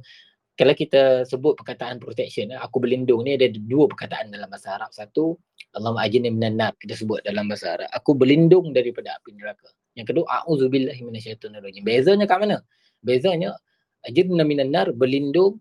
[0.53, 4.93] kalau kita sebut perkataan protection, eh, aku berlindung ni ada dua perkataan dalam bahasa Arab.
[4.93, 5.33] Satu,
[5.73, 7.89] Allahumma ajinni minan nar kita sebut dalam bahasa Arab.
[7.89, 9.73] Aku berlindung daripada api neraka.
[9.97, 11.81] Yang kedua, a'udzubillahi minasyaitonirrajim.
[11.81, 12.57] Bezanya kat mana?
[13.01, 13.57] Bezanya
[14.05, 15.57] ajirna minan nar berlindung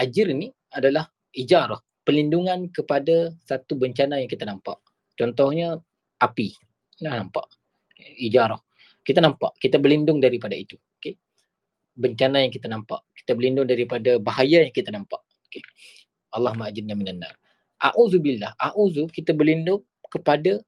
[0.00, 4.80] ajir ni adalah ijarah, perlindungan kepada satu bencana yang kita nampak.
[5.16, 5.76] Contohnya
[6.20, 6.56] api.
[7.04, 7.44] Nah, nampak.
[7.96, 8.60] Ijarah.
[9.04, 10.76] Kita nampak, kita berlindung daripada itu.
[11.96, 13.00] Bencana yang kita nampak.
[13.16, 15.20] Kita berlindung daripada bahaya yang kita nampak.
[15.48, 15.64] Okay.
[16.36, 17.32] Allah ma'ajirna minan nar.
[17.80, 18.52] A'udzubillah.
[18.60, 20.60] A'udzu kita berlindung kepada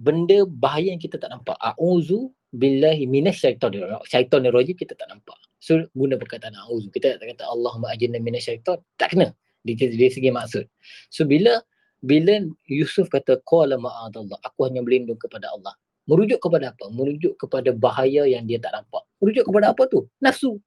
[0.00, 1.56] benda bahaya yang kita tak nampak.
[1.60, 5.36] A'udzu billahi minasyaitonir syaitonir rajim kita tak nampak.
[5.60, 6.88] So guna perkataan a'udzu.
[6.92, 8.80] Kita tak kata Allahumma ajirna minasyaiton.
[8.96, 10.64] Tak kena di segi maksud.
[11.12, 11.60] So bila
[12.04, 15.72] bila Yusuf kata qala ma'adallah aku hanya berlindung kepada Allah
[16.04, 20.60] merujuk kepada apa merujuk kepada bahaya yang dia tak nampak merujuk kepada apa tu nafsu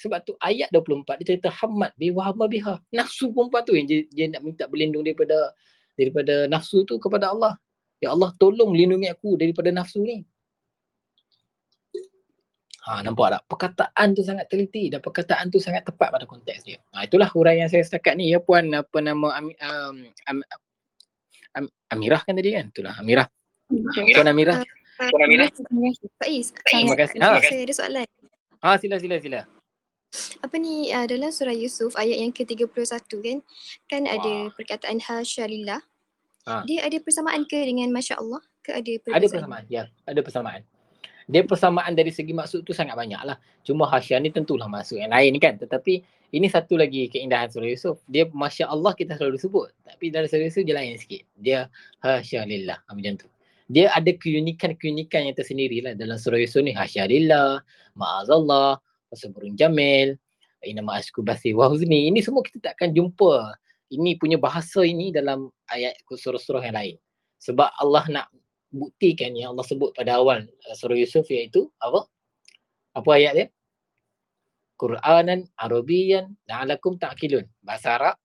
[0.00, 3.86] sebab tu ayat 24 dia cerita hamad bi wa hamma biha nafsu perempuan tu yang
[3.86, 5.52] dia, dia nak minta berlindung daripada
[5.94, 7.60] daripada nafsu tu kepada Allah
[8.00, 10.24] ya Allah tolong lindungi aku daripada nafsu ni
[12.80, 13.42] Ha, nampak tak?
[13.44, 16.80] Perkataan tu sangat teliti dan perkataan tu sangat tepat pada konteks dia.
[16.96, 19.52] Ha, itulah huraian saya setakat ni ya puan apa nama um,
[20.24, 20.38] Am,
[21.60, 22.72] Am, Amirah kan tadi kan?
[22.72, 23.28] Itulah Amirah.
[23.68, 24.64] Puan Amirah.
[25.08, 25.48] Puan Amirah.
[26.20, 27.16] Faiz, Terima kasih.
[27.24, 27.40] Ha.
[27.40, 28.06] saya ada soalan.
[28.60, 29.40] Ha sila sila sila.
[30.44, 32.68] Apa ni uh, dalam surah Yusuf ayat yang ke-31
[33.08, 33.38] kan
[33.88, 34.52] kan ada Wah.
[34.52, 35.80] perkataan hasyalillah.
[36.44, 36.66] Ha.
[36.68, 39.16] Dia ada persamaan ke dengan masya-Allah ke ada perbezaan?
[39.16, 39.64] Ada persamaan.
[39.70, 40.62] Ya, ada persamaan.
[41.30, 43.38] Dia persamaan dari segi maksud tu sangat banyak lah.
[43.62, 45.54] Cuma Hasya ni tentulah maksud yang lain kan.
[45.62, 46.02] Tetapi
[46.34, 48.02] ini satu lagi keindahan surah Yusuf.
[48.10, 49.70] Dia Masya Allah kita selalu sebut.
[49.86, 51.22] Tapi dalam surah Yusuf dia lain sikit.
[51.38, 51.70] Dia
[52.02, 52.82] Hasya Lillah.
[52.82, 53.30] Ha, macam tu.
[53.70, 56.74] Dia ada keunikan-keunikan yang tersendiri lah dalam surah Yusuf ni.
[56.74, 57.62] Hasya Lillah,
[57.94, 58.82] Ma'azallah,
[59.14, 60.18] Wasaburun Jamil,
[60.66, 62.10] Inama Asku Basi Wahuzni.
[62.10, 63.54] Ini semua kita takkan jumpa.
[63.94, 66.96] Ini punya bahasa ini dalam ayat surah-surah yang lain.
[67.38, 68.26] Sebab Allah nak
[68.74, 72.06] buktikan yang Allah sebut pada awal uh, surah Yusuf iaitu apa?
[72.98, 73.46] Apa ayat dia?
[74.78, 77.46] Qur'anan Arabiyan la'alakum ta'qilun.
[77.62, 78.16] Bahasa Arab.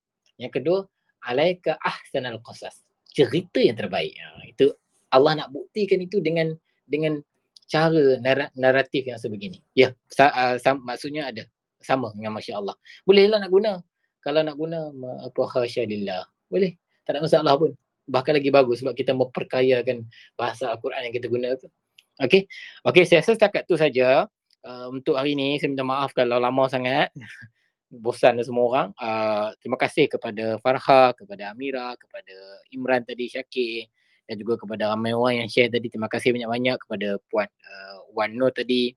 [0.42, 0.80] Yang kedua,
[1.22, 2.82] alaika ahsanal qasas.
[3.14, 4.16] Cerita yang terbaik.
[4.16, 4.74] Ha, itu
[5.14, 6.56] Allah nak buktikan itu dengan
[6.86, 7.22] dengan
[7.66, 9.62] cara nar- naratif yang sebegini.
[9.74, 11.44] Ya, sa, uh, sam, maksudnya ada
[11.82, 12.78] sama dengan masya-Allah.
[13.06, 13.72] Bolehlah nak guna.
[14.22, 14.90] Kalau nak guna
[15.22, 16.26] apa hasyalillah.
[16.50, 16.78] Boleh.
[17.06, 20.06] Tak ada masalah pun bahkan lagi bagus sebab kita memperkayakan
[20.38, 21.70] bahasa Al-Quran yang kita guna tu.
[22.22, 22.46] Okey.
[22.86, 24.30] Okey, saya rasa setakat tu saja
[24.66, 25.58] uh, untuk hari ini.
[25.62, 27.14] Saya minta maaf kalau lama sangat.
[27.90, 28.88] Bosan semua orang.
[28.98, 32.36] Uh, terima kasih kepada Farha, kepada Amira, kepada
[32.74, 33.88] Imran tadi, Syakir
[34.26, 35.88] dan juga kepada ramai orang yang share tadi.
[35.88, 38.94] Terima kasih banyak-banyak kepada Puan uh, Wan Nur tadi.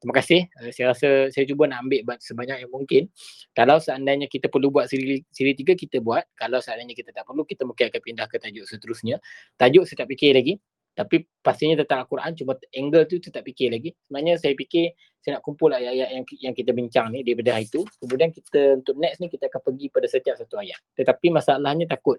[0.00, 0.48] Terima kasih.
[0.56, 3.12] Uh, saya rasa saya cuba nak ambil ba- sebanyak yang mungkin.
[3.52, 6.24] Kalau seandainya kita perlu buat siri, siri tiga, kita buat.
[6.32, 9.20] Kalau seandainya kita tak perlu, kita mungkin akan pindah ke tajuk seterusnya.
[9.60, 10.56] Tajuk saya tak fikir lagi.
[10.90, 13.94] Tapi pastinya tentang Al-Quran, cuma angle tu tak fikir lagi.
[14.04, 14.92] Sebenarnya saya fikir
[15.22, 17.86] saya nak kumpul ayat-ayat yang, yang kita bincang ni daripada hari tu.
[18.02, 20.80] Kemudian kita untuk next ni kita akan pergi pada setiap satu ayat.
[20.98, 22.18] Tetapi masalahnya takut.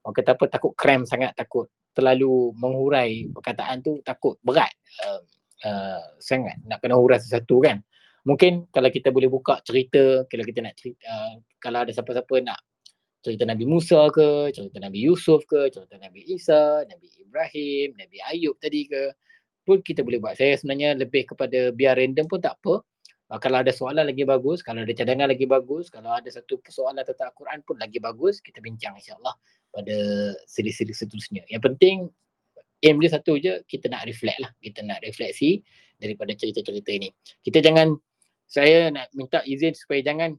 [0.00, 4.72] Orang kata apa, takut cram sangat, takut terlalu menghurai perkataan tu, takut berat.
[5.04, 5.20] Uh,
[5.68, 7.84] uh, sangat nak kena hurai sesuatu kan.
[8.24, 12.60] Mungkin kalau kita boleh buka cerita, kalau kita nak cerita, uh, kalau ada siapa-siapa nak
[13.20, 18.56] cerita Nabi Musa ke, cerita Nabi Yusuf ke, cerita Nabi Isa, Nabi Ibrahim, Nabi Ayub
[18.56, 19.12] tadi ke,
[19.68, 20.40] pun kita boleh buat.
[20.40, 22.80] Saya sebenarnya lebih kepada biar random pun tak apa.
[23.28, 27.04] Uh, kalau ada soalan lagi bagus, kalau ada cadangan lagi bagus, kalau ada satu persoalan
[27.04, 29.36] tentang Al-Quran pun lagi bagus, kita bincang insyaAllah
[29.70, 29.96] pada
[30.46, 31.42] siri-siri seterusnya.
[31.46, 31.96] Yang penting
[32.80, 34.50] aim dia satu je, kita nak reflect lah.
[34.58, 35.60] Kita nak refleksi
[36.00, 37.12] daripada cerita-cerita ini.
[37.44, 37.92] Kita jangan,
[38.48, 40.34] saya nak minta izin supaya jangan,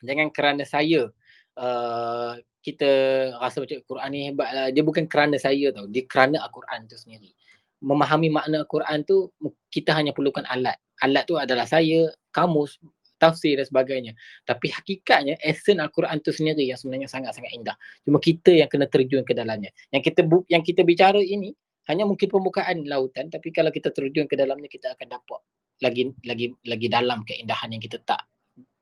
[0.00, 1.10] jangan kerana saya
[1.58, 2.90] uh, kita
[3.38, 4.66] rasa macam Quran ni hebat lah.
[4.70, 5.86] Dia bukan kerana saya tau.
[5.86, 7.30] Dia kerana Al-Quran tu sendiri.
[7.82, 9.30] Memahami makna Al-Quran tu,
[9.70, 10.78] kita hanya perlukan alat.
[11.02, 12.80] Alat tu adalah saya, kamus,
[13.16, 14.12] tafsir dan sebagainya.
[14.44, 17.76] Tapi hakikatnya, esen Al-Quran tu sendiri yang sebenarnya sangat-sangat indah.
[18.04, 19.72] Cuma kita yang kena terjun ke dalamnya.
[19.90, 21.52] Yang kita bu- yang kita bicara ini,
[21.86, 25.40] hanya mungkin permukaan lautan tapi kalau kita terjun ke dalamnya kita akan dapat
[25.82, 28.26] lagi lagi lagi dalam keindahan yang kita tak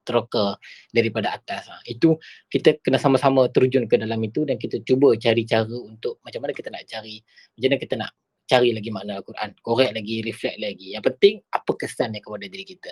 [0.05, 0.61] terka
[0.93, 1.65] daripada atas.
[1.65, 1.81] Ha.
[1.89, 2.21] Itu
[2.53, 6.53] kita kena sama-sama terjun ke dalam itu dan kita cuba cari cara untuk macam mana
[6.53, 7.25] kita nak cari,
[7.57, 8.11] macam mana kita nak
[8.45, 10.93] cari lagi makna Al-Quran, korek lagi, reflect lagi.
[10.93, 12.91] Yang penting apa kesan yang kepada diri kita.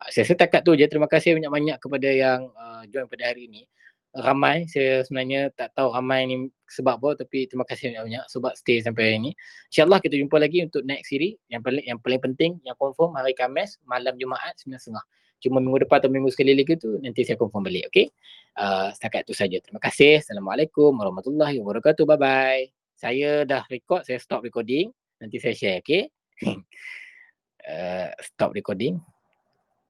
[0.00, 0.84] Ha, saya rasa takat tu je.
[0.88, 3.64] Terima kasih banyak-banyak kepada yang uh, join pada hari ini.
[4.10, 8.82] ramai saya sebenarnya tak tahu ramai ni sebab apa tapi terima kasih banyak-banyak sebab stay
[8.82, 9.30] sampai hari ni.
[9.70, 13.38] InsyaAllah kita jumpa lagi untuk next series yang paling yang paling penting yang confirm hari
[13.38, 14.98] Khamis malam Jumaat 9.30.
[15.46, 17.86] Cuma minggu depan atau minggu sekali lagi tu nanti saya confirm balik.
[17.94, 18.10] Okay.
[18.58, 19.62] Uh, setakat tu saja.
[19.62, 20.20] Terima kasih.
[20.20, 22.02] Assalamualaikum warahmatullahi wabarakatuh.
[22.02, 22.79] Bye bye.
[23.00, 24.92] Saya dah record, saya stop recording.
[25.24, 26.12] Nanti saya share, okay?
[27.72, 29.00] uh, stop recording.